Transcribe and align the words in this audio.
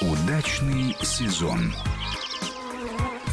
Удачный 0.00 0.96
сезон. 1.02 1.74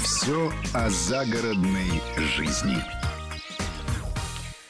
Все 0.03 0.51
о 0.73 0.89
загородной 0.89 2.01
жизни. 2.17 2.75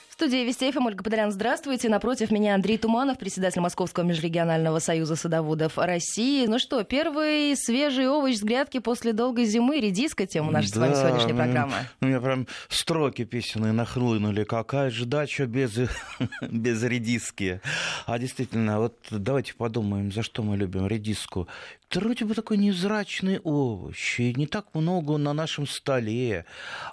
В 0.07 0.13
студии 0.13 0.46
Вести 0.46 0.71
ФМ 0.71 0.88
Ольга 0.88 1.04
Подолян, 1.04 1.31
здравствуйте. 1.31 1.89
Напротив 1.89 2.31
меня 2.31 2.55
Андрей 2.55 2.78
Туманов, 2.78 3.18
председатель 3.18 3.62
Московского 3.62 4.04
межрегионального 4.04 4.79
союза 4.79 5.15
садоводов 5.15 5.78
России. 5.78 6.47
Ну 6.47 6.57
что, 6.57 6.83
первый 6.83 7.55
свежий 7.55 8.07
овощ 8.07 8.38
с 8.38 8.43
грядки 8.43 8.79
после 8.79 9.14
долгой 9.14 9.45
зимы. 9.45 9.79
Редиска 9.79 10.25
тема 10.25 10.52
наша 10.52 10.73
да, 10.73 10.73
с 10.73 10.77
вами 10.77 10.93
сегодняшняя 10.95 11.34
ну, 11.34 11.38
программа. 11.38 11.75
Ну, 12.02 12.07
у 12.07 12.09
меня 12.09 12.20
прям 12.20 12.48
строки 12.68 13.25
песенные 13.25 13.73
нахлынули. 13.73 14.43
Какая 14.43 14.89
же 14.89 15.05
дача 15.05 15.45
без, 15.45 15.77
без 16.41 16.84
редиски. 16.84 17.61
А 18.07 18.18
действительно, 18.18 18.79
вот 18.79 18.98
давайте 19.11 19.54
подумаем, 19.54 20.11
за 20.11 20.23
что 20.23 20.41
мы 20.41 20.57
любим 20.57 20.88
редиску 20.88 21.48
вроде 21.96 22.25
бы 22.25 22.36
такой 22.36 22.57
невзрачный 22.57 23.39
овощ, 23.39 24.19
и 24.19 24.33
не 24.33 24.45
так 24.45 24.75
много 24.75 25.18
на 25.18 25.33
нашем 25.33 25.65
столе. 25.68 26.45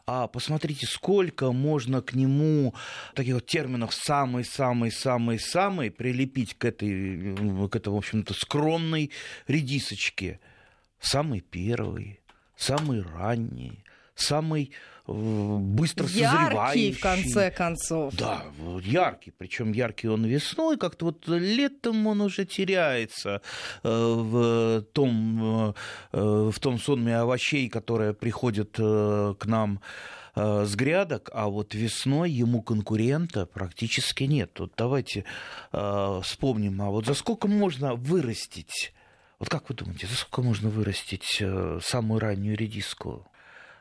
А 0.06 0.28
посмотрите, 0.28 0.86
сколько 0.86 1.50
можно 1.52 2.00
к 2.00 2.14
нему 2.14 2.74
таких 3.14 3.34
вот 3.34 3.46
терминов 3.46 3.92
самый-самый-самый-самый 3.94 5.90
прилепить 5.90 6.54
к 6.54 6.64
этой, 6.64 7.34
к 7.68 7.76
этой, 7.76 7.88
в 7.88 7.96
общем-то, 7.96 8.34
скромной 8.34 9.10
редисочке. 9.48 10.38
Самый 11.00 11.40
первый, 11.40 12.20
самый 12.56 13.02
ранний, 13.02 13.84
самый 14.14 14.70
быстро 15.06 16.06
яркий, 16.06 16.24
созревающий. 16.24 16.92
в 16.92 17.00
конце 17.00 17.50
концов. 17.50 18.14
Да, 18.14 18.44
яркий. 18.82 19.32
Причем 19.32 19.72
яркий 19.72 20.08
он 20.08 20.24
весной, 20.24 20.78
как-то 20.78 21.06
вот 21.06 21.28
летом 21.28 22.06
он 22.06 22.20
уже 22.22 22.46
теряется 22.46 23.42
э, 23.82 23.88
в 23.88 24.82
том, 24.92 25.74
э, 26.12 26.50
в 26.50 26.58
том 26.58 26.78
сонме 26.78 27.19
овощей, 27.19 27.69
которые 27.69 28.14
приходят 28.14 28.77
э, 28.78 29.34
к 29.38 29.47
нам 29.47 29.80
с 30.36 30.75
грядок, 30.75 31.30
а 31.32 31.47
вот 31.47 31.75
весной 31.75 32.28
ему 32.28 32.60
конкурента 32.60 33.47
практически 33.47 34.25
нет. 34.25 34.58
Вот 34.58 34.72
давайте 34.77 35.25
вспомним, 35.70 36.82
а 36.82 36.91
вот 36.91 37.06
за 37.06 37.14
сколько 37.14 37.47
можно 37.47 37.94
вырастить 37.94 38.92
вот 39.38 39.48
как 39.48 39.69
вы 39.69 39.77
думаете, 39.77 40.08
за 40.08 40.16
сколько 40.16 40.42
можно 40.42 40.70
вырастить 40.70 41.41
самую 41.82 42.19
раннюю 42.19 42.56
редиску? 42.56 43.28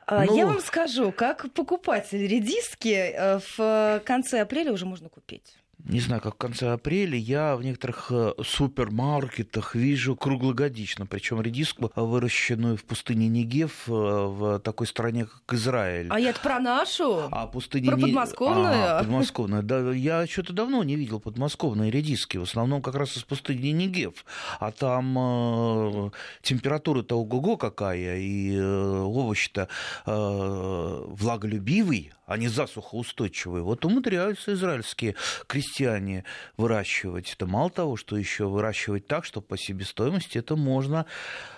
А, 0.06 0.26
ну... 0.26 0.36
Я 0.38 0.46
вам 0.46 0.60
скажу, 0.60 1.12
как 1.12 1.52
покупатель 1.54 2.28
редиски 2.28 2.90
э, 2.90 3.40
в 3.58 4.02
конце 4.06 4.42
апреля 4.42 4.72
уже 4.72 4.86
можно 4.86 5.10
купить 5.10 5.58
не 5.86 6.00
знаю, 6.00 6.22
как 6.22 6.36
в 6.36 6.38
конце 6.38 6.72
апреля, 6.72 7.18
я 7.18 7.58
в 7.58 7.64
некоторых 7.64 8.08
э, 8.10 8.34
супермаркетах 8.42 9.76
вижу 9.76 10.16
круглогодично, 10.16 11.06
причем 11.06 11.42
редиску, 11.42 11.92
выращенную 11.96 12.78
в 12.78 12.86
пустыне 12.86 13.28
Негев, 13.28 13.84
э, 13.88 13.92
в 13.92 14.60
такой 14.60 14.88
стране, 14.88 15.26
как 15.26 15.58
Израиль. 15.58 16.08
А 16.10 16.20
я 16.20 16.34
про 16.34 16.60
нашу? 16.60 17.28
А 17.30 17.48
пустыня 17.48 17.92
про 17.92 17.98
подмосковную? 17.98 18.74
А, 18.74 19.00
подмосковную. 19.00 19.64
Да, 19.64 19.92
я 19.92 20.26
что-то 20.26 20.54
давно 20.54 20.84
не 20.84 20.96
видел 20.96 21.20
подмосковные 21.20 21.92
редиски, 21.92 22.38
в 22.38 22.44
основном 22.44 22.82
как 22.82 22.96
раз 22.96 23.18
из 23.18 23.24
пустыни 23.24 23.70
Негев. 23.70 24.26
А 24.62 24.72
там 24.72 25.18
э, 25.18 26.12
температура-то 26.44 27.20
ого-го 27.20 27.58
какая, 27.58 28.20
и 28.20 28.56
э, 28.56 29.00
овощ-то 29.02 29.68
э, 30.06 31.04
влаголюбивый, 31.08 32.14
они 32.26 32.48
засухоустойчивые. 32.48 33.64
Вот 33.64 33.86
умудряются 33.86 34.54
израильские 34.54 35.16
крестьяне 35.48 36.24
выращивать. 36.58 37.34
Это 37.34 37.46
мало 37.46 37.70
того, 37.70 37.98
что 37.98 38.18
еще 38.18 38.48
выращивать 38.48 39.08
так, 39.08 39.26
что 39.26 39.42
по 39.42 39.58
себестоимости 39.58 40.38
это 40.38 40.56
можно 40.56 41.06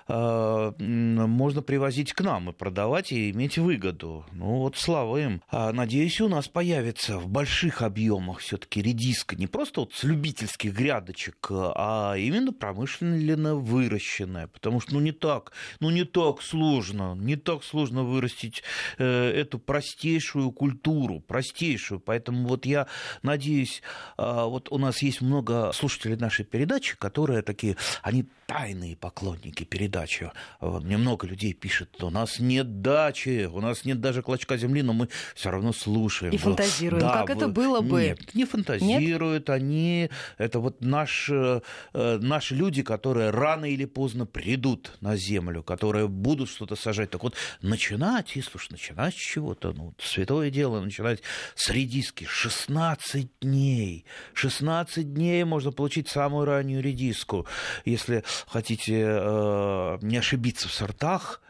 можно 0.07 1.61
привозить 1.61 2.13
к 2.13 2.21
нам 2.21 2.49
и 2.49 2.53
продавать 2.53 3.11
и 3.11 3.31
иметь 3.31 3.57
выгоду. 3.57 4.25
Ну 4.33 4.57
вот 4.57 4.77
слава 4.77 5.17
им. 5.17 5.41
А, 5.49 5.71
надеюсь, 5.71 6.21
у 6.21 6.27
нас 6.27 6.47
появится 6.47 7.17
в 7.17 7.27
больших 7.27 7.81
объемах 7.81 8.39
все-таки 8.39 8.81
редиска, 8.81 9.35
не 9.35 9.47
просто 9.47 9.81
вот 9.81 9.93
с 9.93 10.03
любительских 10.03 10.73
грядочек, 10.73 11.47
а 11.49 12.15
именно 12.15 12.53
промышленно 12.53 13.55
выращенная, 13.55 14.47
потому 14.47 14.79
что 14.79 14.93
ну 14.93 14.99
не 14.99 15.11
так, 15.11 15.51
ну 15.79 15.89
не 15.89 16.03
так 16.03 16.41
сложно, 16.41 17.15
не 17.15 17.35
так 17.35 17.63
сложно 17.63 18.03
вырастить 18.03 18.63
э, 18.97 19.31
эту 19.31 19.59
простейшую 19.59 20.51
культуру, 20.51 21.19
простейшую. 21.19 21.99
Поэтому 21.99 22.47
вот 22.47 22.65
я 22.65 22.87
надеюсь, 23.23 23.81
э, 24.17 24.23
вот 24.23 24.71
у 24.71 24.77
нас 24.77 25.01
есть 25.01 25.21
много 25.21 25.71
слушателей 25.73 26.17
нашей 26.17 26.45
передачи, 26.45 26.95
которые 26.97 27.41
такие, 27.41 27.77
они 28.01 28.25
тайные 28.45 28.95
поклонники 28.95 29.63
передачи. 29.63 30.31
Мне 30.61 30.97
много 30.97 31.27
людей 31.27 31.53
пишет, 31.53 32.03
у 32.03 32.09
нас 32.09 32.39
нет 32.39 32.81
дачи, 32.81 33.49
у 33.51 33.59
нас 33.59 33.85
нет 33.85 34.01
даже 34.01 34.21
клочка 34.21 34.57
земли, 34.57 34.83
но 34.83 34.93
мы 34.93 35.09
все 35.33 35.49
равно 35.49 35.73
слушаем. 35.73 36.33
И 36.33 36.37
фантазируем, 36.37 37.01
да, 37.01 37.13
как 37.13 37.29
это 37.31 37.47
было 37.47 37.81
бы. 37.81 38.03
Нет, 38.03 38.35
не 38.35 38.45
фантазируют, 38.45 39.47
нет? 39.47 39.55
они, 39.55 40.09
это 40.37 40.59
вот 40.59 40.81
наш, 40.81 41.29
э, 41.29 41.61
наши 41.93 42.55
люди, 42.55 42.83
которые 42.83 43.31
рано 43.31 43.65
или 43.65 43.85
поздно 43.85 44.25
придут 44.25 44.91
на 45.01 45.15
землю, 45.15 45.63
которые 45.63 46.07
будут 46.07 46.49
что-то 46.49 46.75
сажать. 46.75 47.09
Так 47.09 47.23
вот, 47.23 47.35
начинать, 47.61 48.35
если 48.35 48.51
уж 48.55 48.69
начинать 48.69 49.15
с 49.15 49.17
чего-то, 49.17 49.73
ну, 49.73 49.93
святое 49.99 50.49
дело, 50.49 50.81
начинать 50.81 51.21
с 51.55 51.69
редиски. 51.69 52.25
16 52.25 53.27
дней. 53.41 54.05
16 54.33 55.13
дней 55.13 55.43
можно 55.43 55.71
получить 55.71 56.09
самую 56.09 56.45
раннюю 56.45 56.81
редиску. 56.81 57.47
Если 57.85 58.23
хотите 58.47 59.03
э, 59.07 59.97
не 60.01 60.17
ошибиться 60.17 60.67
в 60.67 60.73
сортах, 60.73 61.41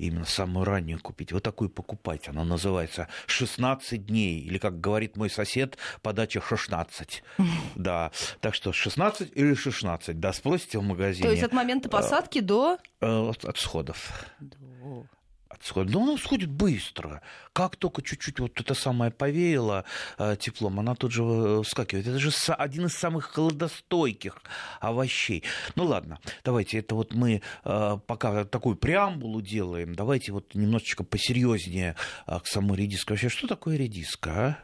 именно 0.00 0.24
самую 0.24 0.64
раннюю 0.64 0.98
купить, 1.00 1.32
вот 1.32 1.42
такую 1.42 1.68
покупать. 1.68 2.28
Она 2.28 2.44
называется 2.44 3.08
16 3.26 4.06
дней, 4.06 4.40
или, 4.40 4.58
как 4.58 4.80
говорит 4.80 5.16
мой 5.16 5.30
сосед, 5.30 5.76
подача 6.02 6.40
16. 6.40 7.22
Да, 7.74 8.10
так 8.40 8.54
что 8.54 8.72
16 8.72 9.32
или 9.34 9.54
16, 9.54 10.18
да, 10.18 10.32
спросите 10.32 10.78
в 10.78 10.82
магазине. 10.82 11.24
То 11.24 11.30
есть 11.30 11.42
от 11.42 11.52
момента 11.52 11.88
посадки 11.88 12.40
до... 12.40 12.78
Э, 13.00 13.30
от 13.30 13.56
всходов 13.56 14.12
отсходит. 15.50 15.92
Но 15.92 16.02
оно 16.02 16.16
сходит 16.16 16.50
быстро. 16.50 17.20
Как 17.52 17.76
только 17.76 18.02
чуть-чуть 18.02 18.38
вот 18.38 18.58
это 18.60 18.74
самое 18.74 19.10
повеяло 19.10 19.84
э, 20.16 20.36
теплом, 20.38 20.80
она 20.80 20.94
тут 20.94 21.12
же 21.12 21.22
э, 21.22 21.62
вскакивает. 21.62 22.06
Это 22.06 22.18
же 22.18 22.30
один 22.54 22.86
из 22.86 22.94
самых 22.94 23.26
холодостойких 23.32 24.38
овощей. 24.80 25.42
Ну 25.74 25.84
ладно, 25.84 26.20
давайте 26.44 26.78
это 26.78 26.94
вот 26.94 27.12
мы 27.12 27.42
э, 27.64 27.98
пока 28.06 28.44
такую 28.44 28.76
преамбулу 28.76 29.42
делаем. 29.42 29.94
Давайте 29.94 30.32
вот 30.32 30.54
немножечко 30.54 31.04
посерьезнее 31.04 31.96
к 32.26 32.46
самой 32.46 32.78
редиске. 32.78 33.12
Вообще, 33.12 33.28
что 33.28 33.48
такое 33.48 33.76
редиска? 33.76 34.30
А? 34.30 34.58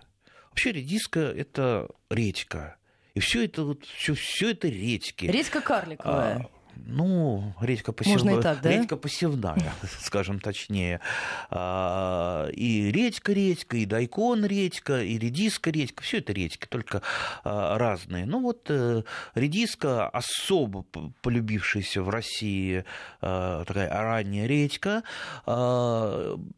Вообще 0.50 0.72
редиска 0.72 1.20
это 1.20 1.88
редька. 2.08 2.76
И 3.14 3.20
все 3.20 3.44
это 3.44 3.64
вот 3.64 3.84
все, 3.84 4.14
все 4.14 4.50
это 4.50 4.68
редьки. 4.68 5.24
Редька 5.24 5.60
карликовая. 5.60 6.36
А, 6.36 6.55
ну, 6.84 7.54
редька 7.60 7.92
посевная. 7.92 8.40
так, 8.42 8.60
да? 8.60 8.70
Редька 8.70 8.96
посевная, 8.96 9.72
скажем 10.00 10.40
точнее. 10.40 11.00
А, 11.50 12.48
и 12.48 12.90
редька 12.90 13.32
редька, 13.32 13.76
и 13.76 13.86
дайкон 13.86 14.44
редька, 14.44 15.02
и 15.02 15.18
редиска 15.18 15.70
редька. 15.70 16.02
Все 16.02 16.18
это 16.18 16.32
редьки, 16.32 16.66
только 16.66 17.02
а, 17.44 17.78
разные. 17.78 18.26
Ну 18.26 18.40
вот 18.40 18.66
э, 18.68 19.02
редиска 19.34 20.08
особо 20.08 20.84
полюбившаяся 21.22 22.02
в 22.02 22.08
России 22.08 22.84
а, 23.20 23.64
такая 23.64 23.90
ранняя 23.90 24.46
редька. 24.46 25.02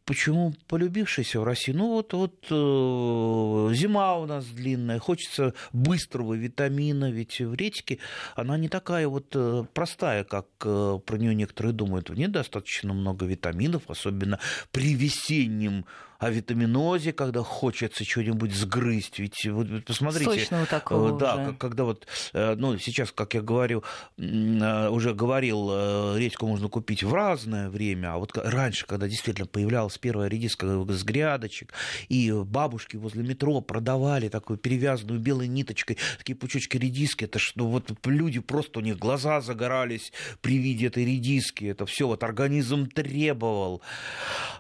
Почему 0.04 0.54
полюбившаяся 0.66 1.40
в 1.40 1.44
России? 1.44 1.72
Ну 1.72 1.88
вот, 1.88 2.12
вот 2.12 2.46
э, 2.50 3.74
зима 3.74 4.16
у 4.16 4.26
нас 4.26 4.46
длинная, 4.46 4.98
хочется 4.98 5.54
быстрого 5.72 6.34
витамина, 6.34 7.10
ведь 7.10 7.40
в 7.40 7.54
редьке 7.54 7.98
она 8.34 8.56
не 8.56 8.68
такая 8.68 9.08
вот 9.08 9.26
э, 9.34 9.64
простая 9.72 10.07
простая, 10.08 10.24
как 10.24 10.46
э, 10.64 10.98
про 11.04 11.16
нее 11.16 11.34
некоторые 11.34 11.72
думают. 11.72 12.10
В 12.10 12.14
ней 12.14 12.28
достаточно 12.28 12.92
много 12.94 13.26
витаминов, 13.26 13.82
особенно 13.88 14.38
при 14.72 14.94
весеннем 14.94 15.84
о 16.18 16.30
витаминозе, 16.30 17.12
когда 17.12 17.42
хочется 17.42 18.04
что-нибудь 18.04 18.52
сгрызть. 18.52 19.20
Ведь 19.20 19.46
вот 19.46 19.84
посмотрите, 19.84 20.24
Сочного 20.32 20.66
такого 20.66 21.16
да, 21.16 21.36
уже. 21.36 21.54
когда 21.54 21.84
вот, 21.84 22.08
э, 22.32 22.56
ну 22.56 22.76
сейчас, 22.78 23.12
как 23.12 23.34
я 23.34 23.40
говорю, 23.40 23.84
э, 24.16 24.88
уже 24.88 25.14
говорил, 25.14 25.68
э, 25.70 26.18
редьку 26.18 26.48
можно 26.48 26.68
купить 26.68 27.04
в 27.04 27.14
разное 27.14 27.70
время, 27.70 28.14
а 28.14 28.18
вот 28.18 28.36
раньше, 28.36 28.84
когда 28.86 29.06
действительно 29.06 29.46
появлялась 29.46 29.96
первая 29.96 30.28
редиска 30.28 30.66
с 30.66 31.04
грядочек, 31.04 31.72
и 32.08 32.32
бабушки 32.32 32.96
возле 32.96 33.22
метро 33.22 33.60
продавали 33.60 34.28
такую 34.28 34.58
перевязанную 34.58 35.20
белой 35.20 35.46
ниточкой 35.46 35.98
такие 36.18 36.34
пучочки 36.34 36.76
редиски, 36.76 37.24
это 37.24 37.38
что 37.38 37.60
ну, 37.60 37.68
вот 37.68 37.92
люди 38.06 38.40
просто 38.40 38.80
у 38.80 38.82
них 38.82 38.98
глаза 38.98 39.40
загорались 39.40 40.12
при 40.40 40.58
виде 40.58 40.88
этой 40.88 41.04
редиски, 41.04 41.66
это 41.66 41.86
все 41.86 42.08
вот 42.08 42.24
организм 42.24 42.88
требовал. 42.88 43.82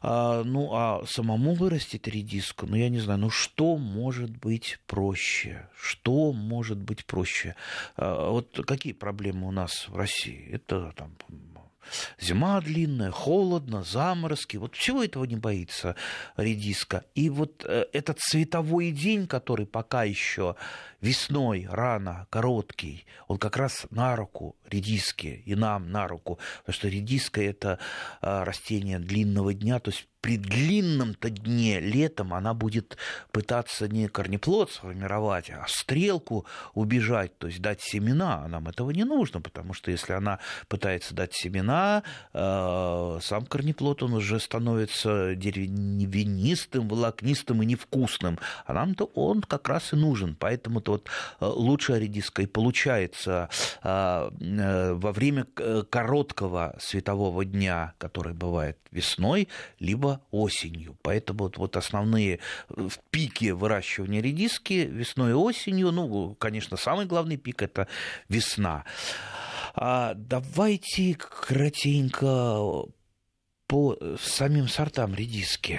А, 0.02 0.44
ну 0.44 0.70
а 0.72 1.04
самому 1.06 1.47
самому 1.48 1.54
вырастить 1.54 2.06
редиску, 2.06 2.66
ну, 2.66 2.76
я 2.76 2.88
не 2.88 3.00
знаю, 3.00 3.20
ну, 3.20 3.30
что 3.30 3.76
может 3.76 4.30
быть 4.30 4.78
проще? 4.86 5.68
Что 5.80 6.32
может 6.32 6.78
быть 6.78 7.04
проще? 7.04 7.54
А, 7.96 8.30
вот 8.30 8.60
какие 8.66 8.92
проблемы 8.92 9.46
у 9.48 9.50
нас 9.50 9.88
в 9.88 9.96
России? 9.96 10.48
Это 10.52 10.92
там 10.96 11.16
Зима 12.20 12.60
длинная, 12.60 13.10
холодно, 13.10 13.82
заморозки. 13.82 14.58
Вот 14.58 14.76
всего 14.76 15.02
этого 15.02 15.24
не 15.24 15.36
боится 15.36 15.94
редиска. 16.36 17.04
И 17.14 17.30
вот 17.30 17.64
э, 17.64 17.86
этот 17.94 18.18
цветовой 18.18 18.90
день, 18.90 19.26
который 19.26 19.66
пока 19.66 20.04
еще 20.04 20.54
весной, 21.00 21.66
рано, 21.70 22.26
короткий, 22.30 23.06
он 23.26 23.38
как 23.38 23.56
раз 23.56 23.86
на 23.90 24.16
руку 24.16 24.56
редиске 24.68 25.42
и 25.44 25.54
нам 25.54 25.90
на 25.90 26.08
руку. 26.08 26.38
Потому 26.60 26.74
что 26.74 26.88
редиска– 26.88 27.40
это 27.42 27.78
э, 28.20 28.42
растение 28.44 28.98
длинного 28.98 29.54
дня, 29.54 29.78
то 29.78 29.90
есть 29.90 30.08
при 30.20 30.36
длинном-то 30.36 31.30
дне 31.30 31.78
летом 31.78 32.34
она 32.34 32.52
будет 32.52 32.96
пытаться 33.30 33.88
не 33.88 34.08
корнеплод 34.08 34.72
сформировать, 34.72 35.48
а 35.50 35.64
стрелку 35.68 36.44
убежать, 36.74 37.38
то 37.38 37.46
есть 37.46 37.60
дать 37.60 37.80
семена. 37.80 38.42
А 38.44 38.48
нам 38.48 38.68
этого 38.68 38.90
не 38.90 39.04
нужно, 39.04 39.40
потому 39.40 39.74
что 39.74 39.90
если 39.90 40.12
она 40.12 40.40
пытается 40.68 41.14
дать 41.14 41.34
семена, 41.34 42.02
э, 42.32 43.18
сам 43.22 43.46
корнеплод 43.46 44.02
он 44.02 44.14
уже 44.14 44.40
становится 44.40 45.34
деревянистым, 45.36 46.88
волокнистым 46.88 47.62
и 47.62 47.66
невкусным. 47.66 48.38
А 48.66 48.72
нам-то 48.72 49.04
он 49.14 49.40
как 49.42 49.68
раз 49.68 49.92
и 49.92 49.96
нужен. 49.96 50.34
Поэтому-то 50.88 50.90
вот 50.90 51.08
э, 51.40 51.44
лучшая 51.44 51.98
редиска 51.98 52.42
и 52.42 52.46
получается 52.46 53.48
э, 53.82 54.94
во 54.94 55.12
время 55.12 55.44
короткого 55.90 56.76
светового 56.80 57.44
дня, 57.44 57.94
который 57.98 58.32
бывает 58.32 58.78
весной, 58.90 59.48
либо 59.78 60.20
осенью. 60.30 60.96
Поэтому 61.02 61.44
вот, 61.44 61.58
вот 61.58 61.76
основные 61.76 62.36
э, 62.36 62.88
в 62.88 62.98
пике 63.10 63.52
выращивания 63.52 64.22
редиски 64.22 64.88
весной 64.90 65.30
и 65.30 65.34
осенью, 65.34 65.92
ну, 65.92 66.34
конечно, 66.34 66.76
самый 66.76 67.06
главный 67.06 67.36
пик 67.36 67.62
это 67.62 67.86
весна. 68.28 68.84
А 69.74 70.14
давайте 70.14 71.14
кратенько 71.14 72.84
по 73.66 73.96
самим 74.20 74.66
сортам 74.66 75.14
редиски. 75.14 75.78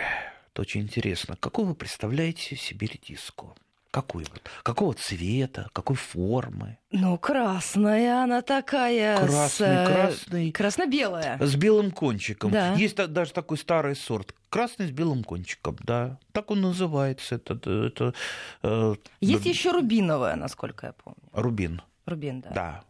Это 0.53 0.61
очень 0.61 0.81
интересно. 0.81 1.35
Какую 1.35 1.69
вы 1.69 1.75
представляете 1.75 2.55
себе 2.55 2.87
редиску? 2.87 3.55
Какой 3.91 4.23
вот? 4.25 4.41
Какого 4.61 4.93
цвета? 4.93 5.69
Какой 5.73 5.95
формы? 5.95 6.77
Ну, 6.91 7.17
красная 7.17 8.23
она 8.23 8.43
такая. 8.43 9.17
Красный, 9.17 9.49
с... 9.49 9.61
Э, 9.61 9.85
красный. 9.85 10.51
Красно-белая. 10.51 11.37
С 11.39 11.55
белым 11.55 11.89
кончиком. 11.89 12.51
Да. 12.51 12.73
Есть 12.75 12.95
даже 12.95 13.33
такой 13.33 13.57
старый 13.57 13.95
сорт. 13.95 14.35
Красный 14.49 14.87
с 14.87 14.91
белым 14.91 15.23
кончиком, 15.23 15.75
да. 15.81 16.19
Так 16.33 16.51
он 16.51 16.61
называется. 16.61 17.35
Это, 17.35 17.55
это, 17.55 18.13
э, 18.61 18.95
Есть 19.21 19.43
да. 19.43 19.49
еще 19.49 19.71
рубиновая, 19.71 20.35
насколько 20.35 20.87
я 20.87 20.93
помню. 20.93 21.21
Рубин. 21.33 21.81
Рубин, 22.05 22.41
да. 22.41 22.49
Да. 22.51 22.83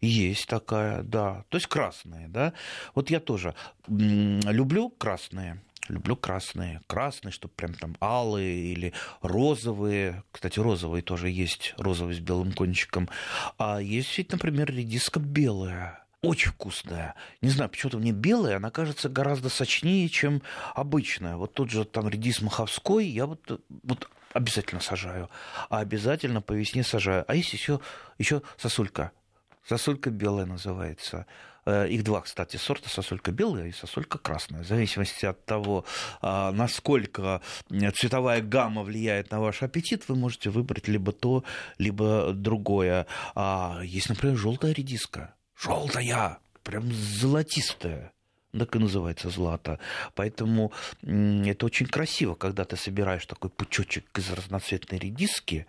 Есть 0.00 0.48
такая, 0.48 1.02
да. 1.02 1.44
То 1.50 1.58
есть 1.58 1.66
красные, 1.66 2.28
да. 2.28 2.54
Вот 2.94 3.10
я 3.10 3.20
тоже 3.20 3.54
люблю 3.86 4.88
красные 4.88 5.60
люблю 5.88 6.16
красные. 6.16 6.80
Красные, 6.86 7.32
чтобы 7.32 7.54
прям 7.54 7.74
там 7.74 7.96
алые 8.00 8.72
или 8.72 8.92
розовые. 9.22 10.22
Кстати, 10.32 10.58
розовые 10.58 11.02
тоже 11.02 11.28
есть, 11.28 11.74
розовый 11.78 12.14
с 12.14 12.20
белым 12.20 12.52
кончиком. 12.52 13.08
А 13.58 13.80
есть 13.80 14.16
ведь, 14.18 14.32
например, 14.32 14.72
редиска 14.72 15.20
белая. 15.20 16.04
Очень 16.22 16.50
вкусная. 16.50 17.14
Не 17.40 17.48
знаю, 17.48 17.70
почему-то 17.70 17.96
мне 17.96 18.12
белая, 18.12 18.56
она 18.56 18.70
кажется 18.70 19.08
гораздо 19.08 19.48
сочнее, 19.48 20.06
чем 20.10 20.42
обычная. 20.74 21.36
Вот 21.36 21.54
тот 21.54 21.70
же 21.70 21.86
там 21.86 22.08
редис 22.10 22.42
маховской, 22.42 23.06
я 23.06 23.24
вот, 23.24 23.62
вот 23.82 24.08
обязательно 24.34 24.82
сажаю. 24.82 25.30
А 25.70 25.78
обязательно 25.78 26.42
по 26.42 26.52
весне 26.52 26.84
сажаю. 26.84 27.24
А 27.26 27.34
есть 27.34 27.52
еще, 27.54 27.80
еще 28.18 28.42
сосулька. 28.58 29.12
Сосулька 29.66 30.10
белая 30.10 30.44
называется. 30.44 31.26
Э, 31.66 31.88
их 31.88 32.04
два, 32.04 32.20
кстати, 32.20 32.56
сорта, 32.56 32.88
сосулька 32.88 33.32
белая 33.32 33.68
и 33.68 33.72
сосулька 33.72 34.18
красная. 34.18 34.62
В 34.62 34.66
зависимости 34.66 35.26
от 35.26 35.44
того, 35.44 35.84
а, 36.20 36.52
насколько 36.52 37.42
цветовая 37.68 38.40
гамма 38.40 38.82
влияет 38.82 39.30
на 39.30 39.40
ваш 39.40 39.62
аппетит, 39.62 40.08
вы 40.08 40.16
можете 40.16 40.50
выбрать 40.50 40.88
либо 40.88 41.12
то, 41.12 41.44
либо 41.78 42.32
другое. 42.32 43.06
А 43.34 43.80
есть, 43.82 44.08
например, 44.08 44.36
желтая 44.36 44.72
редиска. 44.72 45.34
Желтая, 45.56 46.38
прям 46.62 46.90
золотистая 46.92 48.12
так 48.58 48.74
и 48.74 48.78
называется 48.78 49.30
злато. 49.30 49.78
Поэтому 50.14 50.72
это 51.02 51.66
очень 51.66 51.86
красиво, 51.86 52.34
когда 52.34 52.64
ты 52.64 52.76
собираешь 52.76 53.26
такой 53.26 53.50
пучочек 53.50 54.06
из 54.18 54.30
разноцветной 54.30 54.98
редиски, 54.98 55.66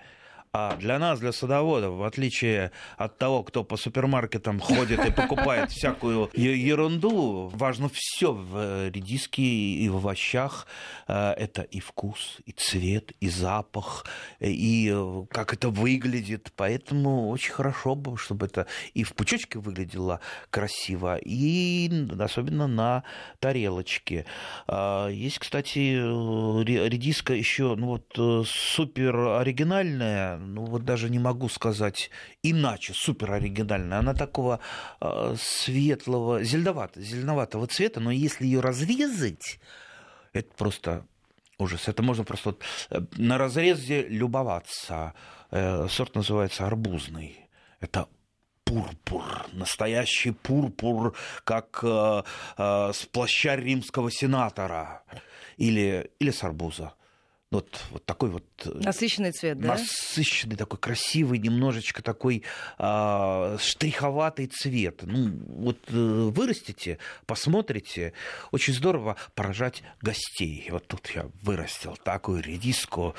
а 0.54 0.76
для 0.76 1.00
нас, 1.00 1.20
для 1.22 1.32
садоводов, 1.32 1.96
в 1.96 2.04
отличие 2.04 2.72
от 2.98 3.18
того, 3.18 3.42
кто 3.44 3.64
по 3.64 3.78
супермаркетам 3.78 4.60
ходит 4.60 5.06
и 5.06 5.12
покупает 5.12 5.72
всякую 5.72 6.30
ерунду, 6.34 7.50
важно 7.54 7.90
все 7.94 8.34
в 8.34 8.58
э, 8.58 8.92
редиске 8.94 9.42
и 9.42 9.88
в 9.88 9.96
овощах. 9.96 10.68
Э, 11.08 11.32
это 11.38 11.62
и 11.62 11.80
вкус, 11.80 12.40
и 12.46 12.52
цвет, 12.52 13.14
и 13.22 13.30
запах, 13.30 14.06
и 14.42 14.92
э, 14.94 15.26
как 15.30 15.54
это 15.54 15.70
выглядит. 15.70 16.52
Поэтому 16.58 17.30
очень 17.30 17.54
хорошо 17.54 17.96
бы, 17.96 18.18
чтобы 18.18 18.48
это 18.48 18.68
и 18.94 19.06
в 19.06 19.14
пучочке 19.14 19.58
выглядело 19.58 20.20
красиво, 20.50 21.16
и 21.16 21.90
особенно 22.20 22.68
на 22.68 23.04
тарелочке. 23.40 24.26
Есть, 24.68 25.40
кстати, 25.40 25.96
редиска 26.90 27.34
еще 27.34 27.76
ну 27.76 27.88
вот, 27.88 28.48
супер 28.48 29.16
оригинальная, 29.16 30.41
ну 30.42 30.66
вот 30.66 30.84
даже 30.84 31.10
не 31.10 31.20
могу 31.20 31.50
сказать 31.50 32.10
иначе, 32.44 32.94
супер 32.94 33.32
оригинальная. 33.34 34.00
Она 34.00 34.14
такого 34.14 34.60
э, 35.00 35.36
светлого, 35.40 36.44
зеленоватого, 36.44 37.06
зеленоватого 37.06 37.68
цвета, 37.68 38.00
но 38.00 38.12
если 38.12 38.46
ее 38.46 38.60
разрезать, 38.60 39.60
это 40.34 40.54
просто 40.56 41.06
ужас. 41.58 41.88
Это 41.88 42.04
можно 42.04 42.24
просто 42.24 42.50
вот 42.50 42.62
э, 42.90 43.02
на 43.18 43.38
разрезе 43.38 44.08
любоваться. 44.08 45.14
Э, 45.52 45.88
сорт 45.90 46.16
называется 46.16 46.66
арбузный. 46.66 47.48
Это 47.80 48.08
пурпур, 48.64 49.46
настоящий 49.54 50.32
пурпур, 50.32 51.16
как 51.44 51.80
э, 51.84 52.24
э, 52.58 52.92
с 52.94 53.06
плаща 53.06 53.56
римского 53.56 54.12
сенатора 54.12 55.04
или, 55.58 56.12
или 56.20 56.32
с 56.32 56.44
арбуза 56.44 56.94
вот, 57.52 57.84
вот 57.92 58.06
такой 58.06 58.30
вот... 58.30 58.46
Э, 58.64 58.70
насыщенный 58.76 59.34
цвет, 59.34 59.60
да? 59.60 59.74
Насыщенный, 59.74 60.56
такой 60.56 60.80
красивый, 60.80 61.38
немножечко 61.38 62.02
такой 62.02 62.44
э, 62.80 63.58
штриховатый 63.60 64.48
цвет. 64.48 65.02
Ну, 65.04 65.32
вот 65.48 65.78
э, 65.90 65.94
вырастите, 66.34 66.98
посмотрите, 67.26 68.14
очень 68.52 68.74
здорово 68.74 69.18
поражать 69.36 69.84
гостей. 70.02 70.66
Вот 70.72 70.88
тут 70.88 71.12
я 71.14 71.30
вырастил 71.42 71.98
такую 72.02 72.42
редиску, 72.42 73.16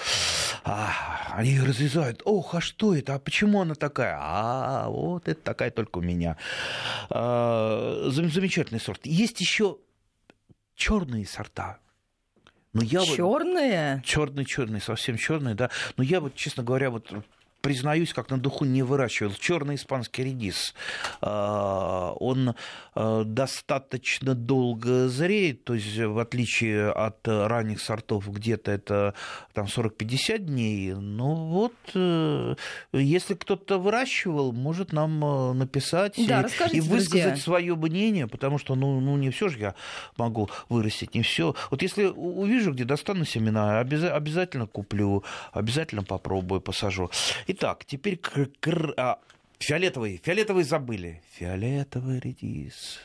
а, 0.64 1.34
они 1.34 1.60
разрезают, 1.60 2.22
ох, 2.24 2.54
а 2.54 2.62
что 2.62 2.94
это, 2.94 3.16
а 3.16 3.18
почему 3.18 3.60
она 3.60 3.74
такая? 3.74 4.16
А, 4.18 4.88
вот 4.88 5.28
это 5.28 5.42
такая 5.42 5.70
только 5.70 5.98
у 5.98 6.02
меня. 6.02 6.38
А, 7.10 8.08
замечательный 8.08 8.80
сорт. 8.80 9.04
Есть 9.04 9.40
еще 9.42 9.76
черные 10.74 11.26
сорта 11.26 11.82
но 12.72 12.82
я 12.82 13.04
черные? 13.04 13.96
Вот, 13.96 14.04
черный, 14.04 14.44
черный, 14.44 14.80
совсем 14.80 15.16
черный, 15.16 15.54
да. 15.54 15.70
Но 15.96 16.02
я 16.02 16.20
вот, 16.20 16.34
честно 16.34 16.62
говоря, 16.62 16.90
вот 16.90 17.12
признаюсь, 17.62 18.12
как 18.12 18.30
на 18.30 18.38
духу 18.38 18.64
не 18.64 18.82
выращивал. 18.82 19.32
Черный 19.32 19.76
испанский 19.76 20.24
редис. 20.24 20.74
А, 21.20 22.12
он 22.18 22.54
а, 22.94 23.24
достаточно 23.24 24.34
долго 24.34 25.08
зреет, 25.08 25.64
то 25.64 25.74
есть 25.74 25.96
в 25.96 26.18
отличие 26.18 26.90
от 26.90 27.26
ранних 27.26 27.80
сортов, 27.80 28.28
где-то 28.28 28.70
это 28.70 29.14
там 29.54 29.66
40-50 29.66 30.38
дней. 30.38 30.92
Ну 30.94 31.34
вот, 31.34 31.74
э, 31.94 32.54
если 32.92 33.34
кто-то 33.34 33.78
выращивал, 33.78 34.52
может 34.52 34.92
нам 34.92 35.24
э, 35.24 35.52
написать 35.52 36.14
да, 36.26 36.46
и, 36.72 36.78
и 36.78 36.80
высказать 36.80 37.40
свое 37.40 37.76
мнение, 37.76 38.26
потому 38.26 38.58
что 38.58 38.74
ну, 38.74 39.00
ну 39.00 39.16
не 39.16 39.30
все 39.30 39.48
же 39.48 39.58
я 39.58 39.74
могу 40.16 40.50
вырастить, 40.68 41.14
не 41.14 41.22
все. 41.22 41.54
Вот 41.70 41.82
если 41.82 42.04
увижу, 42.06 42.72
где 42.72 42.84
достану 42.84 43.24
семена, 43.24 43.80
обязательно 43.80 44.66
куплю, 44.66 45.24
обязательно 45.52 46.02
попробую, 46.02 46.60
посажу. 46.60 47.10
Итак, 47.54 47.84
теперь 47.84 48.16
к, 48.16 48.48
к, 48.60 48.94
а, 48.96 49.18
фиолетовый. 49.58 50.20
Фиолетовый 50.24 50.64
забыли. 50.64 51.20
Фиолетовый 51.34 52.18
редис 52.18 52.98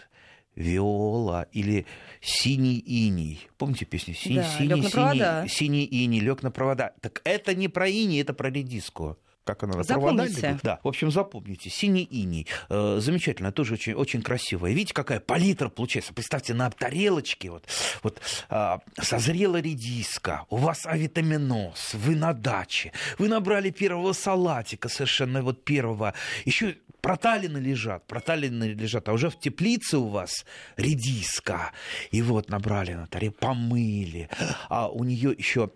виола 0.55 1.47
или 1.51 1.85
синий 2.21 2.79
иней. 2.79 3.45
Помните 3.57 3.83
песню? 3.83 4.13
Си, 4.13 4.35
да, 4.35 4.43
синий, 4.57 4.81
синий, 4.83 5.49
синий 5.49 5.83
иней, 5.83 6.21
лег 6.21 6.43
на 6.43 6.49
провода. 6.49 6.93
Так 7.01 7.21
это 7.25 7.55
не 7.55 7.67
про 7.67 7.89
иней, 7.89 8.21
это 8.21 8.33
про 8.33 8.49
редиску 8.49 9.17
как 9.47 9.63
она, 9.63 9.81
запомните. 9.83 10.59
Да, 10.61 10.79
в 10.83 10.87
общем, 10.87 11.09
запомните. 11.09 11.69
Синий 11.69 12.03
иней. 12.03 12.47
Э, 12.69 12.97
замечательно, 12.99 13.51
тоже 13.51 13.73
очень, 13.75 13.93
очень 13.93 14.21
красивая. 14.21 14.71
Видите, 14.71 14.93
какая 14.93 15.19
палитра 15.19 15.69
получается? 15.69 16.13
Представьте, 16.13 16.53
на 16.53 16.69
тарелочке 16.69 17.49
вот, 17.49 17.65
вот 18.03 18.19
э, 18.49 18.77
созрела 19.01 19.59
редиска, 19.59 20.45
у 20.49 20.57
вас 20.57 20.85
авитаминоз, 20.85 21.93
вы 21.93 22.15
на 22.15 22.33
даче, 22.33 22.91
вы 23.17 23.29
набрали 23.29 23.69
первого 23.69 24.13
салатика, 24.13 24.89
совершенно 24.89 25.41
вот 25.41 25.63
первого, 25.63 26.13
еще 26.45 26.75
проталины 27.01 27.57
лежат, 27.57 28.05
проталины 28.05 28.65
лежат, 28.65 29.07
а 29.07 29.13
уже 29.13 29.29
в 29.29 29.39
теплице 29.39 29.97
у 29.97 30.07
вас 30.07 30.45
редиска. 30.75 31.71
И 32.11 32.21
вот 32.21 32.49
набрали 32.49 32.93
на 32.93 33.07
таре, 33.07 33.31
помыли. 33.31 34.29
А 34.67 34.89
у 34.89 35.05
нее 35.05 35.33
еще 35.37 35.71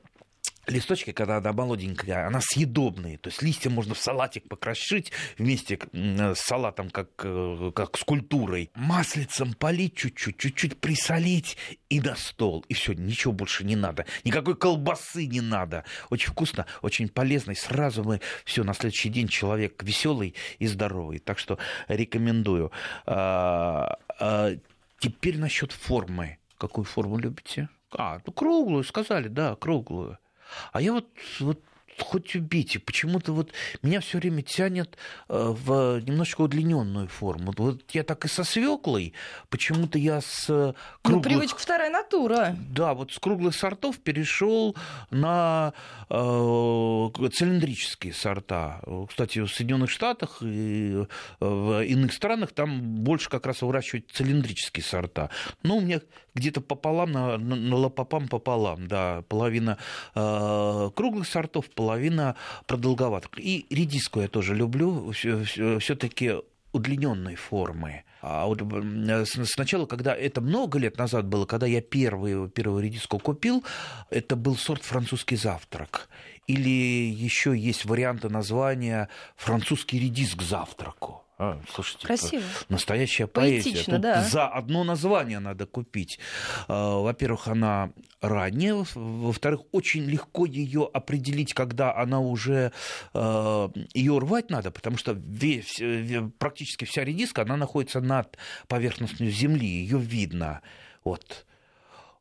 листочки, 0.71 1.11
когда 1.11 1.37
она 1.37 1.53
молоденькая, 1.53 2.27
она 2.27 2.39
съедобная. 2.41 3.17
То 3.17 3.29
есть 3.29 3.41
листья 3.41 3.69
можно 3.69 3.93
в 3.93 3.99
салатик 3.99 4.47
покрошить 4.47 5.11
вместе 5.37 5.79
с 5.93 6.39
салатом, 6.39 6.89
как, 6.89 7.09
э, 7.23 7.71
как 7.75 7.97
с 7.97 8.03
культурой. 8.03 8.71
Маслицем 8.75 9.53
полить 9.53 9.95
чуть-чуть, 9.95 10.37
чуть-чуть 10.37 10.77
присолить 10.77 11.57
и 11.89 11.99
на 11.99 12.15
стол. 12.15 12.65
И 12.69 12.73
все, 12.73 12.93
ничего 12.93 13.33
больше 13.33 13.63
не 13.63 13.75
надо. 13.75 14.05
Никакой 14.23 14.55
колбасы 14.55 15.27
не 15.27 15.41
надо. 15.41 15.83
Очень 16.09 16.31
вкусно, 16.31 16.65
очень 16.81 17.09
полезно. 17.09 17.51
И 17.51 17.55
сразу 17.55 18.03
мы 18.03 18.21
все, 18.45 18.63
на 18.63 18.73
следующий 18.73 19.09
день 19.09 19.27
человек 19.27 19.83
веселый 19.83 20.35
и 20.59 20.67
здоровый. 20.67 21.19
Так 21.19 21.39
что 21.39 21.57
рекомендую. 21.87 22.71
А, 23.05 23.97
а, 24.19 24.51
теперь 24.99 25.37
насчет 25.37 25.71
формы. 25.71 26.37
Какую 26.57 26.85
форму 26.85 27.17
любите? 27.17 27.69
А, 27.91 28.21
ну 28.25 28.31
круглую, 28.31 28.83
сказали, 28.83 29.27
да, 29.27 29.55
круглую. 29.55 30.17
А 30.71 30.81
я 30.81 30.93
вот, 30.93 31.07
вот 31.39 31.59
хоть 32.01 32.35
убейте, 32.35 32.79
почему-то 32.79 33.33
вот 33.33 33.51
меня 33.81 34.01
все 34.01 34.17
время 34.17 34.41
тянет 34.41 34.97
э, 35.29 35.37
в 35.37 35.99
немножечко 36.01 36.41
удлиненную 36.41 37.07
форму. 37.07 37.53
Вот 37.57 37.83
я 37.91 38.03
так 38.03 38.25
и 38.25 38.27
со 38.27 38.43
свеклой, 38.43 39.13
почему-то 39.49 39.97
я 39.97 40.21
с 40.21 40.47
ну, 40.47 40.75
круглых... 41.01 41.25
Ну, 41.25 41.29
привычка 41.29 41.59
вторая 41.59 41.89
натура. 41.89 42.55
Да, 42.69 42.93
вот 42.93 43.11
с 43.11 43.19
круглых 43.19 43.55
сортов 43.55 43.99
перешел 43.99 44.75
на 45.09 45.73
э, 46.09 46.13
цилиндрические 46.13 48.13
сорта. 48.13 48.81
Кстати, 49.09 49.39
в 49.39 49.47
Соединенных 49.47 49.89
Штатах 49.89 50.37
и 50.41 51.05
в 51.39 51.83
иных 51.83 52.13
странах 52.13 52.51
там 52.51 52.81
больше 52.81 53.29
как 53.29 53.45
раз 53.45 53.61
выращивают 53.61 54.09
цилиндрические 54.11 54.83
сорта. 54.83 55.29
Ну, 55.63 55.77
у 55.77 55.81
меня 55.81 56.01
где-то 56.35 56.61
пополам, 56.61 57.11
на, 57.11 57.37
на 57.37 57.75
лопопам 57.75 58.27
пополам, 58.27 58.87
да, 58.87 59.23
половина 59.27 59.77
э, 60.15 60.89
круглых 60.95 61.27
сортов, 61.27 61.69
половина 61.69 62.35
продолговатых. 62.67 63.31
И 63.37 63.65
редиску 63.69 64.21
я 64.21 64.27
тоже 64.27 64.55
люблю, 64.55 65.11
все-таки 65.11 66.35
удлиненной 66.73 67.35
формы. 67.35 68.03
А 68.21 68.45
вот 68.45 68.61
сначала, 69.25 69.85
когда 69.85 70.15
это 70.15 70.41
много 70.41 70.77
лет 70.77 70.97
назад 70.97 71.25
было, 71.25 71.45
когда 71.45 71.65
я 71.65 71.81
первую, 71.81 72.49
первую 72.49 72.83
редиску 72.83 73.19
купил, 73.19 73.63
это 74.09 74.35
был 74.35 74.55
сорт 74.55 74.83
французский 74.83 75.35
завтрак. 75.35 76.07
Или 76.47 76.69
еще 76.69 77.57
есть 77.57 77.85
варианты 77.85 78.29
названия 78.29 79.09
французский 79.35 79.99
редиск 79.99 80.39
к 80.39 80.41
завтраку. 80.43 81.23
А, 81.43 81.59
слушайте, 81.73 82.05
Красиво. 82.05 82.43
настоящая 82.69 83.25
поэзия. 83.25 83.63
Поэтично, 83.63 83.93
Тут 83.93 84.01
да. 84.03 84.23
За 84.25 84.47
одно 84.47 84.83
название 84.83 85.39
надо 85.39 85.65
купить. 85.65 86.19
А, 86.67 86.99
во-первых, 86.99 87.47
она 87.47 87.93
ранняя, 88.21 88.85
во-вторых, 88.93 89.61
очень 89.71 90.03
легко 90.03 90.45
ее 90.45 90.87
определить, 90.93 91.55
когда 91.55 91.95
она 91.95 92.19
уже 92.19 92.71
а, 93.15 93.71
ее 93.95 94.19
рвать 94.19 94.51
надо, 94.51 94.69
потому 94.69 94.97
что 94.97 95.13
весь, 95.13 95.81
практически 96.37 96.85
вся 96.85 97.03
редиска 97.03 97.41
она 97.41 97.57
находится 97.57 98.01
над 98.01 98.37
поверхностью 98.67 99.31
земли, 99.31 99.65
ее 99.65 99.97
видно. 99.97 100.61
Вот. 101.03 101.47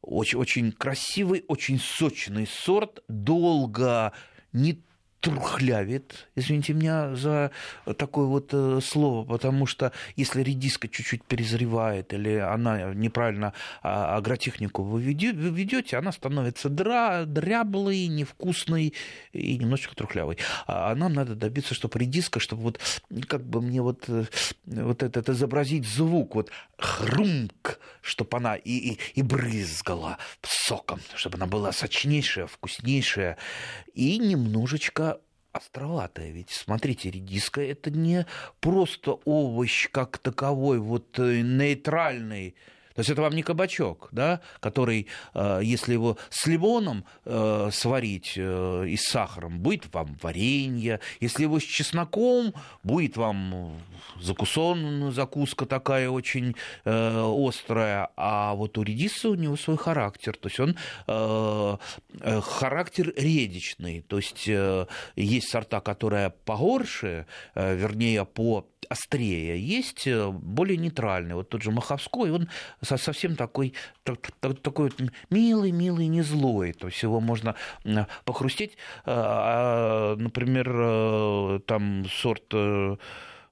Очень, 0.00 0.38
очень 0.38 0.72
красивый, 0.72 1.44
очень 1.46 1.78
сочный 1.78 2.46
сорт, 2.46 3.02
долго 3.06 4.14
не 4.54 4.82
трухлявит, 5.20 6.28
извините 6.34 6.72
меня 6.72 7.14
за 7.14 7.50
такое 7.98 8.26
вот 8.26 8.50
э, 8.52 8.80
слово, 8.82 9.24
потому 9.24 9.66
что 9.66 9.92
если 10.16 10.42
редиска 10.42 10.88
чуть-чуть 10.88 11.24
перезревает 11.24 12.12
или 12.14 12.36
она 12.36 12.94
неправильно 12.94 13.52
а, 13.82 14.16
агротехнику 14.16 14.82
вы 14.82 15.02
ведете, 15.02 15.98
она 15.98 16.12
становится 16.12 16.70
дра, 16.70 17.24
дряблой, 17.26 18.06
невкусной 18.06 18.94
и 19.32 19.58
немножечко 19.58 19.94
трухлявой. 19.94 20.38
А 20.66 20.94
нам 20.94 21.12
надо 21.12 21.34
добиться, 21.34 21.74
чтобы 21.74 21.98
редиска, 21.98 22.40
чтобы 22.40 22.62
вот 22.62 22.80
как 23.28 23.44
бы 23.44 23.60
мне 23.60 23.82
вот, 23.82 24.04
э, 24.08 24.24
вот 24.64 25.02
этот 25.02 25.28
изобразить 25.28 25.86
звук, 25.86 26.34
вот 26.34 26.50
хрумк, 26.78 27.78
чтобы 28.00 28.38
она 28.38 28.56
и, 28.56 28.92
и, 28.92 28.98
и 29.14 29.22
брызгала 29.22 30.16
соком, 30.42 31.00
чтобы 31.14 31.36
она 31.36 31.46
была 31.46 31.72
сочнейшая, 31.72 32.46
вкуснейшая 32.46 33.36
и 33.94 34.18
немножечко 34.18 35.09
островатая. 35.52 36.30
Ведь, 36.30 36.50
смотрите, 36.50 37.10
редиска– 37.10 37.60
это 37.62 37.90
не 37.90 38.26
просто 38.60 39.12
овощ 39.24 39.88
как 39.90 40.18
таковой, 40.18 40.78
вот 40.78 41.18
э, 41.18 41.40
нейтральный, 41.42 42.54
то 42.94 43.00
есть 43.00 43.10
это 43.10 43.22
вам 43.22 43.34
не 43.34 43.42
кабачок, 43.42 44.08
да, 44.12 44.40
который, 44.60 45.06
э, 45.34 45.60
если 45.62 45.92
его 45.92 46.18
с 46.28 46.46
лимоном 46.46 47.04
э, 47.24 47.70
сварить 47.72 48.34
э, 48.36 48.86
и 48.88 48.96
с 48.96 49.08
сахаром, 49.08 49.60
будет 49.60 49.92
вам 49.94 50.16
варенье. 50.22 51.00
Если 51.20 51.44
его 51.44 51.60
с 51.60 51.62
чесноком, 51.62 52.52
будет 52.82 53.16
вам 53.16 53.80
закусон, 54.20 55.12
закуска 55.12 55.66
такая 55.66 56.10
очень 56.10 56.56
острая. 56.84 58.10
А 58.16 58.54
вот 58.54 58.76
у 58.78 58.82
редиса 58.82 59.30
у 59.30 59.34
него 59.34 59.56
свой 59.56 59.76
характер. 59.76 60.36
То 60.36 60.48
есть 60.48 60.60
он 60.60 60.76
характер 62.42 63.12
редичный. 63.16 64.02
То 64.02 64.16
есть 64.16 64.46
есть 65.16 65.50
сорта, 65.50 65.80
которые 65.80 66.30
погорше, 66.30 67.26
вернее, 67.54 68.24
по 68.24 68.66
острее, 68.88 69.60
есть 69.60 70.08
более 70.08 70.76
нейтральные. 70.76 71.36
Вот 71.36 71.48
тот 71.48 71.62
же 71.62 71.70
Маховской, 71.70 72.30
он 72.30 72.48
совсем 72.82 73.36
такой, 73.36 73.74
такой 74.62 74.90
милый, 75.30 75.70
милый, 75.70 76.06
не 76.06 76.22
злой. 76.22 76.72
То 76.72 76.86
есть 76.86 77.02
его 77.02 77.20
можно 77.20 77.56
похрустеть. 78.24 78.76
А, 79.04 80.14
а, 80.14 80.16
например, 80.16 80.70
э, 80.72 81.60
там 81.66 82.04
сорт 82.08 82.44
э, 82.52 82.96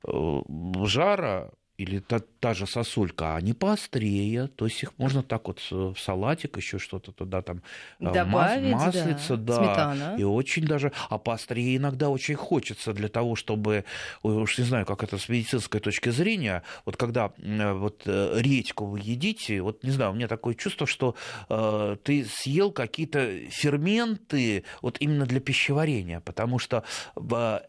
э, 0.04 0.40
жара 0.84 1.50
или 1.78 2.00
та, 2.00 2.20
та 2.40 2.54
же 2.54 2.66
сосулька, 2.66 3.34
а 3.34 3.36
они 3.36 3.52
поострее, 3.52 4.48
то 4.48 4.66
есть 4.66 4.82
их 4.82 4.92
можно 4.98 5.22
так 5.22 5.46
вот 5.46 5.60
в 5.70 5.96
салатик 5.96 6.56
еще 6.56 6.78
что-то 6.78 7.12
туда 7.12 7.40
там 7.40 7.62
э, 8.00 8.12
Добавить, 8.12 8.72
мас, 8.72 8.94
маслица, 8.94 9.36
да, 9.36 9.56
да, 9.56 9.64
Сметана. 9.64 10.16
и 10.18 10.24
очень 10.24 10.66
даже, 10.66 10.92
а 11.08 11.18
поострее 11.18 11.76
иногда 11.76 12.08
очень 12.08 12.34
хочется 12.34 12.92
для 12.92 13.08
того, 13.08 13.36
чтобы, 13.36 13.84
уж 14.22 14.58
не 14.58 14.64
знаю, 14.64 14.86
как 14.86 15.04
это 15.04 15.18
с 15.18 15.28
медицинской 15.28 15.80
точки 15.80 16.10
зрения, 16.10 16.64
вот 16.84 16.96
когда 16.96 17.32
э, 17.38 17.72
вот 17.72 18.02
э, 18.06 18.40
редьку 18.40 18.86
вы 18.86 18.98
едите, 18.98 19.62
вот 19.62 19.84
не 19.84 19.90
знаю, 19.90 20.10
у 20.10 20.14
меня 20.14 20.26
такое 20.26 20.54
чувство, 20.54 20.86
что 20.86 21.14
э, 21.48 21.96
ты 22.02 22.24
съел 22.24 22.72
какие-то 22.72 23.48
ферменты 23.50 24.64
вот 24.82 24.96
именно 24.98 25.26
для 25.26 25.40
пищеварения, 25.40 26.20
потому 26.20 26.58
что 26.58 26.82
Э, 27.14 27.60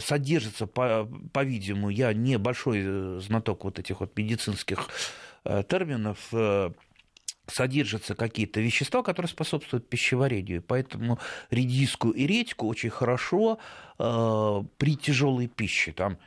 содержится, 0.00 0.66
по, 0.66 1.08
по-видимому, 1.32 1.90
я 1.90 2.12
не 2.12 2.38
большой 2.38 2.82
э, 2.84 3.20
знаток 3.20 3.64
вот 3.64 3.78
этих 3.78 4.00
вот 4.00 4.16
медицинских 4.16 4.88
э, 5.44 5.62
терминов, 5.68 6.32
содержатся 7.50 8.14
какие-то 8.14 8.60
вещества, 8.60 9.02
которые 9.02 9.28
способствуют 9.28 9.88
пищеварению. 9.88 10.62
Поэтому 10.62 11.18
редиску 11.50 12.10
и 12.10 12.26
редьку 12.26 12.66
очень 12.66 12.90
хорошо 12.90 13.58
э, 13.98 14.62
при 14.76 14.96
тяжелой 14.96 15.48
пище. 15.48 15.92
Там 15.92 16.18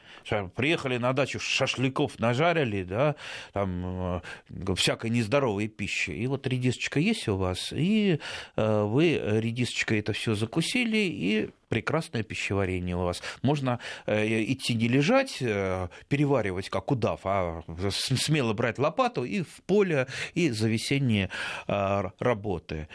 приехали 0.56 0.98
на 0.98 1.14
дачу, 1.14 1.40
шашлыков 1.40 2.20
нажарили, 2.20 2.84
да, 2.84 3.16
там 3.54 4.22
э, 4.50 4.76
всякой 4.76 5.10
нездоровой 5.10 5.68
пищи. 5.68 6.12
И 6.12 6.28
вот 6.28 6.48
редисочка 6.48 7.00
есть 7.00 7.28
у 7.28 7.38
вас, 7.38 7.74
и 7.74 8.20
э, 8.56 8.84
вы 8.84 9.20
редисочкой 9.40 10.00
это 10.00 10.14
все 10.14 10.36
закусили, 10.36 10.98
и 10.98 11.50
прекрасное 11.72 12.22
пищеварение 12.22 12.98
у 12.98 13.04
вас. 13.04 13.24
Можно 13.42 13.80
э, 14.06 14.44
идти 14.44 14.76
не 14.76 14.90
лежать, 14.90 15.38
э, 15.40 15.88
переваривать 16.10 16.70
как 16.70 16.92
удав, 16.92 17.22
а 17.24 17.64
смело 17.90 18.52
брать 18.52 18.78
лопату 18.78 19.24
и 19.24 19.44
в 19.44 19.62
поле, 19.66 20.08
и 20.34 20.50
за 20.50 20.68
весенние 20.68 21.30
э, 21.68 22.04
работы. 22.20 22.90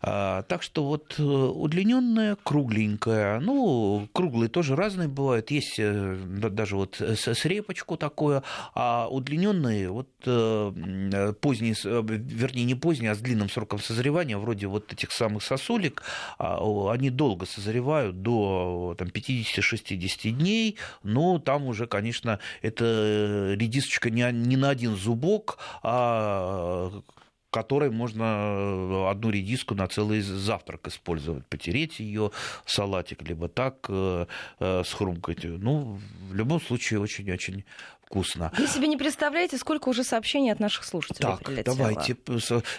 А, 0.00 0.42
так 0.42 0.62
что 0.62 0.84
вот 0.84 1.18
удлиненная, 1.18 2.36
кругленькая, 2.36 3.40
ну, 3.40 4.08
круглые 4.12 4.48
тоже 4.48 4.76
разные 4.76 5.08
бывают. 5.08 5.50
Есть 5.50 5.78
даже 5.78 6.76
вот 6.76 7.00
с 7.00 7.44
репочку 7.44 7.96
такое, 7.96 8.44
а 8.74 9.08
удлиненные 9.10 9.90
вот 9.90 10.08
поздние, 11.40 11.74
вернее, 11.82 12.64
не 12.64 12.76
поздние, 12.76 13.10
а 13.10 13.14
с 13.16 13.18
длинным 13.18 13.50
сроком 13.50 13.80
созревания, 13.80 14.38
вроде 14.38 14.68
вот 14.68 14.92
этих 14.92 15.10
самых 15.10 15.42
сосулек, 15.42 16.02
а, 16.38 16.92
они 16.92 17.10
долго 17.10 17.44
созревают, 17.44 18.19
до 18.22 18.94
там, 18.98 19.08
50-60 19.08 20.30
дней, 20.30 20.76
но 21.02 21.38
там 21.38 21.66
уже, 21.66 21.86
конечно, 21.86 22.38
это 22.62 23.54
редисочка 23.56 24.10
не, 24.10 24.30
не 24.32 24.56
на 24.56 24.70
один 24.70 24.96
зубок, 24.96 25.58
а 25.82 26.90
которой 27.50 27.90
можно 27.90 28.22
э, 28.22 29.10
одну 29.10 29.30
редиску 29.30 29.74
на 29.74 29.86
целый 29.88 30.20
завтрак 30.20 30.86
использовать, 30.88 31.46
потереть 31.46 32.00
ее 32.00 32.30
в 32.64 32.70
салатик, 32.70 33.22
либо 33.22 33.48
так 33.48 33.86
э, 33.88 34.26
э, 34.60 34.82
схрумкать. 34.84 35.44
Ну, 35.44 36.00
в 36.28 36.34
любом 36.34 36.60
случае, 36.60 37.00
очень-очень 37.00 37.64
вкусно. 38.14 38.50
Вы 38.58 38.66
себе 38.66 38.88
не 38.88 38.96
представляете, 38.96 39.56
сколько 39.56 39.88
уже 39.88 40.02
сообщений 40.02 40.50
от 40.50 40.58
наших 40.58 40.84
слушателей 40.84 41.30
Так, 41.30 41.44
прилетело? 41.44 41.76
давайте. 41.76 42.16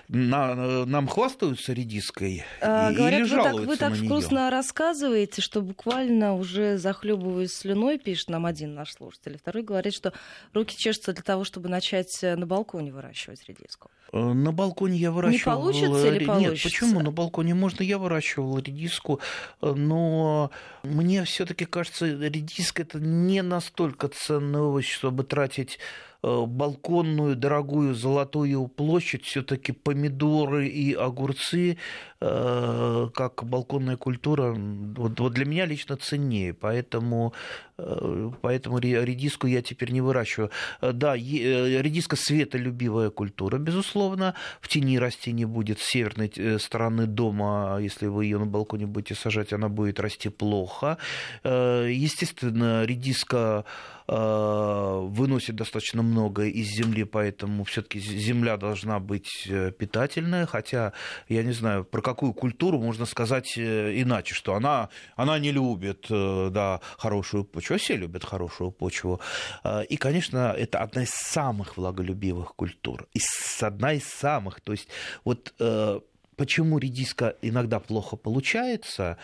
На, 0.09 0.85
нам 0.85 1.07
хвастаются 1.07 1.71
редиской 1.71 2.43
а, 2.61 2.89
или 2.91 2.97
говорят, 2.97 3.27
жалуются 3.27 3.65
вы 3.69 3.77
так, 3.77 3.91
вы 3.91 3.97
так 3.97 4.05
вкусно 4.05 4.39
неё? 4.39 4.49
рассказываете, 4.49 5.41
что 5.41 5.61
буквально 5.61 6.35
уже 6.35 6.77
захлебываясь 6.77 7.53
слюной, 7.53 7.97
пишет 7.97 8.29
нам 8.29 8.45
один 8.45 8.75
наш 8.75 8.91
слушатель. 8.91 9.37
Второй 9.37 9.63
говорит, 9.63 9.93
что 9.93 10.11
руки 10.53 10.75
чешутся 10.77 11.13
для 11.13 11.23
того, 11.23 11.45
чтобы 11.45 11.69
начать 11.69 12.19
э, 12.23 12.35
на 12.35 12.45
балконе 12.45 12.91
выращивать 12.91 13.47
редиску. 13.47 13.89
Э, 14.11 14.19
На 14.19 14.51
балконе 14.51 14.97
я 14.97 15.11
выращивал... 15.11 15.61
получится 15.61 16.07
или 16.09 16.19
ре- 16.19 16.25
получится? 16.25 16.51
Нет, 16.53 16.63
почему 16.63 16.99
на 16.99 17.11
балконе 17.11 17.53
можно? 17.55 17.83
Я 17.83 17.97
выращивал 17.99 18.59
редиску, 18.59 19.21
э, 19.61 19.71
но 19.73 20.51
мне 20.83 21.23
все 21.23 21.45
таки 21.45 21.63
кажется, 21.65 22.05
редиска 22.05 22.81
это 22.81 22.99
не 22.99 23.41
настолько 23.41 24.09
ценный 24.09 24.59
овощ, 24.59 24.91
чтобы 24.91 25.20
тратить 25.23 25.79
э, 26.23 26.45
балконную 26.45 27.35
дорогую 27.35 27.95
золотую 27.95 28.67
площадь, 28.67 29.25
все-таки 29.25 29.71
помидоры 29.71 30.67
и 30.67 30.93
огурцы, 30.93 31.77
э, 32.19 33.09
как 33.13 33.43
балконная 33.43 33.97
культура, 33.97 34.53
вот, 34.53 35.33
для 35.33 35.45
меня 35.45 35.65
лично 35.65 35.97
ценнее, 35.97 36.53
поэтому, 36.53 37.33
э, 37.77 38.31
поэтому 38.41 38.79
ре- 38.79 39.03
редиску 39.03 39.47
я 39.47 39.61
теперь 39.61 39.91
не 39.91 40.01
выращиваю. 40.01 40.51
Да, 40.81 41.15
редиска 41.15 42.15
светолюбивая 42.15 43.09
культура, 43.09 43.57
безусловно, 43.57 44.35
в 44.61 44.67
тени 44.67 44.99
расти 44.99 45.31
не 45.31 45.45
будет, 45.45 45.79
с 45.79 45.83
северной 45.85 46.31
стороны 46.59 47.07
дома, 47.07 47.79
если 47.81 48.07
вы 48.07 48.25
ее 48.25 48.37
на 48.37 48.45
балконе 48.45 48.85
будете 48.85 49.15
сажать, 49.15 49.53
она 49.53 49.69
будет 49.69 49.99
расти 49.99 50.29
плохо. 50.29 50.97
Естественно, 51.43 52.85
редиска 52.85 53.65
выносит 54.11 55.55
достаточно 55.55 56.03
много 56.03 56.43
из 56.43 56.67
земли, 56.67 57.05
поэтому 57.05 57.63
все-таки 57.63 57.99
земля 57.99 58.57
должна 58.57 58.99
быть 58.99 59.47
э, 59.47 59.71
питательная, 59.71 60.45
хотя 60.45 60.91
я 61.29 61.43
не 61.43 61.53
знаю, 61.53 61.85
про 61.85 62.01
какую 62.01 62.33
культуру 62.33 62.79
можно 62.79 63.05
сказать 63.05 63.57
э, 63.57 64.01
иначе, 64.01 64.33
что 64.33 64.53
она, 64.55 64.89
она 65.15 65.39
не 65.39 65.51
любит 65.51 66.07
э, 66.09 66.49
да, 66.51 66.81
хорошую 66.97 67.45
почву, 67.45 67.77
все 67.77 67.95
любят 67.95 68.25
хорошую 68.25 68.71
почву. 68.71 69.21
Э, 69.63 69.85
И, 69.85 69.95
конечно, 69.95 70.53
это 70.57 70.79
одна 70.79 71.03
из 71.03 71.11
самых 71.11 71.77
влаголюбивых 71.77 72.55
культур, 72.55 73.07
и 73.13 73.19
одна 73.61 73.93
из 73.93 74.03
самых, 74.03 74.59
то 74.59 74.73
есть 74.73 74.89
вот 75.23 75.53
э, 75.59 75.99
почему 76.35 76.79
редиска 76.79 77.35
иногда 77.41 77.79
плохо 77.79 78.17
получается, 78.17 79.17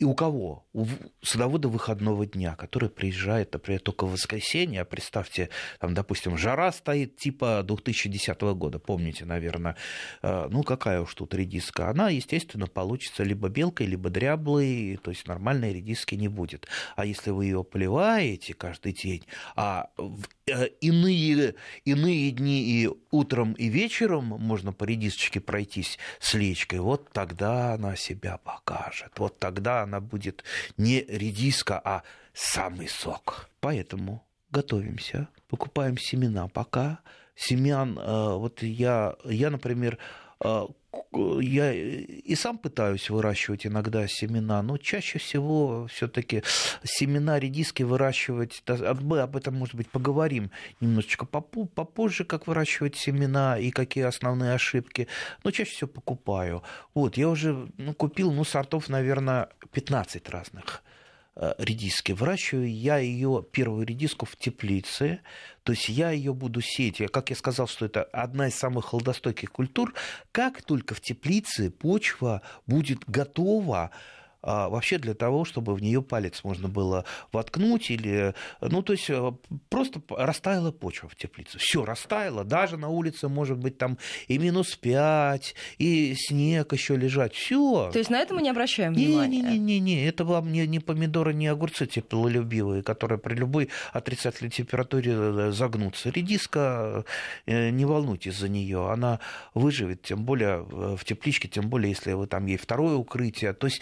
и 0.00 0.04
у 0.04 0.14
кого? 0.14 0.64
У 0.72 0.86
садовода 1.22 1.68
выходного 1.68 2.26
дня, 2.26 2.54
который 2.54 2.88
приезжает, 2.88 3.52
например, 3.52 3.80
только 3.80 4.06
в 4.06 4.12
воскресенье, 4.12 4.82
а 4.82 4.84
представьте, 4.84 5.50
там, 5.78 5.94
допустим, 5.94 6.36
жара 6.36 6.70
стоит 6.72 7.16
типа 7.16 7.62
2010 7.64 8.40
года, 8.40 8.78
помните, 8.78 9.24
наверное, 9.24 9.76
Э, 10.22 10.48
ну 10.50 10.62
какая 10.62 11.00
уж 11.00 11.14
тут 11.14 11.34
редиска, 11.34 11.88
она, 11.88 12.10
естественно, 12.10 12.66
получится 12.66 13.22
либо 13.22 13.48
белкой, 13.48 13.86
либо 13.86 14.10
дряблой, 14.10 14.98
то 15.02 15.10
есть 15.10 15.26
нормальной 15.26 15.72
редиски 15.72 16.14
не 16.14 16.28
будет. 16.28 16.66
А 16.96 17.04
если 17.04 17.30
вы 17.30 17.46
ее 17.46 17.64
поливаете 17.64 18.54
каждый 18.54 18.92
день, 18.92 19.24
а 19.56 19.90
в 19.96 20.26
э, 20.46 20.68
иные, 20.80 21.54
иные 21.84 22.30
дни 22.30 22.62
и 22.62 22.90
утром, 23.10 23.52
и 23.54 23.68
вечером 23.68 24.24
можно 24.24 24.72
по 24.72 24.84
редисочке 24.84 25.40
пройтись 25.40 25.98
с 26.18 26.34
лечкой, 26.34 26.80
вот 26.80 27.10
тогда 27.12 27.74
она 27.74 27.96
себя 27.96 28.38
покажет. 28.38 29.12
Вот 29.18 29.38
тогда 29.38 29.82
она 29.82 30.00
будет 30.00 30.44
не 30.76 31.00
редиска, 31.02 31.80
а 31.82 32.02
самый 32.32 32.88
сок. 32.88 33.48
Поэтому 33.60 34.26
готовимся, 34.50 35.28
покупаем 35.48 35.98
семена 35.98 36.48
пока. 36.48 37.00
Семян, 37.34 37.98
э, 37.98 38.34
вот 38.36 38.62
я, 38.62 39.16
я 39.24 39.50
например, 39.50 39.98
э, 40.44 40.66
я 41.40 41.72
и 41.72 42.34
сам 42.34 42.58
пытаюсь 42.58 43.10
выращивать 43.10 43.66
иногда 43.66 44.06
семена, 44.08 44.62
но 44.62 44.76
чаще 44.76 45.18
всего 45.18 45.86
все-таки 45.86 46.42
семена 46.84 47.38
редиски 47.38 47.82
выращивать, 47.82 48.62
мы 49.00 49.20
об 49.20 49.36
этом, 49.36 49.54
может 49.54 49.74
быть, 49.74 49.88
поговорим 49.88 50.50
немножечко 50.80 51.26
попозже, 51.26 52.24
как 52.24 52.46
выращивать 52.46 52.96
семена 52.96 53.58
и 53.58 53.70
какие 53.70 54.04
основные 54.04 54.54
ошибки, 54.54 55.08
но 55.44 55.50
чаще 55.50 55.72
всего 55.72 55.88
покупаю. 55.88 56.62
Вот, 56.94 57.16
я 57.16 57.28
уже 57.28 57.68
ну, 57.76 57.94
купил, 57.94 58.32
ну, 58.32 58.44
сортов, 58.44 58.88
наверное, 58.88 59.48
15 59.72 60.28
разных 60.28 60.82
редиски. 61.36 62.12
Выращиваю 62.12 62.70
я 62.70 62.98
ее, 62.98 63.44
первую 63.50 63.86
редиску, 63.86 64.26
в 64.26 64.36
теплице. 64.36 65.20
То 65.62 65.72
есть 65.72 65.88
я 65.88 66.10
ее 66.10 66.34
буду 66.34 66.60
сеять. 66.60 67.00
Я, 67.00 67.08
как 67.08 67.30
я 67.30 67.36
сказал, 67.36 67.66
что 67.66 67.86
это 67.86 68.02
одна 68.02 68.48
из 68.48 68.54
самых 68.54 68.86
холодостойких 68.86 69.50
культур. 69.50 69.94
Как 70.32 70.62
только 70.62 70.94
в 70.94 71.00
теплице 71.00 71.70
почва 71.70 72.42
будет 72.66 73.04
готова 73.06 73.90
а, 74.42 74.68
вообще 74.68 74.98
для 74.98 75.14
того, 75.14 75.44
чтобы 75.44 75.74
в 75.74 75.82
нее 75.82 76.02
палец 76.02 76.42
можно 76.44 76.68
было 76.68 77.04
воткнуть 77.32 77.90
или, 77.90 78.34
ну, 78.60 78.82
то 78.82 78.94
есть 78.94 79.10
э, 79.10 79.32
просто 79.68 80.00
растаяла 80.08 80.72
почва 80.72 81.08
в 81.08 81.16
теплице. 81.16 81.58
Все 81.58 81.84
растаяло, 81.84 82.44
даже 82.44 82.76
на 82.76 82.88
улице 82.88 83.28
может 83.28 83.58
быть 83.58 83.76
там 83.76 83.98
и 84.28 84.38
минус 84.38 84.76
5, 84.76 85.54
и 85.78 86.14
снег 86.16 86.72
еще 86.72 86.96
лежать. 86.96 87.34
Все. 87.34 87.90
То 87.92 87.98
есть 87.98 88.10
на 88.10 88.18
это 88.18 88.34
мы 88.34 88.42
не 88.42 88.50
обращаем 88.50 88.92
Не, 88.92 89.06
внимания? 89.06 89.42
не, 89.42 89.58
не, 89.58 89.58
не, 89.58 89.80
не, 89.80 90.06
это 90.06 90.24
вам 90.24 90.50
не, 90.52 90.66
не 90.66 90.80
помидоры, 90.80 91.34
не 91.34 91.46
огурцы 91.46 91.86
теплолюбивые, 91.86 92.82
которые 92.82 93.18
при 93.18 93.34
любой 93.34 93.68
отрицательной 93.92 94.50
температуре 94.50 95.12
э, 95.14 95.50
загнутся. 95.52 96.10
Редиска, 96.10 97.04
э, 97.46 97.70
не 97.70 97.84
волнуйтесь 97.84 98.36
за 98.36 98.48
нее, 98.48 98.90
она 98.90 99.20
выживет, 99.54 100.02
тем 100.02 100.24
более 100.24 100.66
э, 100.70 100.96
в 100.96 101.04
тепличке, 101.04 101.48
тем 101.48 101.68
более, 101.68 101.90
если 101.90 102.12
вы 102.12 102.26
там 102.26 102.46
ей 102.46 102.56
второе 102.56 102.94
укрытие. 102.96 103.52
То 103.52 103.66
есть 103.66 103.80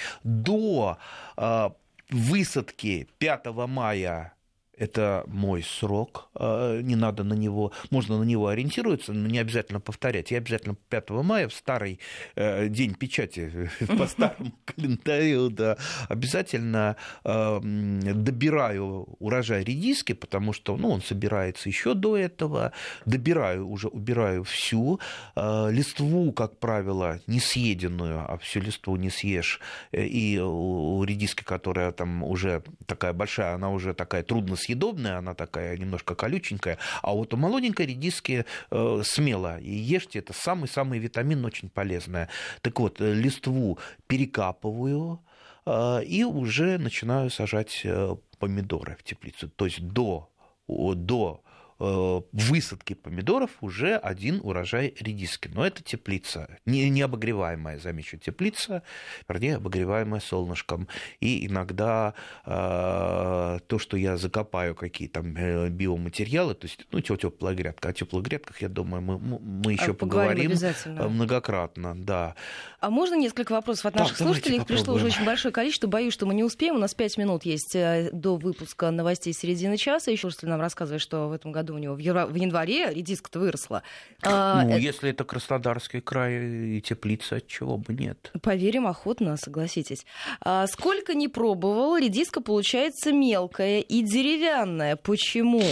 до 0.48 0.98
э, 1.36 1.70
высадки 2.10 3.08
5 3.18 3.46
мая 3.68 4.32
это 4.78 5.24
мой 5.26 5.62
срок, 5.62 6.28
э, 6.34 6.80
не 6.82 6.96
надо 6.96 7.24
на 7.24 7.34
него, 7.34 7.72
можно 7.90 8.18
на 8.18 8.24
него 8.24 8.48
ориентироваться, 8.48 9.12
но 9.12 9.28
не 9.28 9.38
обязательно 9.38 9.80
повторять. 9.80 10.30
Я 10.30 10.38
обязательно 10.38 10.76
5 10.88 11.10
мая 11.10 11.48
в 11.48 11.54
старый 11.54 12.00
э, 12.36 12.68
день 12.68 12.94
печати 12.94 13.70
по 13.98 14.06
старому 14.06 14.52
календарю, 14.64 15.50
да, 15.50 15.76
обязательно 16.08 16.96
м, 17.24 18.00
добираю 18.24 19.16
урожай 19.18 19.64
редиски, 19.64 20.12
потому 20.12 20.52
что 20.52 20.76
ну, 20.76 20.90
он 20.90 21.02
собирается 21.02 21.68
еще 21.68 21.94
до 21.94 22.16
этого, 22.16 22.72
добираю 23.04 23.68
уже, 23.68 23.88
убираю 23.88 24.44
всю 24.44 25.00
э, 25.36 25.68
листву, 25.70 26.32
как 26.32 26.58
правило, 26.58 27.20
не 27.26 27.40
съеденную, 27.40 28.20
а 28.28 28.38
всю 28.38 28.60
листву 28.60 28.96
не 28.96 29.10
съешь, 29.10 29.60
Э, 29.92 30.04
и 30.04 30.38
у 30.38 31.02
редиски, 31.04 31.42
которая 31.42 31.92
там 31.92 32.22
уже 32.22 32.62
такая 32.86 33.12
большая, 33.12 33.54
она 33.54 33.70
уже 33.70 33.94
такая 33.94 34.22
трудно 34.22 34.56
съедобная, 34.68 35.18
она 35.18 35.34
такая 35.34 35.76
немножко 35.78 36.14
колюченькая, 36.14 36.78
а 37.02 37.12
вот 37.12 37.34
у 37.34 37.36
молоденькой 37.36 37.86
редиски 37.86 38.44
э, 38.70 39.02
смело 39.04 39.58
и 39.58 39.70
ешьте, 39.70 40.18
это 40.18 40.32
самый-самый 40.32 40.98
витамин, 40.98 41.44
очень 41.44 41.70
полезная. 41.70 42.28
Так 42.60 42.78
вот, 42.80 43.00
э, 43.00 43.14
листву 43.14 43.78
перекапываю, 44.06 45.20
э, 45.66 46.04
и 46.04 46.24
уже 46.24 46.78
начинаю 46.78 47.30
сажать 47.30 47.80
э, 47.84 48.16
помидоры 48.38 48.96
в 49.00 49.02
теплицу. 49.02 49.48
То 49.48 49.64
есть 49.64 49.80
до, 49.80 50.28
до 50.68 51.42
высадки 51.78 52.94
помидоров 52.94 53.50
уже 53.60 53.96
один 53.96 54.40
урожай 54.42 54.94
редиски. 55.00 55.48
Но 55.48 55.64
это 55.66 55.82
теплица, 55.82 56.58
не, 56.66 56.88
не 56.90 57.02
обогреваемая, 57.02 57.78
замечу, 57.78 58.18
теплица, 58.18 58.82
вернее, 59.28 59.56
обогреваемая 59.56 60.20
солнышком. 60.20 60.88
И 61.20 61.46
иногда 61.46 62.14
э, 62.44 63.58
то, 63.66 63.78
что 63.78 63.96
я 63.96 64.16
закопаю, 64.16 64.74
какие 64.74 65.08
там 65.08 65.36
э, 65.36 65.68
биоматериалы, 65.70 66.54
то 66.54 66.66
есть, 66.66 66.86
ну, 66.90 67.00
теплая 67.00 67.54
грядка. 67.54 67.88
О 67.90 67.92
теплых 67.92 68.24
грядках, 68.24 68.60
я 68.62 68.68
думаю, 68.68 69.02
мы, 69.02 69.18
мы- 69.18 69.38
мы 69.38 69.72
еще 69.72 69.92
А, 69.92 69.94
поговорим 69.94 70.52
поговорим 70.52 70.74
э, 70.84 71.08
многократно, 71.08 71.94
да. 71.96 72.34
А 72.80 72.90
можно 72.90 73.14
несколько 73.14 73.52
вопросов 73.52 73.86
от 73.86 73.94
наших 73.94 74.18
давайте 74.18 74.40
слушателей? 74.40 74.60
Их 74.62 74.66
пришло 74.66 74.94
уже 74.94 75.06
очень 75.06 75.24
большое 75.24 75.52
количество. 75.52 75.86
Боюсь, 75.86 76.12
что 76.14 76.26
мы 76.26 76.34
не 76.34 76.44
успеем. 76.44 76.76
У 76.76 76.78
нас 76.78 76.94
пять 76.94 77.16
минут 77.18 77.44
есть 77.44 77.74
э, 77.74 78.10
до 78.12 78.36
выпуска 78.36 78.90
новостей 78.90 79.32
середины 79.32 79.76
часа. 79.76 80.10
Еще 80.10 80.22
слушатель 80.22 80.48
нам 80.48 80.60
рассказывает, 80.60 81.00
что 81.02 81.28
в 81.28 81.32
этом 81.32 81.52
году 81.52 81.67
у 81.72 81.78
него 81.78 81.94
в 81.94 81.98
в 81.98 82.34
январе 82.34 82.92
редиска-то 82.92 83.40
выросла. 83.40 83.82
А, 84.22 84.62
Ну, 84.62 84.76
э, 84.76 84.80
если 84.80 85.10
это 85.10 85.24
Краснодарский 85.24 86.00
край 86.00 86.76
и 86.76 86.80
теплица, 86.80 87.40
чего 87.40 87.76
бы 87.78 87.94
нет. 87.94 88.32
Поверим 88.42 88.86
охотно, 88.86 89.36
согласитесь. 89.36 90.06
А, 90.40 90.66
сколько 90.66 91.14
не 91.14 91.28
пробовал, 91.28 91.96
редиска 91.96 92.40
получается 92.40 93.12
мелкая 93.12 93.80
и 93.80 94.02
деревянная. 94.02 94.96
Почему? 94.96 95.62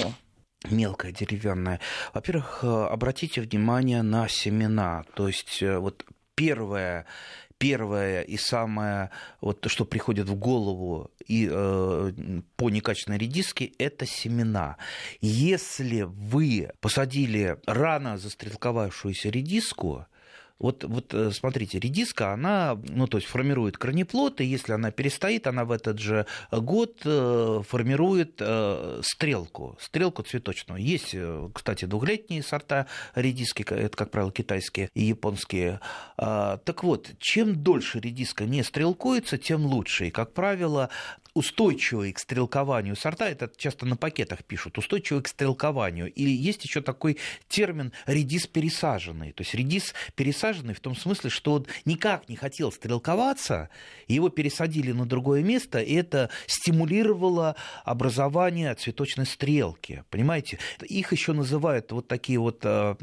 мелкая 0.71 1.13
деревянная. 1.13 1.79
Во-первых, 2.13 2.65
обратите 2.65 3.41
внимание 3.41 4.03
на 4.03 4.27
семена. 4.27 5.05
То 5.15 5.29
есть 5.29 5.63
вот 5.63 6.05
первое 6.37 7.05
первое 7.59 8.23
и 8.23 8.37
самое, 8.37 9.11
вот 9.41 9.61
то, 9.61 9.69
что 9.69 9.85
приходит 9.85 10.29
в 10.29 10.35
голову 10.35 11.11
и 11.27 11.49
э, 11.51 12.13
по 12.57 12.71
некачественной 12.71 13.19
редиске, 13.19 13.73
это 13.79 14.07
семена. 14.07 14.77
Если 15.21 16.03
вы 16.03 16.71
посадили 16.81 17.59
рано 17.67 18.19
застрелковавшуюся 18.19 19.31
редиску, 19.31 20.07
вот, 20.59 20.85
вот 20.85 21.13
э, 21.13 21.31
смотрите, 21.33 21.79
редиска, 21.79 22.33
она, 22.33 22.79
ну, 22.89 23.07
то 23.07 23.19
есть 23.19 23.29
формирует 23.29 23.77
корнеплод, 23.77 24.41
и 24.41 24.45
если 24.45 24.73
она 24.73 24.91
перестоит, 24.91 25.47
она 25.47 25.65
в 25.65 25.71
этот 25.71 25.99
же 25.99 26.27
год 26.51 27.03
э, 27.05 27.63
формирует 27.69 28.37
э, 28.41 29.01
стрелку, 29.03 29.77
стрелку 29.81 30.23
цветочную. 30.23 30.83
Есть, 30.83 31.15
кстати, 31.53 31.85
двухлетние 31.85 32.43
сорта 32.43 32.87
редиски, 33.15 33.63
это, 33.69 33.97
как 33.97 34.11
правило, 34.11 34.33
китайские 34.33 34.89
и 34.95 35.05
японские. 35.05 35.81
А, 36.17 36.57
так 36.59 36.83
вот, 36.85 37.11
чем 37.19 37.63
дольше 37.63 38.01
редиска 38.01 38.45
не 38.45 38.63
стрелкуется, 38.63 39.39
тем 39.39 39.67
лучше. 39.67 40.09
И, 40.09 40.11
как 40.11 40.33
правило, 40.33 40.91
устойчивые 41.37 42.15
к 42.15 42.19
стрелкованию 42.19 42.97
сорта, 42.97 43.29
это 43.29 43.51
часто 43.55 43.85
на 43.85 43.97
пакетах 43.97 44.43
пишут, 44.43 44.79
устойчивые 44.79 45.23
к 45.23 45.29
стрелкованию. 45.29 46.11
И 46.11 46.23
есть 46.23 46.65
еще 46.65 46.81
такой 46.81 47.19
термин 47.47 47.93
редис 48.07 48.47
пересаженный. 48.47 49.33
То 49.33 49.43
есть 49.43 49.55
редис 49.55 49.95
пересаженный 50.15 50.73
в 50.73 50.81
том 50.81 50.97
смысле, 50.97 51.29
что 51.29 51.53
он 51.53 51.67
никак 51.85 52.31
не 52.31 52.37
хотел 52.37 52.73
стрелковаться, 52.73 53.69
его 54.09 54.31
пересадили 54.31 54.93
на 54.93 55.05
другое 55.05 55.43
место, 55.43 55.79
и 55.79 55.93
это 55.93 56.31
стимулировало 56.47 57.55
образование 57.85 58.75
цветочной 58.75 59.27
стрелки. 59.27 60.05
Понимаете? 60.09 60.59
Их 60.83 61.13
еще 61.13 61.35
называют 61.35 61.93
вот 61.93 62.09
такие 62.09 62.39
вот 62.39 62.61
э, 62.63 62.95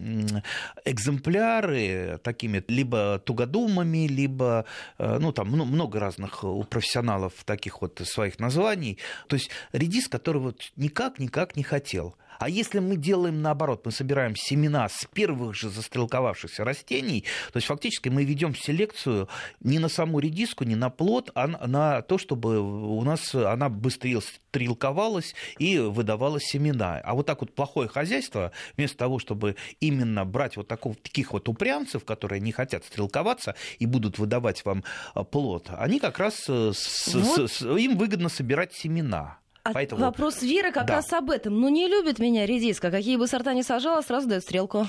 экземпляры 0.86 2.20
такими 2.24 2.64
либо 2.68 3.22
тугодумами, 3.24 4.08
либо, 4.08 4.66
э, 4.98 5.20
ну, 5.20 5.32
там 5.32 5.50
много 5.50 6.00
разных 6.00 6.44
у 6.44 6.64
профессионалов 6.64 7.34
таких 7.46 7.82
вот 7.82 8.02
своих 8.04 8.23
своих 8.24 8.40
названий. 8.40 8.98
То 9.28 9.36
есть 9.36 9.50
редис, 9.74 10.08
который 10.08 10.42
вот 10.42 10.72
никак-никак 10.78 11.58
не 11.58 11.64
хотел. 11.64 12.16
А 12.40 12.50
если 12.50 12.80
мы 12.80 12.98
делаем 12.98 13.42
наоборот, 13.42 13.86
мы 13.86 13.92
собираем 13.92 14.36
семена 14.36 14.88
с 14.90 15.06
первых 15.14 15.56
же 15.56 15.70
застрелковавшихся 15.70 16.64
растений, 16.64 17.26
то 17.52 17.58
есть 17.58 17.68
фактически 17.68 18.10
мы 18.10 18.24
ведем 18.24 18.56
селекцию 18.56 19.28
не 19.60 19.80
на 19.80 19.90
саму 19.90 20.20
редиску, 20.20 20.64
не 20.64 20.76
на 20.76 20.90
плод, 20.90 21.32
а 21.36 21.48
на 21.48 22.02
то, 22.02 22.18
чтобы 22.18 22.60
у 22.60 23.02
нас 23.04 23.34
она 23.36 23.70
быстрее 23.70 24.22
стрелковалась 24.22 25.36
и 25.58 25.80
выдавала 25.80 26.40
семена. 26.40 27.02
А 27.04 27.14
вот 27.14 27.26
так 27.26 27.42
вот 27.42 27.54
плохое 27.54 27.88
хозяйство, 27.88 28.52
вместо 28.78 28.98
того, 28.98 29.20
чтобы 29.20 29.56
именно 29.80 30.26
брать 30.26 30.58
вот 30.58 30.68
такого, 30.68 30.96
таких 30.96 31.34
вот 31.34 31.50
упрямцев, 31.50 32.06
которые 32.06 32.40
не 32.40 32.52
хотят 32.52 32.86
стрелковаться 32.86 33.56
и 33.80 33.86
будут 33.86 34.20
выдавать 34.20 34.64
вам 34.66 34.84
а, 35.14 35.24
плод, 35.24 35.70
они 35.78 36.00
как 36.00 36.20
раз 36.20 36.46
э, 36.48 36.72
с, 36.74 37.14
вот. 37.14 37.52
с, 37.52 37.62
им 37.62 37.98
выгодно 37.98 38.30
собирать 38.30 38.74
семена. 38.74 39.38
А 39.66 39.72
Поэтому... 39.72 40.02
Вопрос 40.02 40.42
Веры 40.42 40.74
как 40.74 40.88
да. 40.88 40.96
раз 40.96 41.14
об 41.14 41.30
этом. 41.30 41.58
Ну, 41.58 41.70
не 41.70 41.88
любит 41.88 42.20
меня 42.20 42.46
редиска. 42.46 42.92
Какие 42.92 43.16
бы 43.16 43.28
сорта 43.28 43.54
ни 43.54 43.62
сажала, 43.62 44.02
сразу 44.02 44.28
дает 44.28 44.44
стрелку. 44.44 44.88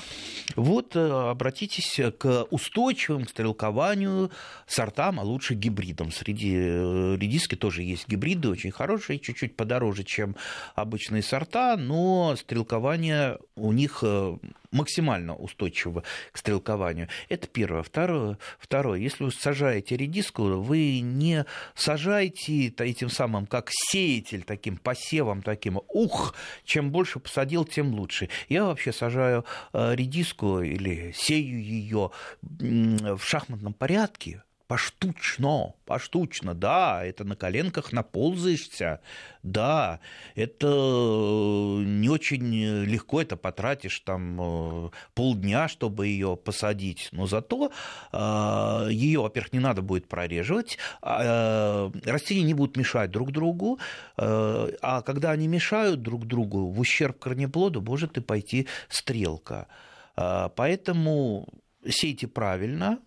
Вот 0.57 0.97
э, 0.97 1.31
обратитесь 1.31 2.01
к 2.19 2.47
устойчивым 2.51 3.25
к 3.25 3.31
стрелкованию 3.31 4.33
сортам, 4.67 5.21
а 5.21 5.23
лучше 5.23 5.55
гибридам. 5.55 6.11
Среди 6.11 6.57
э, 6.57 7.17
редиски 7.17 7.55
тоже 7.55 7.85
есть 7.85 8.09
гибриды, 8.09 8.49
очень 8.49 8.73
хорошие, 8.73 9.21
чуть-чуть 9.21 9.55
подороже, 9.55 10.03
чем 10.03 10.35
обычные 10.75 11.23
сорта, 11.23 11.77
но 11.77 12.35
стрелкование 12.37 13.39
у 13.55 13.71
них 13.71 14.01
э, 14.03 14.37
максимально 14.75 15.35
устойчивы 15.35 16.03
к 16.33 16.39
стрелкованию. 16.39 17.09
Это 17.29 17.47
первое. 17.47 17.83
Второе, 17.83 18.39
второе, 18.59 18.99
если 18.99 19.25
вы 19.25 19.33
сажаете 19.33 19.97
редиску, 19.97 20.43
вы 20.43 21.01
не 21.01 21.47
сажаете 21.75 22.67
этим 22.69 23.09
самым, 23.09 23.47
как 23.47 23.71
сеятель, 23.71 24.43
таким 24.43 24.77
посевом, 24.77 25.43
таким, 25.43 25.81
ух, 25.89 26.35
чем 26.65 26.91
больше 26.91 27.21
посадил, 27.21 27.65
тем 27.65 27.95
лучше. 27.95 28.29
Я 28.49 28.65
вообще 28.65 28.93
сажаю 28.93 29.45
э, 29.73 29.95
редиску 29.95 30.61
или 30.61 31.13
сею 31.17 31.63
ее 31.63 32.11
в 32.43 33.21
шахматном 33.21 33.73
порядке, 33.73 34.43
поштучно, 34.67 35.75
поштучно, 35.85 36.55
да, 36.55 37.05
это 37.05 37.25
на 37.25 37.37
коленках 37.37 37.93
наползаешься, 37.93 39.01
да, 39.43 40.01
это 40.35 40.67
э, 40.67 41.83
не 41.85 42.09
очень 42.09 42.85
легко, 42.85 43.21
это 43.21 43.37
потратишь 43.37 44.01
там 44.01 44.41
э, 44.41 44.91
полдня, 45.15 45.69
чтобы 45.69 46.07
ее 46.07 46.37
посадить, 46.37 47.11
но 47.13 47.27
зато 47.27 47.73
э, 48.13 48.89
ее, 48.91 49.21
во-первых, 49.21 49.53
не 49.53 49.61
надо 49.61 49.83
будет 49.83 50.09
прореживать, 50.09 50.79
а, 51.03 51.91
растения 52.05 52.43
не 52.43 52.55
будут 52.55 52.77
мешать 52.77 53.11
друг 53.11 53.33
другу, 53.33 53.79
а 54.17 55.03
когда 55.03 55.31
они 55.31 55.49
мешают 55.49 56.03
друг 56.03 56.27
другу, 56.27 56.71
в 56.71 56.81
ущерб 56.81 57.19
корнеплоду 57.19 57.81
может 57.81 58.17
и 58.17 58.21
пойти 58.21 58.67
стрелка. 58.89 59.67
Поэтому 60.15 61.49
сейте 61.87 62.27
правильно, 62.27 62.99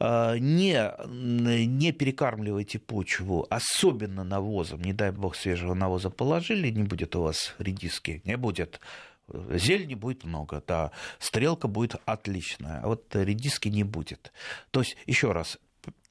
не, 0.00 0.92
не 1.66 1.92
перекармливайте 1.92 2.78
почву, 2.78 3.46
особенно 3.50 4.24
навозом, 4.24 4.82
не 4.82 4.92
дай 4.92 5.10
бог 5.10 5.36
свежего 5.36 5.74
навоза 5.74 6.10
положили, 6.10 6.70
не 6.70 6.82
будет 6.82 7.16
у 7.16 7.22
вас 7.22 7.54
редиски, 7.58 8.22
не 8.24 8.36
будет. 8.36 8.80
Зелени 9.28 9.94
будет 9.94 10.24
много, 10.24 10.62
да, 10.66 10.92
стрелка 11.18 11.66
будет 11.66 11.96
отличная, 12.04 12.80
а 12.82 12.86
вот 12.86 13.04
редиски 13.14 13.68
не 13.68 13.82
будет. 13.82 14.32
То 14.70 14.80
есть, 14.80 14.96
еще 15.06 15.32
раз, 15.32 15.58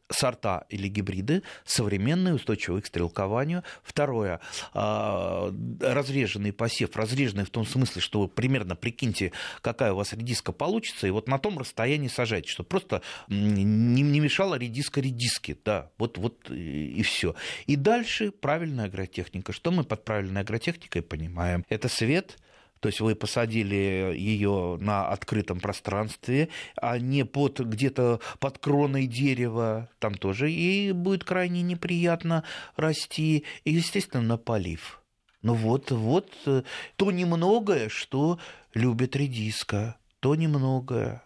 сорта 0.10 0.66
или 0.70 0.88
гибриды, 0.88 1.44
современные, 1.66 2.36
устойчивые 2.36 2.82
к 2.82 2.86
стрелкованию. 2.86 3.64
Второе, 3.84 4.40
а, 4.74 5.52
разреженный 5.80 6.54
посев, 6.54 6.96
разреженный 6.96 7.46
в 7.46 7.50
том 7.50 7.66
смысле, 7.66 8.02
что 8.02 8.22
вы 8.22 8.28
примерно 8.28 8.76
прикиньте, 8.76 9.32
какая 9.62 9.94
у 9.94 9.98
вас 9.98 10.14
редиска 10.14 10.52
получится, 10.52 11.08
и 11.08 11.12
вот 11.12 11.28
на 11.28 11.40
том 11.40 11.58
расстоянии 11.58 12.08
сажать, 12.08 12.48
чтобы 12.48 12.70
просто 12.70 13.02
не, 13.28 13.64
не 13.64 14.20
мешала 14.20 14.56
редиска 14.56 15.02
редиске, 15.02 15.58
да, 15.64 15.92
вот, 15.98 16.18
вот 16.18 16.50
и 16.50 17.02
все. 17.04 17.36
И 17.66 17.76
дальше 17.76 18.32
правильная 18.32 18.86
агротехника. 18.86 19.54
Что 19.54 19.72
мы 19.72 19.84
под 19.84 20.06
правильной 20.06 20.42
агротехникой 20.42 21.02
понимаем? 21.02 21.66
Это 21.70 21.90
свет, 21.90 22.38
то 22.86 22.90
есть 22.90 23.00
вы 23.00 23.16
посадили 23.16 24.14
ее 24.16 24.78
на 24.80 25.08
открытом 25.08 25.60
пространстве, 25.60 26.50
а 26.76 27.00
не 27.00 27.26
под 27.26 27.60
где-то 27.60 28.20
под 28.38 28.60
кроной 28.60 29.08
дерева, 29.08 29.90
там 29.98 30.14
тоже 30.14 30.52
и 30.52 30.92
будет 30.92 31.24
крайне 31.24 31.64
неприятно 31.64 32.44
расти, 32.76 33.44
и, 33.64 33.72
естественно, 33.72 34.22
на 34.22 34.38
полив. 34.38 35.02
Ну 35.42 35.56
вот, 35.56 35.90
вот 35.90 36.32
э, 36.46 36.62
то 36.96 37.10
немногое, 37.10 37.90
что 37.90 38.38
любит 38.76 39.16
редиска, 39.16 39.96
то 40.20 40.36
немногое. 40.36 41.24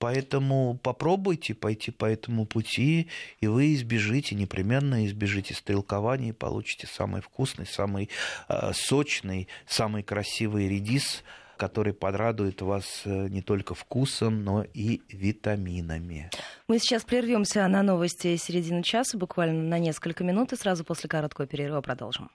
Поэтому 0.00 0.78
попробуйте 0.82 1.54
пойти 1.54 1.90
по 1.90 2.06
этому 2.06 2.46
пути, 2.46 3.08
и 3.40 3.46
вы 3.46 3.74
избежите, 3.74 4.34
непременно 4.34 5.04
избежите 5.06 5.52
стрелкования 5.52 6.30
и 6.30 6.32
получите 6.32 6.86
самый 6.86 7.20
вкусный, 7.20 7.66
самый 7.66 8.08
э, 8.48 8.72
сочный, 8.72 9.46
самый 9.66 10.02
красивый 10.02 10.70
редис, 10.70 11.22
который 11.58 11.92
подрадует 11.92 12.62
вас 12.62 13.02
э, 13.04 13.28
не 13.28 13.42
только 13.42 13.74
вкусом, 13.74 14.42
но 14.42 14.64
и 14.72 15.02
витаминами. 15.10 16.30
Мы 16.66 16.78
сейчас 16.78 17.04
прервемся 17.04 17.68
на 17.68 17.82
новости 17.82 18.36
середины 18.36 18.82
часа, 18.82 19.18
буквально 19.18 19.64
на 19.64 19.78
несколько 19.78 20.24
минут, 20.24 20.54
и 20.54 20.56
сразу 20.56 20.82
после 20.82 21.10
короткого 21.10 21.46
перерыва 21.46 21.82
продолжим. 21.82 22.30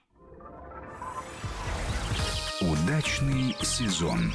Удачный 2.60 3.56
сезон. 3.60 4.32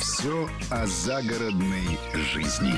Все 0.00 0.48
о 0.70 0.86
загородной 0.86 1.98
жизни. 2.14 2.72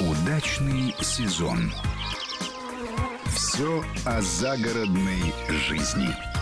Удачный 0.00 0.92
сезон. 1.00 1.72
Все 3.26 3.84
о 4.04 4.20
загородной 4.20 5.32
жизни. 5.68 6.35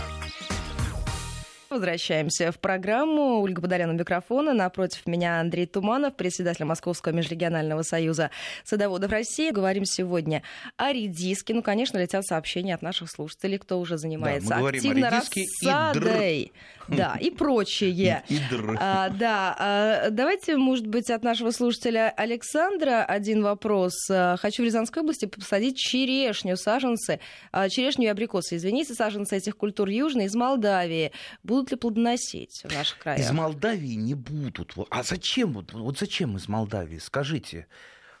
Возвращаемся 1.75 2.53
в 2.53 2.59
программу. 2.59 3.41
Ольга 3.41 3.61
Подоляна 3.61 3.91
микрофона. 3.91 4.53
Напротив 4.53 5.05
меня 5.05 5.41
Андрей 5.41 5.65
Туманов, 5.65 6.15
председатель 6.15 6.63
Московского 6.63 7.11
межрегионального 7.11 7.81
союза 7.81 8.31
садоводов 8.63 9.11
России. 9.11 9.51
Говорим 9.51 9.83
сегодня 9.83 10.41
о 10.77 10.93
редиске. 10.93 11.53
Ну, 11.53 11.61
конечно, 11.61 11.97
летят 11.97 12.25
сообщения 12.25 12.75
от 12.75 12.81
наших 12.81 13.11
слушателей, 13.11 13.57
кто 13.57 13.77
уже 13.77 13.97
занимается 13.97 14.51
да, 14.51 14.65
активно 14.65 15.09
рассадой. 15.09 16.53
Да, 16.87 17.17
и 17.19 17.31
прочее. 17.31 18.23
И, 18.29 18.37
а, 18.79 19.09
да, 19.09 19.55
а, 19.57 20.09
давайте, 20.11 20.55
может 20.57 20.85
быть, 20.87 21.09
от 21.09 21.23
нашего 21.23 21.51
слушателя 21.51 22.13
Александра 22.15 23.03
один 23.03 23.41
вопрос. 23.43 23.93
А, 24.09 24.37
хочу 24.37 24.63
в 24.63 24.65
Рязанской 24.65 25.01
области 25.01 25.25
посадить 25.25 25.77
черешню, 25.77 26.55
саженцы, 26.57 27.19
а, 27.51 27.69
черешню 27.69 28.05
и 28.05 28.07
абрикосы. 28.07 28.57
Извините, 28.57 28.93
саженцы 28.93 29.37
этих 29.37 29.57
культур 29.57 29.89
южные 29.89 30.27
из 30.27 30.35
Молдавии. 30.35 31.11
Будут 31.43 31.64
ли 31.71 31.77
плодоносить 31.77 32.61
в 32.63 32.73
наших 32.73 32.99
краях? 32.99 33.19
Из 33.19 33.31
Молдавии 33.31 33.95
не 33.95 34.13
будут. 34.13 34.73
А 34.89 35.03
зачем? 35.03 35.53
Вот, 35.53 35.73
вот 35.73 35.97
зачем 35.97 36.35
из 36.37 36.47
Молдавии? 36.47 36.97
Скажите. 36.97 37.67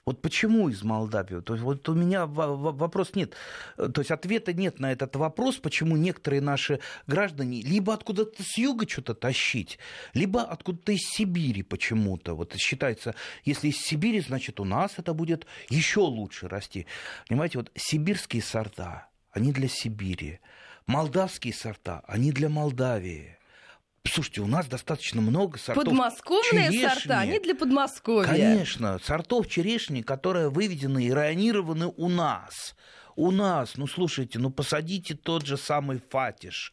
Вот 0.05 0.21
почему 0.21 0.69
из 0.69 0.83
Молдавии? 0.83 1.41
То 1.41 1.53
есть 1.53 1.63
вот 1.63 1.89
у 1.89 1.95
меня 1.95 2.27
вопрос 2.27 3.15
нет. 3.15 3.33
То 3.75 4.01
есть 4.01 4.11
ответа 4.11 4.53
нет 4.53 4.79
на 4.79 4.91
этот 4.91 5.15
вопрос, 5.15 5.55
почему 5.55 5.97
некоторые 5.97 6.41
наши 6.41 6.79
граждане 7.07 7.63
либо 7.63 7.91
откуда-то 7.91 8.43
с 8.43 8.55
юга 8.59 8.87
что-то 8.87 9.15
тащить, 9.15 9.79
либо 10.13 10.43
откуда-то 10.43 10.91
из 10.91 11.01
Сибири 11.01 11.63
почему-то. 11.63 12.35
Вот 12.35 12.53
считается, 12.55 13.15
если 13.45 13.69
из 13.69 13.77
Сибири, 13.77 14.19
значит 14.19 14.59
у 14.59 14.63
нас 14.63 14.93
это 14.97 15.15
будет 15.15 15.47
еще 15.69 16.01
лучше 16.01 16.47
расти. 16.47 16.85
Понимаете, 17.27 17.57
вот 17.57 17.71
сибирские 17.73 18.43
сорта, 18.43 19.07
они 19.31 19.51
для 19.51 19.67
Сибири. 19.67 20.39
Молдавские 20.87 21.53
сорта, 21.53 22.03
они 22.07 22.31
для 22.31 22.47
Молдавии. 22.49 23.37
Слушайте, 24.07 24.41
у 24.41 24.47
нас 24.47 24.67
достаточно 24.67 25.19
много 25.19 25.57
сортов 25.57 25.85
Подмосковные 25.85 26.71
черешни. 26.71 26.87
сорта, 26.87 27.19
они 27.19 27.39
для 27.39 27.55
Подмосковья. 27.55 28.27
Конечно, 28.27 28.99
сортов 28.99 29.47
черешни, 29.47 30.03
которые 30.03 30.49
выведены 30.49 31.05
и 31.05 31.11
районированы 31.11 31.87
у 31.87 32.07
нас. 32.07 32.75
У 33.15 33.31
нас, 33.31 33.77
ну 33.77 33.87
слушайте, 33.87 34.37
ну 34.37 34.51
посадите 34.51 35.15
тот 35.15 35.45
же 35.45 35.57
самый 35.57 36.01
фатиш 36.09 36.71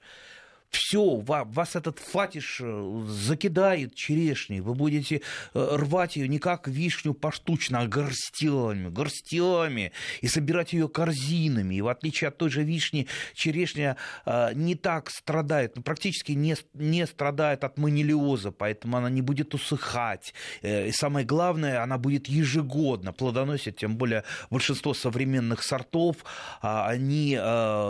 все, 0.73 1.17
вас 1.17 1.77
этот 1.77 1.99
фатиш 1.99 2.61
э, 2.63 3.05
закидает 3.07 3.95
черешней, 3.95 4.61
вы 4.61 4.75
будете 4.75 5.21
э, 5.53 5.77
рвать 5.77 6.17
ее 6.17 6.29
не 6.29 6.39
как 6.39 6.67
вишню 6.67 7.13
поштучно, 7.13 7.81
а 7.81 7.87
горстями, 7.87 8.89
горстями, 8.89 9.93
и 10.23 10.29
собирать 10.29 10.73
ее 10.73 10.89
корзинами. 10.89 11.75
И 11.75 11.83
в 11.83 11.89
отличие 11.89 12.29
от 12.29 12.39
той 12.39 12.49
же 12.49 12.63
вишни, 12.63 13.07
черешня 13.35 13.99
э, 14.25 14.55
не 14.55 14.75
так 14.75 15.11
страдает, 15.11 15.77
ну, 15.77 15.83
практически 15.83 16.33
не, 16.33 16.57
не 16.73 17.07
страдает 17.07 17.65
от 17.65 17.77
манилиоза, 17.77 18.51
поэтому 18.51 18.97
она 18.97 19.11
не 19.11 19.21
будет 19.21 19.55
усыхать. 19.55 20.33
И 20.63 20.91
самое 20.93 21.27
главное, 21.27 21.83
она 21.83 21.99
будет 21.99 22.29
ежегодно 22.29 23.13
плодоносить, 23.13 23.77
тем 23.77 23.97
более 23.97 24.25
большинство 24.49 24.95
современных 24.95 25.63
сортов, 25.63 26.17
а, 26.63 26.89
они 26.89 27.39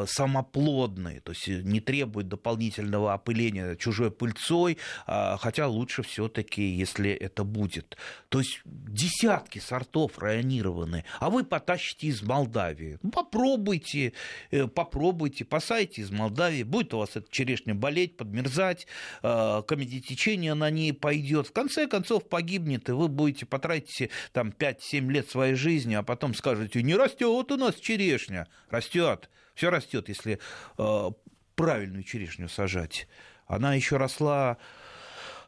самоплодные, 0.06 1.20
то 1.20 1.32
есть 1.32 1.46
не 1.48 1.80
требуют 1.80 2.28
дополнительных 2.28 2.71
дополнительного 2.72 3.12
опыления 3.12 3.76
чужой 3.76 4.10
пыльцой, 4.10 4.78
а, 5.06 5.36
хотя 5.36 5.66
лучше 5.66 6.02
все-таки, 6.02 6.62
если 6.62 7.10
это 7.10 7.44
будет. 7.44 7.96
То 8.28 8.40
есть 8.40 8.60
десятки 8.64 9.58
сортов 9.58 10.18
районированы, 10.18 11.04
а 11.20 11.30
вы 11.30 11.44
потащите 11.44 12.08
из 12.08 12.22
Молдавии. 12.22 12.98
Ну, 13.02 13.10
попробуйте, 13.10 14.12
э, 14.50 14.66
попробуйте, 14.66 15.44
посайте 15.44 16.02
из 16.02 16.10
Молдавии, 16.10 16.62
будет 16.62 16.94
у 16.94 16.98
вас 16.98 17.10
эта 17.16 17.30
черешня 17.30 17.74
болеть, 17.74 18.16
подмерзать, 18.16 18.86
а, 19.22 19.62
комедитечение 19.62 20.54
на 20.54 20.70
ней 20.70 20.92
пойдет, 20.92 21.48
в 21.48 21.52
конце 21.52 21.86
концов 21.86 22.28
погибнет, 22.28 22.88
и 22.88 22.92
вы 22.92 23.08
будете 23.08 23.46
потратить 23.46 24.10
там 24.32 24.50
5-7 24.50 25.10
лет 25.10 25.30
своей 25.30 25.54
жизни, 25.54 25.94
а 25.94 26.02
потом 26.02 26.34
скажете, 26.34 26.82
не 26.82 26.94
растет 26.94 27.52
у 27.52 27.56
нас 27.56 27.74
черешня, 27.76 28.48
растет, 28.70 29.28
все 29.54 29.70
растет, 29.70 30.08
если 30.08 30.38
а, 30.78 31.10
правильную 31.54 32.04
черешню 32.04 32.48
сажать. 32.48 33.08
Она 33.46 33.74
еще 33.74 33.96
росла 33.96 34.58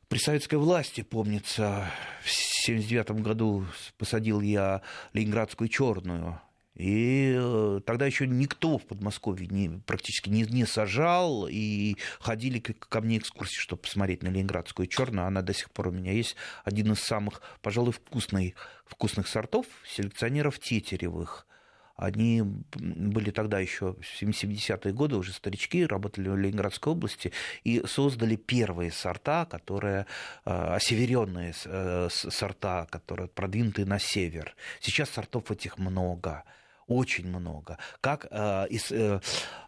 при 0.09 0.19
советской 0.19 0.57
власти, 0.57 1.03
помнится, 1.03 1.91
в 2.23 2.31
1979 2.67 3.23
году 3.23 3.67
посадил 3.99 4.41
я 4.41 4.83
ленинградскую 5.13 5.69
черную. 5.69 6.41
И 6.75 7.33
э, 7.37 7.81
тогда 7.87 8.05
еще 8.05 8.27
никто 8.27 8.79
в 8.79 8.87
Подмосковье 8.87 9.47
не, 9.47 9.81
практически 9.87 10.29
не, 10.29 10.43
не 10.43 10.67
сажал, 10.67 11.47
и 11.49 11.97
ходили 12.19 12.59
ко 12.59 13.01
мне 13.01 13.19
экскурсии, 13.19 13.61
чтобы 13.61 13.83
посмотреть 13.83 14.25
на 14.25 14.29
ленинградскую 14.29 14.89
черную. 14.89 15.27
Она 15.27 15.43
до 15.43 15.55
сих 15.55 15.71
пор 15.71 15.89
у 15.89 15.93
меня 15.93 16.13
есть. 16.13 16.35
Один 16.65 16.93
из 16.93 17.01
самых, 17.01 17.43
пожалуй, 17.63 17.93
вкусных, 17.93 18.55
вкусных 18.87 19.29
сортов 19.29 19.67
селекционеров 19.87 20.59
тетеревых. 20.59 21.47
Они 21.97 22.43
были 22.43 23.31
тогда 23.31 23.61
еще 23.61 23.95
в 23.95 24.23
70-е 24.23 24.93
годы, 24.93 25.17
уже 25.17 25.33
старички, 25.33 25.87
работали 25.87 26.29
в 26.29 26.37
Ленинградской 26.37 26.93
области 26.93 27.33
и 27.63 27.83
создали 27.87 28.37
первые 28.37 28.91
сорта, 28.91 29.45
которые 29.45 30.07
э, 30.45 30.51
осеверенные 30.51 31.55
э, 31.65 32.09
сорта, 32.11 32.87
которые 32.91 33.29
продвинутые 33.29 33.87
на 33.87 33.99
север. 33.99 34.57
Сейчас 34.81 35.11
сортов 35.11 35.51
этих 35.51 35.79
много 35.79 36.45
очень 36.87 37.27
много, 37.29 37.79
как 38.01 38.27
э, 38.31 38.67
из, 38.69 38.91
э, 38.91 39.21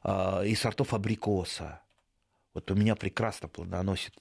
э, 0.05 0.55
сортов 0.55 0.95
абрикоса. 0.95 1.81
Вот 2.55 2.71
у 2.71 2.75
меня 2.75 2.95
прекрасно 2.95 3.49
плодоносит 3.49 4.15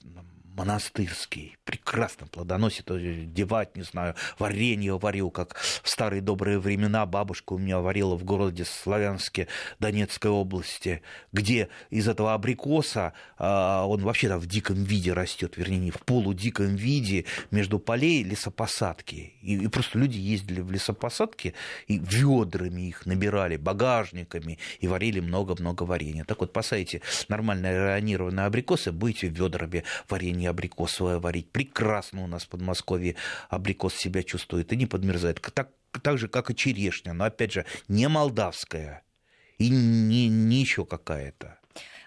монастырский, 0.56 1.56
прекрасно 1.64 2.26
плодоносит, 2.26 2.86
девать, 3.32 3.76
не 3.76 3.82
знаю, 3.82 4.14
варенье 4.38 4.98
варил, 4.98 5.30
как 5.30 5.56
в 5.56 5.88
старые 5.88 6.22
добрые 6.22 6.58
времена 6.58 7.04
бабушка 7.04 7.52
у 7.52 7.58
меня 7.58 7.80
варила 7.80 8.16
в 8.16 8.24
городе 8.24 8.64
Славянске 8.64 9.48
Донецкой 9.78 10.30
области, 10.30 11.02
где 11.32 11.68
из 11.90 12.08
этого 12.08 12.32
абрикоса, 12.34 13.12
а, 13.38 13.84
он 13.86 14.02
вообще 14.02 14.28
там 14.28 14.40
в 14.40 14.46
диком 14.46 14.82
виде 14.82 15.12
растет, 15.12 15.56
вернее, 15.56 15.78
не 15.78 15.90
в 15.90 16.00
полудиком 16.00 16.74
виде, 16.74 17.26
между 17.50 17.78
полей 17.78 18.22
лесопосадки. 18.22 19.34
И, 19.42 19.56
и 19.56 19.68
просто 19.68 19.98
люди 19.98 20.16
ездили 20.16 20.60
в 20.62 20.70
лесопосадки 20.72 21.54
и 21.86 21.98
ведрами 21.98 22.88
их 22.88 23.04
набирали, 23.04 23.56
багажниками, 23.56 24.58
и 24.80 24.88
варили 24.88 25.20
много-много 25.20 25.82
варенья. 25.82 26.24
Так 26.24 26.40
вот, 26.40 26.52
посадите 26.52 27.02
нормально 27.28 27.70
районированные 27.70 28.46
абрикосы, 28.46 28.90
будете 28.90 29.28
ведрами 29.28 29.84
варенье 30.08 30.45
не 30.46 30.50
абрикосовое 30.50 31.18
варить. 31.18 31.50
Прекрасно 31.50 32.22
у 32.22 32.26
нас 32.26 32.44
в 32.44 32.48
Подмосковье 32.48 33.16
абрикос 33.48 33.94
себя 33.94 34.22
чувствует 34.22 34.72
и 34.72 34.76
не 34.76 34.86
подмерзает. 34.86 35.40
Так, 35.54 35.70
так 36.02 36.18
же, 36.18 36.28
как 36.28 36.50
и 36.50 36.54
черешня, 36.54 37.12
но, 37.12 37.24
опять 37.24 37.52
же, 37.52 37.64
не 37.88 38.08
молдавская 38.08 39.02
и 39.58 39.68
не, 39.68 40.28
не 40.28 40.60
еще 40.60 40.84
какая-то. 40.84 41.58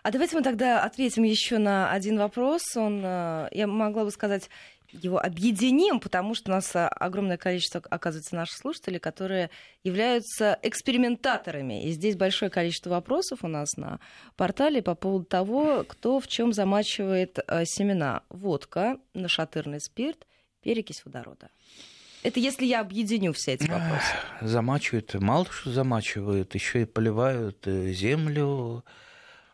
А 0.02 0.12
давайте 0.12 0.38
мы 0.38 0.44
тогда 0.44 0.84
ответим 0.84 1.24
еще 1.24 1.58
на 1.58 1.92
один 1.92 2.18
вопрос. 2.18 2.78
Он, 2.78 3.02
э, 3.04 3.50
я 3.52 3.68
могла 3.68 4.06
бы 4.06 4.12
сказать, 4.12 4.50
его 4.92 5.20
объединим, 5.20 6.00
потому 6.00 6.36
что 6.36 6.52
у 6.52 6.56
нас 6.56 6.76
а, 6.76 6.88
огромное 6.88 7.38
количество, 7.38 7.82
оказывается, 7.90 8.36
наших 8.36 8.58
слушателей, 8.58 9.00
которые 9.00 9.50
являются 9.84 10.58
экспериментаторами. 10.62 11.84
И 11.84 11.92
здесь 11.92 12.16
большое 12.16 12.52
количество 12.52 12.92
вопросов 12.92 13.40
у 13.44 13.48
нас 13.48 13.78
на 13.78 14.00
портале 14.36 14.82
по 14.82 14.96
поводу 14.96 15.26
того, 15.26 15.84
кто 15.88 16.20
в 16.20 16.28
чем 16.28 16.54
замачивает 16.54 17.40
а, 17.48 17.66
семена. 17.66 18.24
Водка, 18.30 18.98
нашатырный 19.14 19.80
спирт, 19.80 20.26
перекись 20.62 21.04
водорода. 21.06 21.50
Это 22.22 22.40
если 22.40 22.66
я 22.66 22.82
объединю 22.82 23.32
все 23.32 23.54
эти 23.54 23.70
вопросы. 23.70 24.14
Замачивают, 24.42 25.14
мало 25.14 25.46
что 25.50 25.72
замачивают, 25.72 26.54
еще 26.54 26.82
и 26.82 26.86
поливают 26.86 27.66
э, 27.66 27.92
землю. 27.94 28.84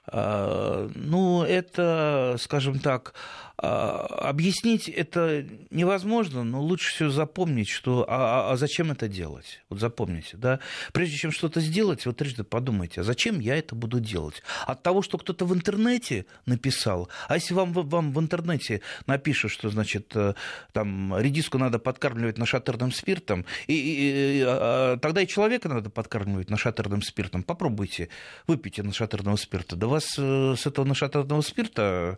А, 0.07 0.89
ну, 0.93 1.43
это, 1.43 2.35
скажем 2.39 2.79
так, 2.79 3.13
а, 3.57 4.05
объяснить 4.29 4.89
это 4.89 5.45
невозможно, 5.69 6.43
но 6.43 6.61
лучше 6.61 6.93
всего 6.93 7.09
запомнить, 7.09 7.69
что 7.69 8.05
а, 8.07 8.49
а, 8.49 8.51
а 8.51 8.57
зачем 8.57 8.91
это 8.91 9.07
делать? 9.07 9.63
Вот 9.69 9.79
запомните, 9.79 10.35
да. 10.35 10.59
Прежде 10.91 11.15
чем 11.15 11.31
что-то 11.31 11.61
сделать, 11.61 12.05
вот 12.05 12.17
трижды 12.17 12.43
подумайте, 12.43 13.01
а 13.01 13.03
зачем 13.03 13.39
я 13.39 13.55
это 13.55 13.73
буду 13.73 13.99
делать? 13.99 14.43
От 14.65 14.83
того, 14.83 15.01
что 15.01 15.17
кто-то 15.17 15.45
в 15.45 15.53
интернете 15.53 16.25
написал, 16.45 17.09
а 17.29 17.35
если 17.35 17.53
вам, 17.53 17.71
вам 17.71 18.11
в 18.11 18.19
интернете 18.19 18.81
напишут, 19.07 19.51
что, 19.51 19.69
значит, 19.69 20.11
э, 20.15 20.33
там 20.73 21.17
редиску 21.17 21.57
надо 21.57 21.79
подкармливать 21.79 22.37
нашатырным 22.37 22.91
спиртом, 22.91 23.45
и, 23.67 23.73
и, 23.73 24.39
и, 24.39 24.43
а, 24.45 24.97
тогда 24.97 25.21
и 25.21 25.27
человека 25.27 25.69
надо 25.69 25.89
подкармливать 25.89 26.49
нашатырным 26.49 27.01
спиртом, 27.01 27.41
попробуйте, 27.41 28.09
выпейте 28.47 28.83
нашатырного 28.83 29.37
спирта, 29.37 29.77
да 29.77 29.87
вас 29.95 30.15
э, 30.17 30.55
с 30.57 30.65
этого 30.65 30.85
нашатырного 30.85 31.41
спирта, 31.41 32.17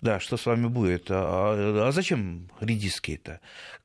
да, 0.00 0.20
что 0.20 0.36
с 0.36 0.46
вами 0.46 0.66
будет. 0.66 1.06
А, 1.10 1.88
а 1.88 1.92
зачем 1.92 2.48
редиски-то? 2.60 3.40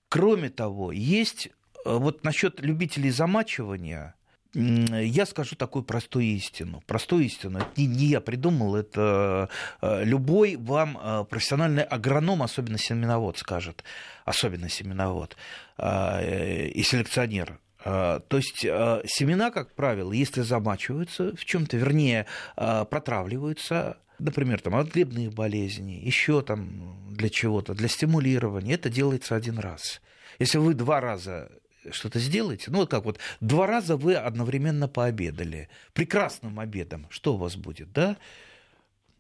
Кроме 0.10 0.50
того, 0.50 0.92
есть 0.92 1.48
э, 1.48 1.52
вот 1.86 2.24
насчет 2.24 2.62
любителей 2.62 3.12
замачивания, 3.12 4.14
я 4.54 5.26
скажу 5.26 5.56
такую 5.56 5.84
простую 5.84 6.26
истину. 6.26 6.82
Простую 6.88 7.26
истину. 7.26 7.60
Это 7.60 7.70
не, 7.76 7.86
не 7.86 8.06
я 8.06 8.22
придумал, 8.22 8.76
это 8.76 9.50
э, 9.82 10.04
любой 10.04 10.56
вам 10.56 11.28
профессиональный 11.30 11.84
агроном, 11.84 12.42
особенно 12.42 12.78
семеновод, 12.78 13.38
скажет. 13.38 13.84
Особенно 14.26 14.70
семеновод 14.70 15.36
э, 15.78 16.68
и 16.70 16.82
селекционер. 16.82 17.60
То 17.84 18.24
есть 18.32 18.60
семена, 18.62 19.52
как 19.52 19.74
правило, 19.74 20.12
если 20.12 20.42
замачиваются 20.42 21.36
в 21.36 21.46
чем-то, 21.46 21.78
вернее, 21.78 22.26
протравливаются, 22.56 23.98
например, 24.20 24.62
там, 24.62 24.76
от 24.76 24.92
грибных 24.94 25.34
болезней, 25.34 26.00
еще 26.00 26.42
там 26.42 27.08
для 27.12 27.30
чего-то, 27.30 27.74
для 27.74 27.88
стимулирования, 27.88 28.74
это 28.74 28.90
делается 28.90 29.36
один 29.36 29.60
раз. 29.60 30.02
Если 30.40 30.58
вы 30.58 30.74
два 30.74 31.02
раза 31.02 31.52
что-то 31.92 32.20
сделаете, 32.20 32.70
ну 32.72 32.80
вот 32.80 32.90
как 32.90 33.06
вот, 33.06 33.20
два 33.40 33.66
раза 33.68 33.96
вы 33.96 34.16
одновременно 34.16 34.88
пообедали, 34.88 35.70
прекрасным 35.94 36.60
обедом, 36.60 37.08
что 37.10 37.36
у 37.36 37.38
вас 37.38 37.56
будет, 37.56 37.94
да? 37.94 38.18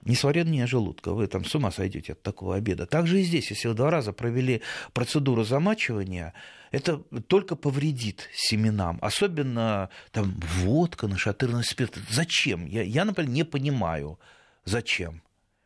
Несварение 0.07 0.67
желудка, 0.67 1.11
вы 1.11 1.27
там 1.27 1.43
с 1.43 1.53
ума 1.53 1.69
сойдете 1.69 2.13
от 2.13 2.21
такого 2.21 2.55
обеда. 2.55 2.85
Также 2.85 3.19
и 3.19 3.23
здесь, 3.23 3.49
если 3.51 3.67
вы 3.67 3.73
два 3.73 3.91
раза 3.91 4.13
провели 4.13 4.61
процедуру 4.93 5.43
замачивания, 5.43 6.33
это 6.71 6.97
только 7.27 7.57
повредит 7.57 8.29
семенам. 8.33 8.99
Особенно 9.01 9.89
там 10.11 10.33
водка, 10.59 11.07
нашатырный 11.07 11.63
спирт. 11.63 11.97
Зачем? 12.09 12.65
Я, 12.65 12.83
я, 12.83 13.03
например, 13.03 13.31
не 13.31 13.43
понимаю, 13.43 14.17
зачем. 14.63 15.21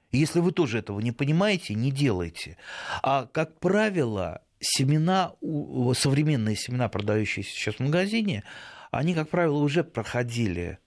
И 0.10 0.18
если 0.18 0.40
вы 0.40 0.52
тоже 0.52 0.80
этого 0.80 1.00
не 1.00 1.12
понимаете, 1.12 1.76
не 1.76 1.92
делайте. 1.92 2.58
А, 3.04 3.28
как 3.28 3.60
правило, 3.60 4.42
семена, 4.60 5.34
современные 5.94 6.56
семена, 6.56 6.90
продающиеся 6.90 7.52
сейчас 7.52 7.76
в 7.76 7.80
магазине, 7.80 8.44
они, 8.90 9.14
как 9.14 9.30
правило, 9.30 9.58
уже 9.58 9.84
проходили 9.84 10.80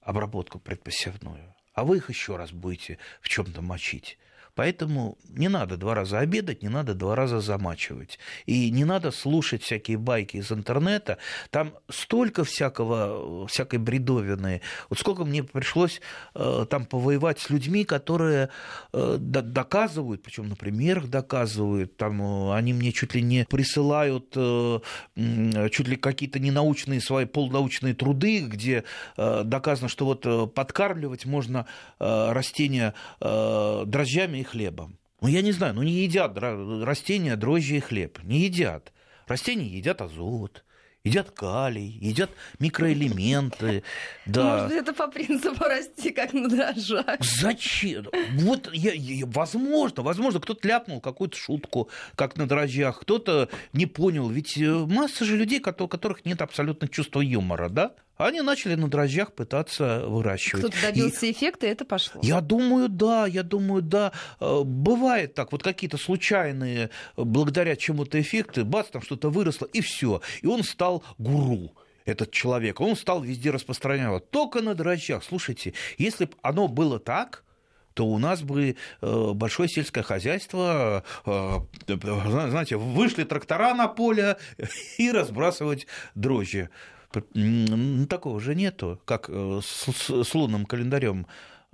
обработку 0.00 0.58
предпосевную, 0.58 1.53
а 1.74 1.84
вы 1.84 1.98
их 1.98 2.08
еще 2.08 2.36
раз 2.36 2.52
будете 2.52 2.98
в 3.20 3.28
чем-то 3.28 3.60
мочить. 3.60 4.18
Поэтому 4.54 5.18
не 5.28 5.48
надо 5.48 5.76
два 5.76 5.94
раза 5.94 6.20
обедать, 6.20 6.62
не 6.62 6.68
надо 6.68 6.94
два 6.94 7.16
раза 7.16 7.40
замачивать. 7.40 8.18
И 8.46 8.70
не 8.70 8.84
надо 8.84 9.10
слушать 9.10 9.62
всякие 9.62 9.98
байки 9.98 10.36
из 10.36 10.52
интернета. 10.52 11.18
Там 11.50 11.74
столько 11.88 12.44
всякого, 12.44 13.46
всякой 13.48 13.80
бредовины. 13.80 14.60
Вот 14.88 14.98
сколько 14.98 15.24
мне 15.24 15.42
пришлось 15.42 16.00
э, 16.34 16.66
там 16.70 16.86
повоевать 16.86 17.40
с 17.40 17.50
людьми, 17.50 17.84
которые 17.84 18.50
э, 18.92 19.16
доказывают, 19.18 20.22
причем 20.22 20.48
на 20.48 20.56
примерах 20.56 21.08
доказывают, 21.08 21.96
там 21.96 22.22
э, 22.22 22.54
они 22.54 22.72
мне 22.72 22.92
чуть 22.92 23.14
ли 23.14 23.22
не 23.22 23.44
присылают 23.44 24.34
чуть 24.34 25.88
ли 25.88 25.96
какие-то 25.96 26.38
ненаучные 26.38 27.00
свои 27.00 27.24
полнаучные 27.24 27.94
труды, 27.94 28.40
где 28.40 28.84
доказано, 29.16 29.88
что 29.88 30.04
вот 30.06 30.54
подкармливать 30.54 31.26
можно 31.26 31.66
растения 31.98 32.94
дрожжами 33.20 34.43
хлебом. 34.44 34.98
Ну, 35.20 35.28
я 35.28 35.42
не 35.42 35.52
знаю, 35.52 35.74
ну 35.74 35.82
не 35.82 35.92
едят 36.04 36.36
растения 36.38 37.36
дрожжи 37.36 37.76
и 37.76 37.80
хлеб. 37.80 38.22
Не 38.22 38.40
едят. 38.40 38.92
Растения 39.26 39.66
едят 39.66 40.02
азот, 40.02 40.64
едят 41.02 41.30
калий, 41.30 41.98
едят 42.00 42.30
микроэлементы. 42.58 43.82
Да. 44.26 44.62
Может, 44.62 44.72
это 44.72 44.92
по 44.94 45.08
принципу 45.08 45.64
расти 45.64 46.10
как 46.10 46.32
на 46.32 46.48
дрожжах. 46.48 47.20
Зачем? 47.20 48.06
Вот, 48.32 48.70
я, 48.72 48.92
я, 48.92 49.26
возможно, 49.26 50.02
возможно, 50.02 50.40
кто-то 50.40 50.66
ляпнул 50.66 51.00
какую-то 51.00 51.36
шутку, 51.36 51.90
как 52.16 52.36
на 52.36 52.46
дрожжах, 52.46 53.00
кто-то 53.00 53.50
не 53.72 53.86
понял. 53.86 54.28
Ведь 54.30 54.56
э, 54.56 54.70
масса 54.70 55.24
же 55.24 55.36
людей, 55.36 55.60
у 55.60 55.88
которых 55.88 56.24
нет 56.24 56.40
абсолютно 56.40 56.88
чувства 56.88 57.20
юмора, 57.20 57.68
да? 57.68 57.94
Они 58.16 58.40
начали 58.42 58.74
на 58.74 58.88
дрожжах 58.88 59.32
пытаться 59.32 60.04
выращивать. 60.06 60.64
Кто-то 60.64 60.80
добился 60.82 61.26
и... 61.26 61.32
эффекта, 61.32 61.66
и 61.66 61.70
это 61.70 61.84
пошло. 61.84 62.20
Я 62.22 62.40
думаю, 62.40 62.88
да, 62.88 63.26
я 63.26 63.42
думаю, 63.42 63.82
да. 63.82 64.12
Э, 64.40 64.62
бывает 64.64 65.34
так, 65.34 65.52
вот 65.52 65.62
какие-то 65.62 65.96
случайные, 65.96 66.90
благодаря 67.16 67.76
чему-то 67.76 68.20
эффекты, 68.20 68.64
бац, 68.64 68.88
там 68.88 69.02
что-то 69.02 69.30
выросло, 69.30 69.66
и 69.66 69.80
все. 69.80 70.20
И 70.42 70.46
он 70.46 70.62
стал 70.62 71.02
гуру 71.18 71.72
этот 72.04 72.30
человек, 72.30 72.80
он 72.80 72.96
стал 72.96 73.22
везде 73.22 73.50
распространяться. 73.50 74.20
Только 74.30 74.60
на 74.60 74.74
дрожжах. 74.74 75.24
Слушайте, 75.24 75.74
если 75.98 76.26
бы 76.26 76.32
оно 76.42 76.68
было 76.68 76.98
так, 76.98 77.44
то 77.94 78.06
у 78.06 78.18
нас 78.18 78.42
бы 78.42 78.76
э, 79.00 79.30
большое 79.34 79.68
сельское 79.68 80.02
хозяйство, 80.02 81.04
э, 81.24 81.58
знаете, 81.86 82.76
вышли 82.76 83.22
трактора 83.22 83.72
на 83.74 83.88
поле 83.88 84.36
и 84.98 85.10
разбрасывать 85.10 85.86
дрожжи. 86.14 86.70
Такого 87.20 88.40
же 88.40 88.54
нету, 88.54 89.00
как 89.04 89.28
э, 89.28 89.60
с, 89.62 89.92
с, 89.92 90.24
с 90.24 90.34
лунным 90.34 90.66
календарем. 90.66 91.26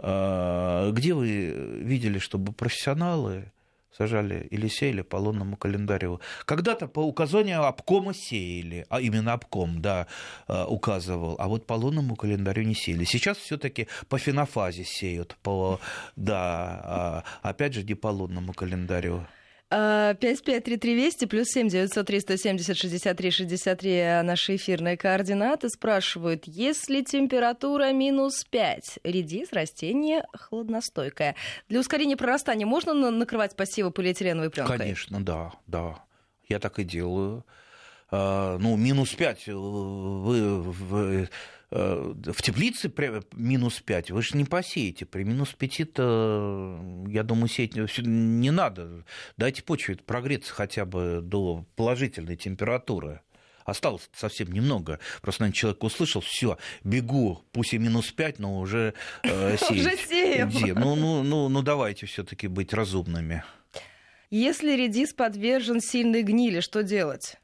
А, 0.03 0.91
где 0.93 1.15
вы 1.15 1.81
видели, 1.83 2.19
чтобы 2.19 2.53
профессионалы 2.53 3.53
сажали 3.97 4.47
или 4.51 4.69
сеяли 4.69 5.03
по 5.03 5.17
лунному 5.17 5.57
календарю. 5.57 6.21
Когда-то 6.47 6.89
по 6.89 7.01
указанию 7.01 7.65
обкома 7.65 8.15
сеяли, 8.15 8.87
а 8.89 9.01
именно 9.01 9.33
обком, 9.35 9.83
да, 9.83 10.07
э, 10.49 10.65
указывал, 10.65 11.37
а 11.39 11.49
вот 11.49 11.67
по 11.67 11.75
лунному 11.75 12.17
календарю 12.17 12.63
не 12.63 12.75
сеяли. 12.75 13.05
Сейчас 13.05 13.37
все 13.37 13.59
таки 13.59 13.89
по 14.09 14.17
фенофазе 14.19 14.85
сеют, 14.85 15.37
по, 15.43 15.81
да, 16.17 16.81
а, 16.83 17.25
опять 17.43 17.75
же, 17.75 17.83
не 17.83 17.95
по 17.95 18.09
лунному 18.09 18.55
календарю. 18.55 19.27
553320 19.71 21.29
плюс 21.29 21.49
7 21.49 21.69
900 21.69 22.07
370 22.07 22.77
63 22.77 23.31
63 23.31 24.23
наши 24.23 24.57
эфирные 24.57 24.97
координаты 24.97 25.69
спрашивают, 25.69 26.45
если 26.47 27.03
температура 27.03 27.93
минус 27.93 28.45
5, 28.51 28.99
редис 29.05 29.53
растение 29.53 30.25
хладностойкое. 30.37 31.37
Для 31.69 31.79
ускорения 31.79 32.17
прорастания 32.17 32.67
можно 32.67 32.93
накрывать 32.93 33.55
посевы 33.55 33.93
полиэтиленовой 33.93 34.51
пленкой? 34.51 34.79
Конечно, 34.79 35.25
да, 35.25 35.53
да. 35.69 36.05
Я 36.49 36.59
так 36.59 36.81
и 36.81 36.85
делаю. 36.85 37.47
А, 38.11 38.59
ну, 38.59 38.77
минус 38.77 39.15
5 39.15 39.45
э, 39.47 39.53
вы, 39.53 40.63
вы 40.63 41.29
в 41.71 42.43
теплице 42.43 42.93
минус 43.33 43.81
5 43.81 44.11
вы 44.11 44.23
же 44.23 44.37
не 44.37 44.45
посеете. 44.45 45.07
При 45.07 45.23
минус 45.23 45.55
5-то, 45.59 47.07
я 47.09 47.23
думаю, 47.23 47.49
сеять 47.49 47.77
не 47.77 48.51
надо. 48.51 49.05
Дайте 49.37 49.63
почве 49.63 49.97
прогреться 49.97 50.53
хотя 50.53 50.85
бы 50.85 51.21
до 51.23 51.65
положительной 51.77 52.37
температуры. 52.37 53.21
Осталось 53.65 54.11
совсем 54.15 54.51
немного. 54.51 54.99
Просто, 55.23 55.43
наверное, 55.43 55.57
человек 55.57 55.85
услышал, 55.85 56.21
все, 56.21 56.59
бегу, 56.83 57.45
пусть 57.53 57.73
и 57.73 57.79
минус 57.79 58.11
5, 58.11 58.41
но 58.41 58.59
уже 58.59 58.95
э, 59.23 59.57
сеять. 59.59 59.71
Уже 59.71 59.97
сеем. 60.09 60.51
Ну, 60.75 60.97
ну, 60.97 61.23
ну, 61.23 61.49
ну, 61.49 61.63
давайте 61.63 62.07
все-таки 62.07 62.49
быть 62.49 62.73
разумными. 62.73 63.45
Если 64.31 64.77
редис 64.77 65.13
подвержен 65.13 65.81
сильной 65.81 66.23
гнили, 66.23 66.61
что 66.61 66.83
делать? 66.83 67.37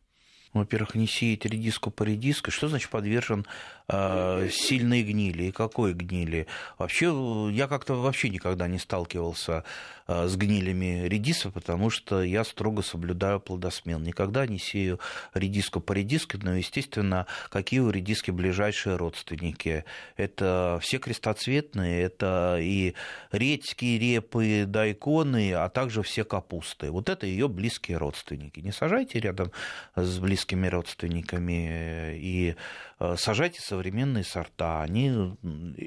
Во-первых, 0.57 0.95
не 0.95 1.07
сеять 1.07 1.45
редиску 1.45 1.91
по 1.91 2.03
редиске. 2.03 2.51
Что 2.51 2.69
значит 2.69 2.89
подвержен 2.89 3.47
э, 3.89 4.49
сильной 4.51 5.03
гнили? 5.03 5.45
И 5.45 5.53
какой 5.53 5.93
гнили? 5.95 6.47
Вообще, 6.79 7.51
я 7.53 7.69
как-то 7.69 7.95
вообще 7.95 8.29
никогда 8.29 8.69
не 8.69 8.79
сталкивался 8.79 9.65
э, 10.07 10.27
с 10.27 10.37
гнилями 10.37 11.07
редиса, 11.07 11.51
потому 11.51 11.91
что 11.91 12.23
я 12.23 12.45
строго 12.45 12.83
соблюдаю 12.83 13.41
плодосмен. 13.41 14.03
Никогда 14.03 14.47
не 14.47 14.59
сею 14.59 15.01
редиску 15.35 15.81
по 15.81 15.93
редиске, 15.93 16.39
но, 16.43 16.57
естественно, 16.57 17.27
какие 17.51 17.81
у 17.81 17.91
редиски 17.91 18.31
ближайшие 18.31 18.97
родственники. 18.97 19.85
Это 20.17 20.79
все 20.83 20.99
крестоцветные, 20.99 22.03
это 22.03 22.59
и 22.61 22.95
редьки, 23.33 23.99
репы, 23.99 24.65
дайконы, 24.67 25.53
а 25.55 25.69
также 25.69 26.03
все 26.03 26.25
капусты. 26.25 26.91
Вот 26.91 27.09
это 27.09 27.27
ее 27.27 27.49
близкие 27.49 27.99
родственники. 27.99 28.61
Не 28.61 28.73
сажайте 28.73 29.21
рядом 29.21 29.51
с 29.95 30.19
близкими 30.19 30.67
родственниками 30.67 32.17
и 32.17 32.55
э, 32.96 32.96
сажайте 33.17 33.61
современные 33.61 34.25
сорта. 34.25 34.83
Они 34.83 35.13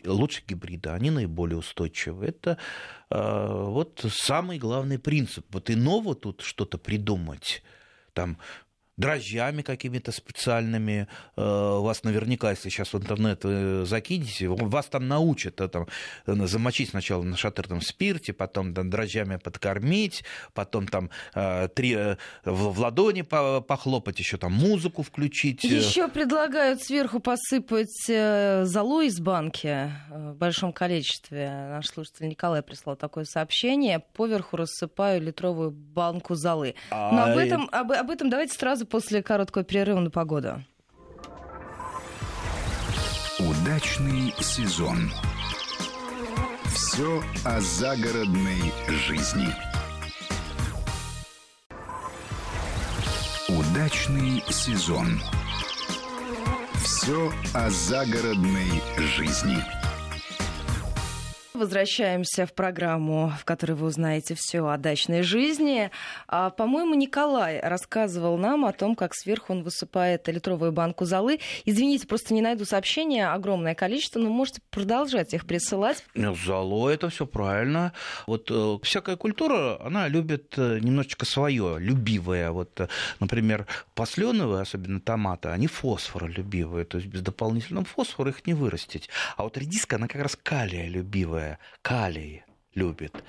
лучше 0.06 0.44
гибрида, 0.48 0.94
они 0.94 1.10
наиболее 1.12 1.58
устойчивы. 1.58 2.28
Это 2.28 2.58
э, 3.10 3.64
вот 3.66 4.06
самый 4.10 4.60
главный 4.60 5.00
принцип. 5.00 5.46
Вот 5.50 5.70
иного 5.70 6.16
тут 6.16 6.42
что-то 6.42 6.78
придумать 6.78 7.64
там 8.14 8.38
дрожжами 9.00 9.62
какими-то 9.62 10.12
специальными. 10.12 11.08
Э, 11.38 11.80
вас 11.80 12.04
наверняка, 12.04 12.52
если 12.52 12.70
сейчас 12.70 12.94
в 12.94 12.98
интернет 12.98 13.44
закинете, 13.88 14.50
вас 14.50 14.88
там 14.88 15.08
научат 15.08 15.56
там, 15.72 15.88
замочить 16.26 16.90
сначала 16.90 17.24
на 17.24 17.38
шатырном 17.38 17.82
спирте, 17.82 18.34
потом 18.34 18.74
там, 18.74 18.90
дрожжами 18.90 19.38
подкормить, 19.38 20.24
потом 20.54 20.88
там 20.88 21.10
э, 21.34 21.70
три, 21.74 21.96
э, 21.96 22.18
в 22.44 22.80
ладони 22.80 23.22
похлопать, 23.22 24.20
еще 24.20 24.38
там 24.38 24.52
музыку 24.52 25.04
включить. 25.04 25.64
Еще 25.64 26.10
предлагают 26.10 26.84
сверху 26.84 27.22
посыпать 27.22 28.06
золу 28.06 29.02
из 29.02 29.20
банки 29.20 29.92
в 30.10 30.34
большом 30.34 30.74
количестве. 30.74 31.50
Наш 31.70 31.88
слушатель 31.88 32.28
Николай 32.28 32.62
прислал 32.62 32.98
такое 32.98 33.24
сообщение. 33.24 34.00
Поверху 34.00 34.58
рассыпаю 34.58 35.22
литровую 35.22 35.72
банку 35.72 36.36
золы. 36.36 36.76
Но 36.92 37.24
об 37.24 37.38
этом, 37.38 37.70
об, 37.72 37.94
об 37.94 38.10
этом 38.10 38.30
давайте 38.30 38.58
сразу 38.58 38.89
после 38.90 39.24
короткого 39.24 39.64
перерыва 39.64 40.00
на 40.00 40.10
погоду. 40.10 40.64
Удачный 43.40 44.34
сезон. 44.40 45.12
Все 46.66 47.24
о 47.46 47.62
загородной 47.62 48.74
жизни. 48.88 49.48
Удачный 53.48 54.44
сезон. 54.50 55.22
Все 56.84 57.32
о 57.54 57.70
загородной 57.70 58.82
жизни. 58.98 59.79
Возвращаемся 61.60 62.46
в 62.46 62.54
программу, 62.54 63.34
в 63.38 63.44
которой 63.44 63.74
вы 63.74 63.88
узнаете 63.88 64.34
все 64.34 64.66
о 64.66 64.78
дачной 64.78 65.24
жизни. 65.24 65.92
А, 66.26 66.52
по-моему, 66.52 66.96
Николай 66.96 67.60
рассказывал 67.60 68.38
нам 68.38 68.64
о 68.64 68.72
том, 68.72 68.96
как 68.96 69.14
сверху 69.14 69.52
он 69.52 69.64
высыпает 69.64 70.26
литровую 70.30 70.72
банку 70.72 71.04
золы. 71.04 71.42
Извините, 71.66 72.08
просто 72.08 72.34
не 72.34 72.42
найду 72.42 72.64
сообщения, 72.64 73.28
огромное 73.28 73.76
количество, 73.76 74.22
но 74.22 74.30
можете 74.30 74.62
продолжать 74.70 75.34
их 75.34 75.46
присылать. 75.46 76.06
Золо, 76.16 76.88
это 76.88 77.10
все 77.10 77.26
правильно. 77.26 77.92
Вот 78.26 78.50
э, 78.50 78.78
всякая 78.82 79.18
культура, 79.18 79.86
она 79.86 80.08
любит 80.08 80.54
э, 80.56 80.80
немножечко 80.80 81.26
свое, 81.26 81.76
любивое. 81.78 82.52
Вот, 82.52 82.80
э, 82.80 82.88
например, 83.20 83.68
посленовые, 83.96 84.62
особенно 84.62 85.02
томаты, 85.02 85.50
они 85.50 85.68
фосфоролюбивые, 85.68 86.86
то 86.86 87.00
есть 87.00 87.10
без 87.10 87.22
дополнительного 87.22 87.86
фосфора 87.86 88.30
их 88.30 88.48
не 88.48 88.54
вырастить. 88.54 89.10
А 89.36 89.44
вот 89.44 89.58
редиска, 89.58 89.98
она 89.98 90.08
как 90.08 90.22
раз 90.22 90.38
калия 90.42 90.88
любивая 90.88 91.49
калий 91.82 92.44
любит 92.76 93.24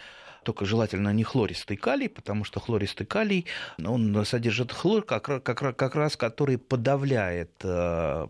только 0.44 0.64
желательно 0.64 1.12
не 1.12 1.24
хлористый 1.24 1.76
калий, 1.76 2.08
потому 2.08 2.44
что 2.44 2.60
хлористый 2.60 3.06
калий, 3.06 3.46
он 3.84 4.24
содержит 4.24 4.72
хлор, 4.72 5.02
как, 5.02 5.24
как, 5.24 5.76
как 5.76 5.94
раз 5.94 6.16
который 6.16 6.58
подавляет 6.58 7.50
э, 7.62 8.26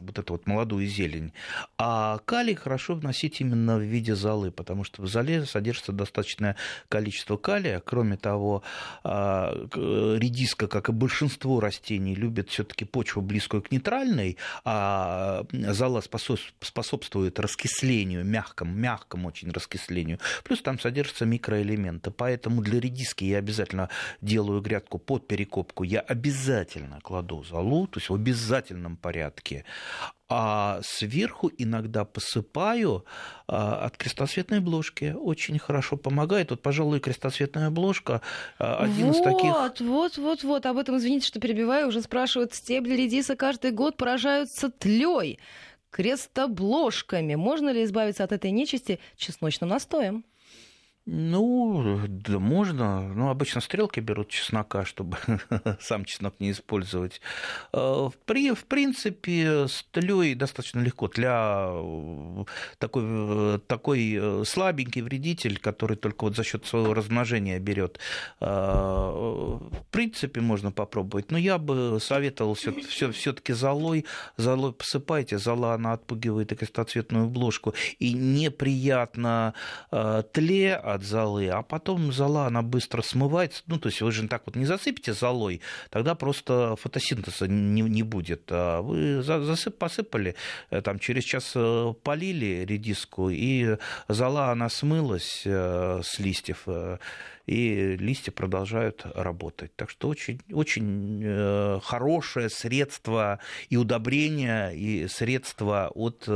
вот 0.00 0.18
эту 0.18 0.32
вот 0.32 0.46
молодую 0.46 0.86
зелень. 0.86 1.32
А 1.78 2.18
калий 2.24 2.54
хорошо 2.54 2.94
вносить 2.94 3.40
именно 3.40 3.78
в 3.78 3.82
виде 3.82 4.14
золы, 4.14 4.50
потому 4.50 4.84
что 4.84 5.02
в 5.02 5.06
золе 5.06 5.44
содержится 5.46 5.92
достаточное 5.92 6.56
количество 6.88 7.36
калия. 7.36 7.80
Кроме 7.80 8.16
того, 8.16 8.62
э, 9.04 9.68
редиска, 9.74 10.68
как 10.68 10.88
и 10.88 10.92
большинство 10.92 11.60
растений, 11.60 12.14
любит 12.14 12.50
все-таки 12.50 12.84
почву 12.84 13.22
близкую 13.22 13.62
к 13.62 13.70
нейтральной, 13.70 14.36
а 14.64 15.44
зола 15.52 16.02
способствует 16.60 17.38
раскислению, 17.38 18.24
мягкому, 18.24 18.72
мягкому 18.72 19.28
очень 19.28 19.50
раскислению. 19.50 20.18
Плюс 20.44 20.62
там 20.62 20.78
содержится 20.78 21.24
микро 21.38 21.56
микроэлементы. 21.58 22.10
Поэтому 22.10 22.62
для 22.62 22.80
редиски 22.80 23.24
я 23.24 23.38
обязательно 23.38 23.88
делаю 24.20 24.60
грядку 24.60 24.98
под 24.98 25.26
перекопку. 25.26 25.84
Я 25.84 26.00
обязательно 26.00 27.00
кладу 27.00 27.44
золу, 27.44 27.86
то 27.86 27.98
есть 27.98 28.10
в 28.10 28.14
обязательном 28.14 28.96
порядке. 28.96 29.64
А 30.30 30.80
сверху 30.82 31.50
иногда 31.56 32.04
посыпаю 32.04 33.04
а, 33.46 33.86
от 33.86 33.96
крестосветной 33.96 34.60
бложки. 34.60 35.14
Очень 35.18 35.58
хорошо 35.58 35.96
помогает. 35.96 36.50
Вот, 36.50 36.60
пожалуй, 36.60 37.00
крестосветная 37.00 37.70
бложка 37.70 38.20
а, 38.58 38.84
один 38.84 39.06
вот, 39.06 39.16
из 39.16 39.22
таких... 39.22 39.54
Вот, 39.80 40.18
вот, 40.18 40.42
вот. 40.44 40.66
Об 40.66 40.76
этом, 40.76 40.98
извините, 40.98 41.26
что 41.26 41.40
перебиваю. 41.40 41.88
Уже 41.88 42.02
спрашивают, 42.02 42.54
стебли 42.54 42.94
редиса 42.94 43.36
каждый 43.36 43.70
год 43.70 43.96
поражаются 43.96 44.70
тлей 44.70 45.38
крестобложками. 45.90 47.34
Можно 47.34 47.70
ли 47.70 47.84
избавиться 47.84 48.24
от 48.24 48.32
этой 48.32 48.50
нечисти 48.50 48.98
чесночным 49.16 49.70
настоем? 49.70 50.24
Ну, 51.10 52.00
да 52.06 52.38
можно. 52.38 53.00
Ну, 53.14 53.30
обычно 53.30 53.62
стрелки 53.62 53.98
берут 53.98 54.28
чеснока, 54.28 54.84
чтобы 54.84 55.16
сам 55.80 56.04
чеснок 56.04 56.34
не 56.38 56.50
использовать. 56.50 57.22
Э, 57.72 58.10
при, 58.26 58.52
в 58.52 58.66
принципе, 58.66 59.68
с 59.68 59.86
тлей 59.90 60.34
достаточно 60.34 60.80
легко. 60.80 61.08
Тля 61.08 61.70
э, 61.72 62.44
такой, 62.76 63.04
э, 63.06 63.58
такой 63.66 64.44
слабенький 64.44 65.00
вредитель, 65.00 65.58
который 65.58 65.96
только 65.96 66.24
вот 66.24 66.36
за 66.36 66.44
счет 66.44 66.66
своего 66.66 66.92
размножения 66.92 67.58
берет. 67.58 67.98
В 68.38 69.60
принципе, 69.90 70.42
можно 70.42 70.72
попробовать. 70.72 71.30
Но 71.30 71.38
я 71.38 71.56
бы 71.56 71.98
советовал 72.02 72.52
все-таки 72.52 73.54
золой. 73.54 74.04
Золой 74.36 74.74
посыпайте. 74.74 75.38
Зола, 75.38 75.72
она 75.72 75.94
отпугивает 75.94 76.52
и 76.52 76.54
крестоцветную 76.54 77.28
бложку. 77.28 77.72
И 77.98 78.12
неприятно 78.12 79.54
тле, 79.90 80.76
а 80.76 80.97
от 80.98 81.04
золы, 81.04 81.48
а 81.48 81.62
потом 81.62 82.12
зола, 82.12 82.46
она 82.46 82.62
быстро 82.62 83.02
смывается. 83.02 83.62
Ну, 83.66 83.78
то 83.78 83.88
есть 83.88 84.00
вы 84.00 84.12
же 84.12 84.28
так 84.28 84.42
вот 84.46 84.56
не 84.56 84.66
засыпите 84.66 85.12
золой, 85.12 85.60
тогда 85.90 86.14
просто 86.14 86.76
фотосинтеза 86.76 87.46
не, 87.48 87.82
не 87.82 88.02
будет. 88.02 88.42
А 88.50 88.82
вы 88.82 89.22
засып, 89.22 89.78
посыпали, 89.78 90.34
э, 90.70 90.82
там 90.82 90.98
через 90.98 91.24
час 91.24 91.52
э, 91.54 91.94
полили 92.02 92.64
редиску, 92.68 93.30
и 93.30 93.76
зола, 94.08 94.50
она 94.50 94.68
смылась 94.68 95.42
э, 95.44 96.00
с 96.02 96.18
листьев, 96.18 96.66
и 97.48 97.96
листья 97.96 98.30
продолжают 98.30 99.06
работать. 99.14 99.74
Так 99.74 99.90
что 99.90 100.08
очень, 100.08 100.40
очень 100.52 101.80
хорошее 101.80 102.50
средство 102.50 103.40
и 103.70 103.76
удобрение, 103.76 104.76
и 104.76 105.08
средство 105.08 105.90
от 105.94 106.28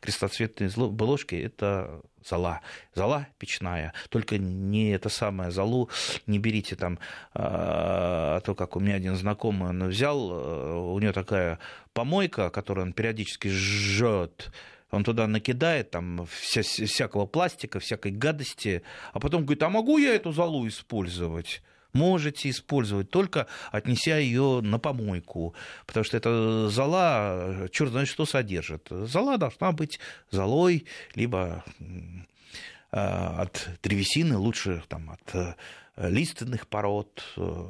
крестоцветной 0.00 0.70
бложки– 0.76 1.34
это 1.36 2.02
зола. 2.28 2.60
Зола 2.94 3.26
печная. 3.38 3.92
Только 4.08 4.38
не 4.38 4.90
это 4.90 5.08
самое 5.08 5.50
золу 5.50 5.90
не 6.26 6.38
берите 6.38 6.76
там, 6.76 6.98
а, 7.34 8.36
а 8.36 8.40
то, 8.40 8.54
как 8.54 8.76
у 8.76 8.80
меня 8.80 8.96
один 8.96 9.16
знакомый, 9.16 9.70
он 9.70 9.88
взял, 9.88 10.30
э, 10.30 10.74
у 10.74 10.98
него 10.98 11.12
такая 11.12 11.58
помойка, 11.92 12.50
которую 12.50 12.86
он 12.86 12.92
периодически 12.92 13.48
жжет, 13.48 14.52
он 14.92 15.04
туда 15.04 15.26
накидает 15.26 15.90
там 15.90 16.26
вся, 16.26 16.62
всякого 16.62 17.26
пластика, 17.26 17.80
всякой 17.80 18.12
гадости, 18.12 18.82
а 19.12 19.18
потом 19.18 19.44
говорит, 19.44 19.62
а 19.62 19.70
могу 19.70 19.98
я 19.98 20.14
эту 20.14 20.32
золу 20.32 20.68
использовать? 20.68 21.62
можете 21.94 22.48
использовать, 22.48 23.10
только 23.10 23.46
отнеся 23.70 24.16
ее 24.16 24.62
на 24.62 24.78
помойку, 24.78 25.54
потому 25.84 26.04
что 26.04 26.16
эта 26.16 26.70
зола, 26.70 27.68
черт 27.70 27.90
знает, 27.90 28.08
что 28.08 28.24
содержит. 28.24 28.88
Зола 28.88 29.36
должна 29.36 29.72
быть 29.72 30.00
золой, 30.30 30.86
либо 31.14 31.62
а, 32.90 33.42
от 33.42 33.68
древесины, 33.82 34.38
лучше 34.38 34.82
там, 34.88 35.10
от 35.10 35.34
э, 35.34 35.54
лиственных 36.08 36.66
пород, 36.66 37.22
э, 37.36 37.66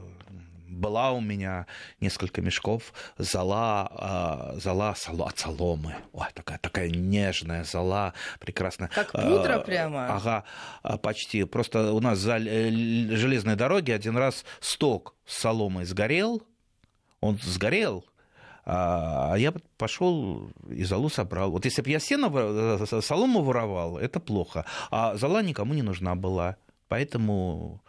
была 0.72 1.12
у 1.12 1.20
меня 1.20 1.66
несколько 2.00 2.40
мешков 2.40 2.92
зола, 3.18 3.88
а, 3.90 4.54
зола 4.56 4.94
от 5.18 5.38
соломы. 5.38 5.94
Ой, 6.12 6.26
такая, 6.34 6.58
такая 6.58 6.90
нежная 6.90 7.64
зола, 7.64 8.14
прекрасная. 8.40 8.88
Как 8.88 9.12
пудра 9.12 9.60
прямо? 9.60 10.16
Ага, 10.16 10.44
а, 10.82 10.96
почти. 10.98 11.44
Просто 11.44 11.92
у 11.92 12.00
нас 12.00 12.18
за 12.18 12.38
э, 12.38 12.70
железной 13.16 13.56
дороге 13.56 13.94
один 13.94 14.16
раз 14.16 14.44
сток 14.60 15.14
с 15.26 15.38
соломой 15.38 15.84
сгорел, 15.84 16.42
он 17.20 17.38
сгорел, 17.42 18.04
а 18.64 19.34
я 19.36 19.52
пошел 19.76 20.50
и 20.70 20.84
золу 20.84 21.08
собрал. 21.08 21.50
Вот 21.50 21.64
если 21.64 21.82
бы 21.82 21.90
я 21.90 21.98
сено, 21.98 22.30
э, 22.32 23.00
солому 23.00 23.42
воровал, 23.42 23.98
это 23.98 24.20
плохо. 24.20 24.64
А 24.90 25.16
зола 25.16 25.42
никому 25.42 25.74
не 25.74 25.82
нужна 25.82 26.14
была. 26.14 26.56
Поэтому 26.88 27.82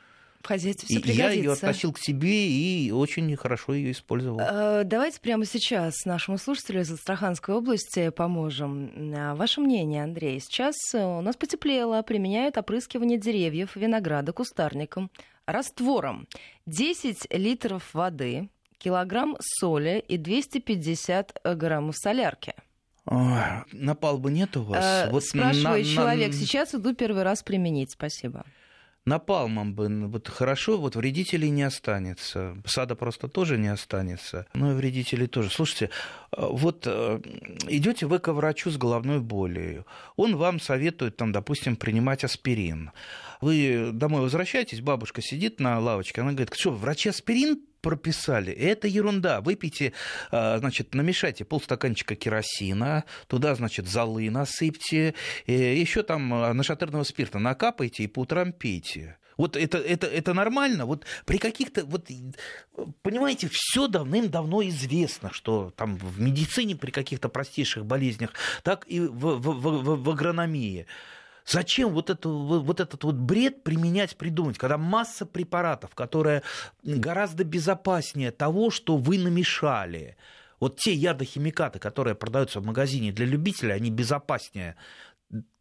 в 0.44 0.48
хозяйстве 0.48 1.00
все 1.00 1.14
я 1.14 1.32
ее 1.32 1.54
относил 1.54 1.94
к 1.94 2.00
себе 2.00 2.50
и 2.50 2.91
очень 2.91 3.34
хорошо 3.38 3.74
ее 3.74 3.91
использовал. 3.91 4.41
Э, 4.41 4.84
давайте 4.84 5.22
прямо 5.22 5.46
сейчас 5.46 6.04
нашему 6.06 6.38
слушателю 6.38 6.82
из 6.82 6.91
Астраханской 6.91 7.56
области 7.56 8.10
поможем. 8.10 9.14
Э, 9.14 9.36
ваше 9.36 9.62
мнение, 9.62 10.04
Андрей. 10.04 10.41
Сейчас 10.41 10.76
у 10.94 11.22
нас 11.22 11.38
потеплело, 11.38 12.02
применяют 12.02 12.58
опрыскивание 12.58 13.18
деревьев, 13.18 13.78
винограда, 13.78 14.34
кустарником, 14.34 15.10
раствором. 15.46 16.28
10 16.66 17.34
литров 17.34 17.94
воды, 17.94 18.50
килограмм 18.78 19.38
соли 19.39 20.04
и 20.06 20.18
250 20.18 21.39
граммов 21.56 21.96
солярки. 21.96 22.54
напал 23.06 24.18
бы 24.18 24.30
нет 24.30 24.58
у 24.58 24.64
вас? 24.64 25.10
вот 25.10 25.24
Спрашивает 25.24 25.86
на, 25.88 25.94
человек, 25.94 26.28
на... 26.28 26.34
сейчас 26.34 26.76
иду 26.76 26.94
первый 26.94 27.24
раз 27.24 27.44
применить. 27.44 27.91
Спасибо 27.91 28.44
напалмом 29.06 29.74
бы 29.74 30.08
вот 30.08 30.28
хорошо, 30.28 30.78
вот 30.78 30.95
вредителей 30.95 31.49
не 31.49 31.64
останется. 31.64 32.56
Сада 32.66 32.95
просто 32.95 33.28
тоже 33.28 33.58
не 33.58 33.68
останется. 33.68 34.45
Ну 34.54 34.72
и 34.72 34.76
вредителей 34.76 35.28
тоже. 35.28 35.49
Слушайте, 35.49 35.89
э, 36.32 36.47
вот 36.49 36.84
э, 36.86 37.20
идете 37.68 38.06
вы 38.06 38.20
к 38.20 38.32
врачу 38.32 38.72
с 38.72 38.78
головной 38.78 39.20
болью. 39.20 39.86
Он 40.16 40.38
вам 40.38 40.60
советует, 40.60 41.18
там, 41.18 41.32
допустим, 41.32 41.76
принимать 41.76 42.24
аспирин. 42.24 42.91
Вы 43.41 43.91
домой 43.91 44.22
возвращаетесь, 44.22 44.82
бабушка 44.82 45.22
сидит 45.22 45.60
на 45.60 45.80
лавочке, 45.80 46.22
она 46.22 46.32
говорит, 46.32 46.54
что, 46.54 46.72
врачи 46.72 47.10
аспирин 47.10 47.60
прописали. 47.84 48.51
Это 48.51 48.88
ерунда. 48.88 49.41
Выпейте, 49.41 49.93
а, 50.31 50.57
значит, 50.57 50.95
намешайте 50.95 51.45
полстаканчика 51.45 52.15
керосина, 52.15 53.03
туда, 53.27 53.53
значит, 53.53 53.88
золы 53.88 54.31
насыпьте, 54.31 55.13
еще 55.45 56.01
там 56.01 56.34
а, 56.34 56.53
нашатырного 56.53 57.03
спирта 57.03 57.38
накапайте 57.38 58.03
и 58.03 58.07
по 58.07 58.21
утрам 58.21 58.53
пейте. 58.53 59.17
Вот 59.38 59.57
это, 59.57 59.77
это, 59.79 60.07
это 60.07 60.34
нормально. 60.34 60.86
Вот 60.86 61.05
при 61.25 61.38
каких-то, 61.38 61.86
вот, 61.86 62.07
понимаете, 63.01 63.49
все 63.51 63.88
давным-давно 63.88 64.63
известно, 64.69 65.31
что 65.34 65.71
там 65.75 65.97
в 65.97 66.21
медицине 66.21 66.75
при 66.75 66.91
каких-то 66.91 67.29
простейших 67.29 67.86
болезнях, 67.86 68.31
так 68.63 68.86
и 68.88 68.99
в, 68.99 69.38
в, 69.38 69.39
в, 69.39 70.03
в 70.03 70.09
агрономии. 70.09 70.86
Зачем 71.46 71.89
вот, 71.89 72.10
это, 72.10 72.30
вот 72.30 72.80
этот 72.80 73.04
вот 73.04 73.16
бред 73.16 73.64
применять, 73.64 74.16
придумать, 74.16 74.58
когда 74.58 74.78
масса 74.78 75.26
препаратов, 75.26 75.94
которые 75.94 76.41
гораздо 76.84 77.44
безопаснее 77.44 78.32
того, 78.32 78.72
что 78.72 78.98
вы 78.98 79.18
намешали. 79.18 80.16
Вот 80.60 80.78
те 80.78 80.94
ядохимикаты, 80.94 81.80
которые 81.80 82.16
продаются 82.16 82.62
в 82.62 82.66
магазине 82.66 83.12
для 83.12 83.26
любителей, 83.26 83.74
они 83.74 83.91
безопаснее 83.91 84.78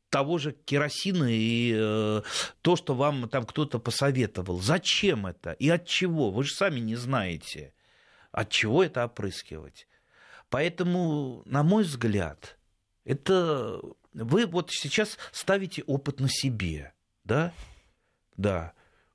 того 0.08 0.38
же 0.38 0.52
керосина 0.52 1.24
и 1.28 1.72
э, 1.74 2.22
то, 2.60 2.76
что 2.76 2.94
вам 2.94 3.28
там 3.28 3.44
кто-то 3.44 3.78
посоветовал. 3.78 4.60
Зачем 4.60 5.26
это 5.26 5.52
и 5.52 5.70
от 5.70 5.86
чего? 5.86 6.30
Вы 6.30 6.44
же 6.44 6.54
сами 6.54 6.80
не 6.80 6.96
знаете, 6.96 7.72
от 8.30 8.50
чего 8.50 8.84
это 8.84 9.06
опрыскивать. 9.06 9.88
Поэтому, 10.50 11.42
на 11.46 11.62
мой 11.62 11.82
взгляд, 11.82 12.58
это 13.06 13.80
вы 14.14 14.46
вот 14.46 14.70
сейчас 14.70 15.18
ставите 15.30 15.82
опыт 15.84 16.20
на 16.20 16.28
себе, 16.28 16.92
да? 17.24 17.52
Да. 18.36 18.72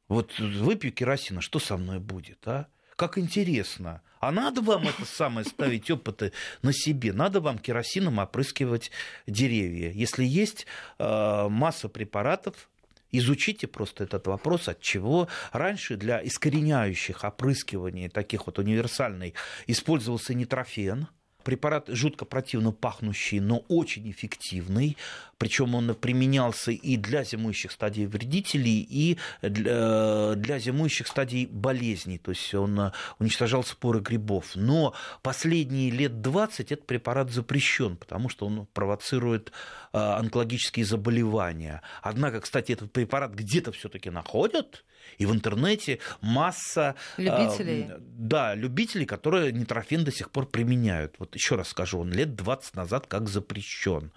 Вот 0.07 0.37
выпью 0.39 0.91
керосина, 0.91 1.41
что 1.41 1.59
со 1.59 1.77
мной 1.77 1.99
будет, 1.99 2.47
а? 2.47 2.67
Как 2.95 3.17
интересно. 3.17 4.01
А 4.19 4.31
надо 4.31 4.61
вам 4.61 4.87
это 4.87 5.05
самое 5.05 5.45
ставить 5.45 5.91
опыты 5.91 6.33
на 6.63 6.73
себе. 6.73 7.13
Надо 7.13 7.41
вам 7.41 7.59
керосином 7.59 8.17
опрыскивать 8.17 8.89
деревья. 9.27 9.91
Если 9.91 10.25
есть 10.25 10.65
э, 10.97 11.47
масса 11.49 11.89
препаратов, 11.89 12.69
Изучите 13.09 13.67
просто 13.67 14.03
этот 14.03 14.27
вопрос, 14.27 14.67
от 14.67 14.81
чего 14.81 15.29
раньше 15.53 15.95
для 15.95 16.21
искореняющих 16.25 17.23
опрыскиваний 17.23 18.09
таких 18.09 18.47
вот 18.47 18.59
универсальных 18.59 19.33
использовался 19.65 20.33
нитрофен, 20.33 21.07
препарат 21.47 21.87
жутко 21.87 22.25
противно 22.25 22.73
пахнущий, 22.73 23.39
но 23.39 23.63
очень 23.69 24.11
эффективный. 24.11 24.97
Причем 25.37 25.75
он 25.75 25.95
применялся 25.95 26.71
и 26.71 26.97
для 26.97 27.23
зимующих 27.23 27.71
стадий 27.71 28.05
вредителей, 28.05 28.85
и 28.89 29.17
для, 29.41 30.35
для 30.35 30.59
зимующих 30.59 31.07
стадий 31.07 31.45
болезней. 31.45 32.17
То 32.17 32.31
есть 32.31 32.53
он 32.53 32.91
уничтожал 33.19 33.63
споры 33.63 34.01
грибов. 34.01 34.55
Но 34.55 34.93
последние 35.21 35.89
лет 35.89 36.21
20 36.21 36.73
этот 36.73 36.85
препарат 36.85 37.31
запрещен, 37.31 37.95
потому 37.95 38.27
что 38.27 38.45
он 38.45 38.65
провоцирует 38.73 39.53
а, 39.93 40.17
онкологические 40.19 40.85
заболевания. 40.85 41.81
Однако, 42.01 42.41
кстати, 42.41 42.73
этот 42.73 42.91
препарат 42.91 43.31
где-то 43.31 43.71
все-таки 43.71 44.09
находят, 44.09 44.83
и 45.18 45.26
в 45.26 45.34
интернете 45.34 45.99
масса... 46.22 46.95
Любителей. 47.18 47.88
Э, 47.89 47.97
да, 47.99 48.55
любителей, 48.55 49.05
которые 49.05 49.51
нитрофен 49.51 50.03
до 50.03 50.11
сих 50.11 50.32
пор 50.32 50.47
применяют. 50.47 51.15
Вот 51.20 51.36
еще 51.36 51.55
раз 51.55 51.70
скажу, 51.70 51.99
он 51.99 52.11
лет 52.11 52.36
20 52.36 52.76
назад 52.76 53.07
как 53.07 53.30
запрещен. 53.30 54.11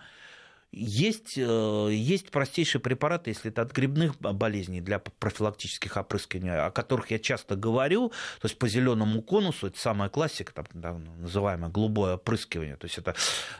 Есть, 0.72 1.36
э, 1.36 1.88
есть 1.90 2.30
простейшие 2.30 2.80
препараты, 2.80 3.30
если 3.30 3.50
это 3.50 3.62
от 3.62 3.72
грибных 3.72 4.20
болезней 4.20 4.80
для 4.80 5.00
профилактических 5.00 5.96
опрыскиваний, 5.96 6.52
о 6.52 6.70
которых 6.70 7.10
я 7.10 7.18
часто 7.18 7.56
говорю, 7.56 8.10
то 8.10 8.46
есть 8.46 8.56
по 8.56 8.68
зеленому 8.68 9.20
конусу, 9.20 9.66
это 9.66 9.80
самая 9.80 10.10
классика, 10.10 10.54
там, 10.54 10.66
да, 10.72 10.92
называемое 10.92 11.70
голубое 11.70 12.14
опрыскивание, 12.14 12.76
то 12.76 12.84
есть 12.84 12.98
это 12.98 13.16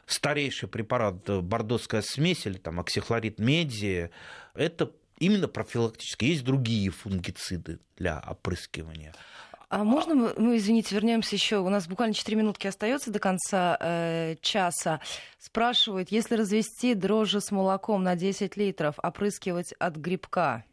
старейший 0.07 0.69
препарат 0.69 1.29
э, 1.29 1.41
бордоская 1.41 2.03
смесь 2.03 2.47
или 2.47 2.59
там 2.59 2.79
оксихлорид 2.79 3.41
меди, 3.41 4.13
это 4.55 4.93
именно 5.21 5.47
профилактически. 5.47 6.25
Есть 6.25 6.45
другие 6.45 6.91
фунгициды 6.91 7.79
для 7.97 8.23
опрыскивания. 8.27 9.15
А 9.69 9.85
можно 9.85 10.33
мы, 10.37 10.57
извините, 10.57 10.97
вернемся 10.97 11.37
еще? 11.37 11.59
У 11.59 11.69
нас 11.69 11.87
буквально 11.87 12.13
4 12.13 12.37
минутки 12.37 12.67
остается 12.67 13.13
до 13.13 13.21
конца 13.21 13.77
э, 13.81 14.35
часа. 14.41 15.01
Спрашивают, 15.39 16.11
если 16.11 16.35
развести 16.35 16.95
дрожжи 16.95 17.41
с 17.41 17.53
молоком 17.53 18.03
на 18.03 18.17
10 18.17 18.57
литров, 18.57 18.97
опрыскивать 19.01 19.73
от 19.79 19.95
грибка? 19.95 20.65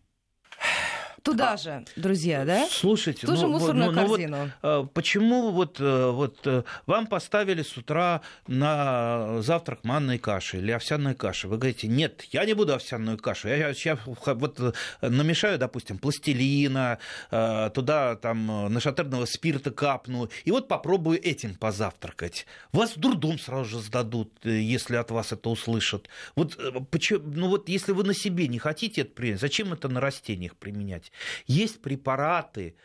Туда 1.27 1.53
а, 1.53 1.57
же, 1.57 1.83
друзья, 1.97 2.45
да? 2.45 2.65
Слушайте, 2.71 3.27
Ту 3.27 3.33
ну, 3.33 3.49
мусорную 3.49 3.91
ну, 3.91 4.07
корзину. 4.07 4.37
Вот, 4.37 4.51
а, 4.61 4.83
почему 4.85 5.51
вот, 5.51 5.75
э, 5.77 6.11
вот 6.11 6.39
э, 6.45 6.63
вам 6.85 7.05
поставили 7.05 7.63
с 7.63 7.75
утра 7.75 8.21
на 8.47 9.41
завтрак 9.41 9.83
манной 9.83 10.19
каши 10.19 10.59
или 10.59 10.71
овсяной 10.71 11.15
каши? 11.15 11.49
Вы 11.49 11.57
говорите, 11.57 11.87
нет, 11.87 12.21
я 12.31 12.45
не 12.45 12.53
буду 12.53 12.73
овсяную 12.73 13.17
кашу. 13.17 13.49
Я 13.49 13.73
сейчас 13.73 13.99
вот 14.05 14.59
э, 14.61 14.71
намешаю, 15.01 15.59
допустим, 15.59 15.97
пластилина, 15.97 16.97
туда 17.29 18.15
там 18.15 18.71
нашатырного 18.73 19.25
спирта 19.25 19.71
капну, 19.71 20.29
и 20.45 20.51
вот 20.51 20.69
попробую 20.69 21.21
этим 21.21 21.55
позавтракать. 21.55 22.45
Вас 22.71 22.95
в 22.95 22.99
дурдом 23.01 23.37
сразу 23.37 23.65
же 23.65 23.79
сдадут, 23.79 24.31
если 24.45 24.95
от 24.95 25.11
вас 25.11 25.33
это 25.33 25.49
услышат. 25.49 26.07
Вот, 26.37 26.57
почему, 26.89 27.19
ну 27.25 27.49
вот 27.49 27.67
если 27.67 27.91
вы 27.91 28.05
на 28.05 28.13
себе 28.13 28.47
не 28.47 28.59
хотите 28.59 29.01
это 29.01 29.11
принять, 29.11 29.41
зачем 29.41 29.73
это 29.73 29.89
на 29.89 29.99
растениях 29.99 30.55
применять? 30.55 31.11
Есть 31.45 31.81
препараты, 31.81 32.75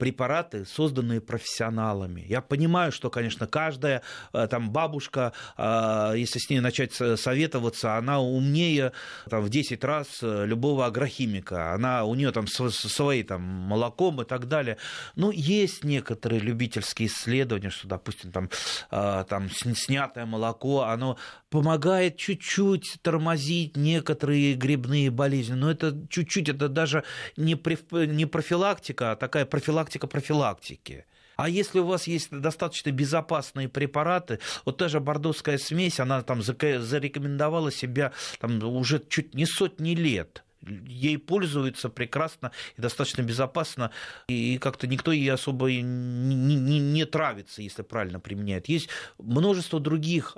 препараты, 0.00 0.64
созданные 0.64 1.20
профессионалами. 1.20 2.24
Я 2.26 2.40
понимаю, 2.40 2.90
что, 2.90 3.10
конечно, 3.10 3.46
каждая 3.46 4.00
э, 4.32 4.48
там 4.50 4.70
бабушка, 4.70 5.34
э, 5.58 6.14
если 6.16 6.38
с 6.38 6.48
ней 6.48 6.60
начать 6.60 6.94
советоваться, 6.94 7.98
она 7.98 8.18
умнее 8.18 8.92
там, 9.28 9.42
в 9.42 9.50
10 9.50 9.84
раз 9.84 10.06
э, 10.22 10.46
любого 10.46 10.86
агрохимика. 10.86 11.74
Она, 11.74 12.04
у 12.04 12.14
нее 12.14 12.32
там 12.32 12.46
свои 12.46 13.22
там, 13.22 13.42
молоком 13.42 14.22
и 14.22 14.24
так 14.24 14.48
далее. 14.48 14.78
Но 15.16 15.30
есть 15.30 15.84
некоторые 15.84 16.40
любительские 16.40 17.08
исследования, 17.08 17.68
что, 17.68 17.86
допустим, 17.86 18.32
там, 18.32 18.48
там 18.88 19.50
снятое 19.50 20.24
молоко, 20.24 20.84
оно 20.84 21.18
помогает 21.50 22.16
чуть-чуть 22.16 22.98
тормозить 23.02 23.76
некоторые 23.76 24.54
грибные 24.54 25.10
болезни. 25.10 25.54
Но 25.54 25.70
это 25.70 25.94
чуть-чуть, 26.08 26.48
это 26.48 26.68
даже 26.68 27.04
не, 27.36 27.58
не 28.06 28.24
профилактика, 28.24 29.12
а 29.12 29.16
такая 29.16 29.44
профилактика 29.44 29.89
профилактики. 29.98 31.06
А 31.36 31.48
если 31.48 31.78
у 31.78 31.86
вас 31.86 32.06
есть 32.06 32.30
достаточно 32.30 32.90
безопасные 32.90 33.68
препараты, 33.68 34.40
вот 34.66 34.76
та 34.76 34.88
же 34.88 35.00
бордовская 35.00 35.56
смесь, 35.56 35.98
она 35.98 36.22
там 36.22 36.42
зарекомендовала 36.42 37.72
себя 37.72 38.12
там, 38.40 38.62
уже 38.62 39.02
чуть 39.08 39.34
не 39.34 39.46
сотни 39.46 39.94
лет 39.94 40.44
ей 40.62 41.18
пользуются 41.18 41.88
прекрасно 41.88 42.52
и 42.76 42.82
достаточно 42.82 43.22
безопасно, 43.22 43.90
и 44.28 44.58
как-то 44.58 44.86
никто 44.86 45.12
ей 45.12 45.30
особо 45.32 45.72
не, 45.72 45.82
не, 45.82 46.78
не 46.78 47.04
травится, 47.06 47.62
если 47.62 47.82
правильно 47.82 48.20
применяет. 48.20 48.68
Есть 48.68 48.88
множество 49.18 49.80
других 49.80 50.36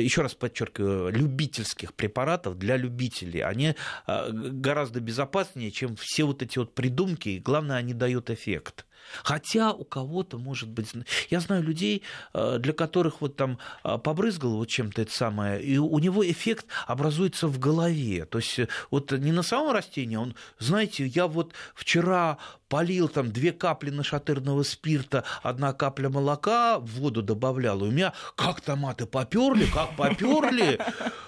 еще 0.00 0.22
раз 0.22 0.34
подчеркиваю, 0.34 1.12
любительских 1.12 1.94
препаратов 1.94 2.58
для 2.58 2.76
любителей. 2.76 3.40
Они 3.40 3.74
э, 4.06 4.30
гораздо 4.30 5.00
безопаснее, 5.00 5.70
чем 5.70 5.96
все 5.96 6.24
вот 6.24 6.42
эти 6.42 6.58
вот 6.58 6.74
придумки, 6.74 7.30
и 7.30 7.38
главное, 7.38 7.76
они 7.76 7.94
дают 7.94 8.30
эффект. 8.30 8.86
Хотя 9.22 9.72
у 9.72 9.84
кого-то, 9.84 10.38
может 10.38 10.68
быть, 10.68 10.92
я 11.30 11.40
знаю 11.40 11.62
людей, 11.62 12.02
э, 12.34 12.58
для 12.58 12.72
которых 12.72 13.20
вот 13.20 13.36
там 13.36 13.58
побрызгал 13.82 14.56
вот 14.56 14.68
чем-то 14.68 15.02
это 15.02 15.12
самое, 15.12 15.62
и 15.62 15.78
у 15.78 15.98
него 15.98 16.28
эффект 16.28 16.66
образуется 16.86 17.46
в 17.48 17.58
голове. 17.58 18.24
То 18.24 18.38
есть 18.38 18.60
вот 18.90 19.12
не 19.12 19.32
на 19.32 19.42
самом 19.42 19.72
растении, 19.72 20.16
он, 20.16 20.34
знаете, 20.58 21.06
я 21.06 21.26
вот 21.26 21.52
вчера 21.74 22.38
полил 22.72 23.08
там 23.08 23.30
две 23.30 23.52
капли 23.52 23.90
нашатырного 23.90 24.62
спирта, 24.62 25.24
одна 25.42 25.74
капля 25.74 26.08
молока, 26.08 26.78
в 26.78 26.86
воду 27.00 27.22
добавлял, 27.22 27.84
и 27.84 27.88
у 27.88 27.90
меня 27.90 28.14
как 28.34 28.62
томаты 28.62 29.04
поперли, 29.04 29.66
как 29.66 29.94
поперли. 29.94 30.78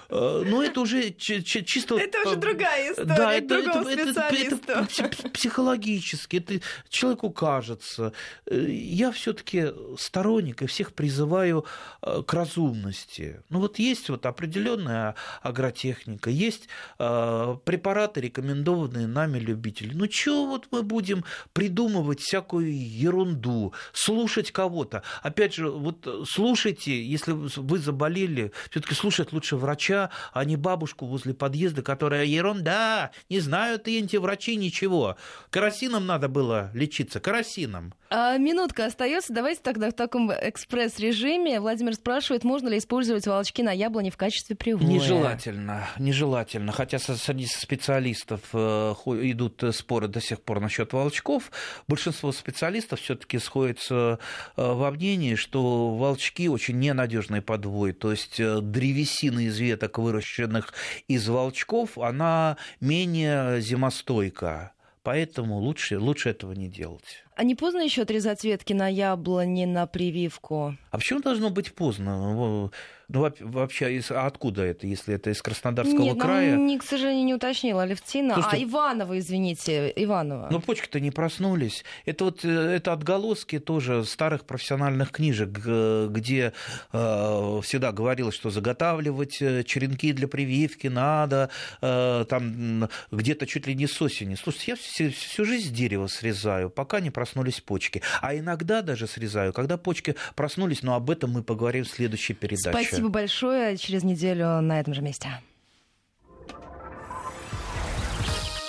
Э, 0.09 0.43
ну, 0.45 0.61
это 0.61 0.81
уже 0.81 1.11
чисто... 1.11 1.97
Это 1.97 2.27
уже 2.27 2.35
другая 2.35 2.91
история, 2.91 3.07
да, 3.07 3.33
это, 3.33 3.55
это, 3.55 3.89
это, 3.89 4.87
это 4.97 5.29
психологически, 5.29 6.37
это 6.37 6.61
человеку 6.89 7.31
кажется. 7.31 8.13
Э, 8.45 8.65
я 8.69 9.11
все 9.11 9.33
таки 9.33 9.67
сторонник 9.97 10.61
и 10.61 10.67
всех 10.67 10.93
призываю 10.93 11.65
э, 12.01 12.23
к 12.25 12.33
разумности. 12.33 13.41
Ну, 13.49 13.59
вот 13.59 13.79
есть 13.79 14.09
вот 14.09 14.25
определенная 14.25 15.15
агротехника, 15.41 16.29
есть 16.29 16.67
препараты, 16.97 18.21
рекомендованные 18.21 19.07
нами 19.07 19.39
любители. 19.39 19.93
Ну, 19.93 20.09
что 20.09 20.45
вот 20.45 20.67
мы 20.71 20.83
будем 20.83 21.23
придумывать 21.53 22.19
всякую 22.19 22.75
ерунду, 22.75 23.73
слушать 23.93 24.51
кого-то. 24.51 25.03
Опять 25.21 25.55
же, 25.55 25.69
вот 25.69 26.25
слушайте, 26.27 27.03
если 27.03 27.31
вы 27.31 27.77
заболели, 27.77 28.51
все-таки 28.69 28.95
слушать 28.95 29.33
лучше 29.33 29.55
врача, 29.55 30.04
врача, 30.05 30.09
а 30.33 30.45
не 30.45 30.55
бабушку 30.55 31.05
возле 31.05 31.33
подъезда, 31.33 31.81
которая 31.81 32.25
ерунда, 32.25 33.11
не 33.29 33.39
знают 33.39 33.87
эти 33.87 34.17
врачи 34.17 34.55
ничего. 34.55 35.15
Керосином 35.51 36.05
надо 36.05 36.27
было 36.27 36.71
лечиться, 36.73 37.19
керосином. 37.19 37.93
А, 38.09 38.37
минутка 38.37 38.85
остается. 38.85 39.33
Давайте 39.33 39.61
тогда 39.61 39.89
в 39.89 39.93
таком 39.93 40.31
экспресс-режиме. 40.31 41.59
Владимир 41.59 41.95
спрашивает, 41.95 42.43
можно 42.43 42.69
ли 42.69 42.77
использовать 42.77 43.25
волчки 43.25 43.63
на 43.63 43.71
яблоне 43.71 44.11
в 44.11 44.17
качестве 44.17 44.55
привоя? 44.55 44.87
Нежелательно, 44.87 45.87
нежелательно. 45.97 46.71
Хотя 46.71 46.99
среди 46.99 47.45
специалистов 47.47 48.41
э, 48.53 48.93
идут 49.05 49.63
споры 49.71 50.07
до 50.07 50.21
сих 50.21 50.41
пор 50.41 50.59
насчет 50.59 50.93
волчков. 50.93 51.51
Большинство 51.87 52.31
специалистов 52.31 53.01
все-таки 53.01 53.39
сходится 53.39 54.19
э, 54.55 54.71
во 54.71 54.91
мнении, 54.91 55.35
что 55.35 55.95
волчки 55.95 56.47
очень 56.47 56.79
ненадежный 56.79 57.41
подвой. 57.41 57.93
То 57.93 58.11
есть 58.11 58.39
э, 58.39 58.59
древесина 58.61 59.39
из 59.39 59.57
веток, 59.57 59.84
выращенных 59.97 60.73
из 61.07 61.27
волчков, 61.27 61.97
она 61.97 62.57
менее 62.79 63.61
зимостойка. 63.61 64.71
Поэтому 65.03 65.59
лучше, 65.59 65.99
лучше 65.99 66.29
этого 66.29 66.53
не 66.53 66.67
делать. 66.67 67.23
А 67.35 67.43
не 67.43 67.53
поздно 67.53 67.81
еще 67.81 68.01
отрезать 68.01 68.43
ветки 68.43 68.73
на 68.73 68.87
яблони 68.87 69.65
на 69.65 69.85
прививку? 69.85 70.75
А 70.89 70.97
почему 70.97 71.19
должно 71.19 71.51
быть 71.51 71.73
поздно? 71.73 72.71
Ну, 73.07 73.31
вообще, 73.39 74.01
а 74.09 74.25
откуда 74.25 74.63
это, 74.63 74.87
если 74.87 75.15
это 75.15 75.29
из 75.29 75.41
Краснодарского 75.41 76.01
Нет, 76.01 76.19
края? 76.19 76.55
Нет, 76.55 76.81
к 76.81 76.83
сожалению, 76.83 77.25
не 77.25 77.33
уточнила. 77.33 77.85
Слушайте, 77.85 78.47
а 78.51 78.63
Иванова, 78.63 79.17
извините, 79.19 79.93
Иванова. 79.95 80.47
Ну, 80.51 80.59
почки-то 80.59 80.99
не 80.99 81.11
проснулись. 81.11 81.83
Это 82.05 82.25
вот 82.25 82.43
э, 82.43 82.49
это 82.49 82.93
отголоски 82.93 83.59
тоже 83.59 84.03
старых 84.05 84.45
профессиональных 84.45 85.11
книжек, 85.11 85.49
где 85.49 86.53
э, 86.93 87.59
всегда 87.63 87.91
говорилось, 87.91 88.35
что 88.35 88.49
заготавливать 88.49 89.41
э, 89.41 89.63
черенки 89.63 90.13
для 90.13 90.27
прививки 90.27 90.87
надо, 90.87 91.49
э, 91.81 92.25
там 92.29 92.89
где-то 93.11 93.45
чуть 93.45 93.67
ли 93.67 93.75
не 93.75 93.87
с 93.87 94.01
осени. 94.01 94.35
Слушайте, 94.35 94.71
я 94.71 94.75
всю, 94.75 95.11
всю 95.11 95.45
жизнь 95.45 95.73
дерево 95.73 96.07
срезаю, 96.07 96.69
пока 96.69 96.99
не 96.99 97.11
проснулись 97.11 97.61
почки. 97.61 98.01
А 98.21 98.35
иногда 98.35 98.81
даже 98.81 99.07
срезаю, 99.07 99.53
когда 99.53 99.77
почки 99.77 100.15
проснулись, 100.35 100.83
но 100.83 100.95
об 100.95 101.09
этом 101.09 101.31
мы 101.31 101.43
поговорим 101.43 101.83
в 101.83 101.89
следующей 101.89 102.33
передаче. 102.33 102.94
Спасибо 102.95 103.09
большое. 103.09 103.77
Через 103.77 104.03
неделю 104.03 104.61
на 104.61 104.79
этом 104.79 104.93
же 104.93 105.01
месте. 105.01 105.29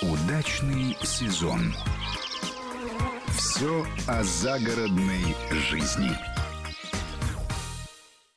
Удачный 0.01 0.95
сезон. 1.03 1.73
Все 3.37 3.85
о 4.07 4.23
загородной 4.23 5.35
жизни. 5.69 6.36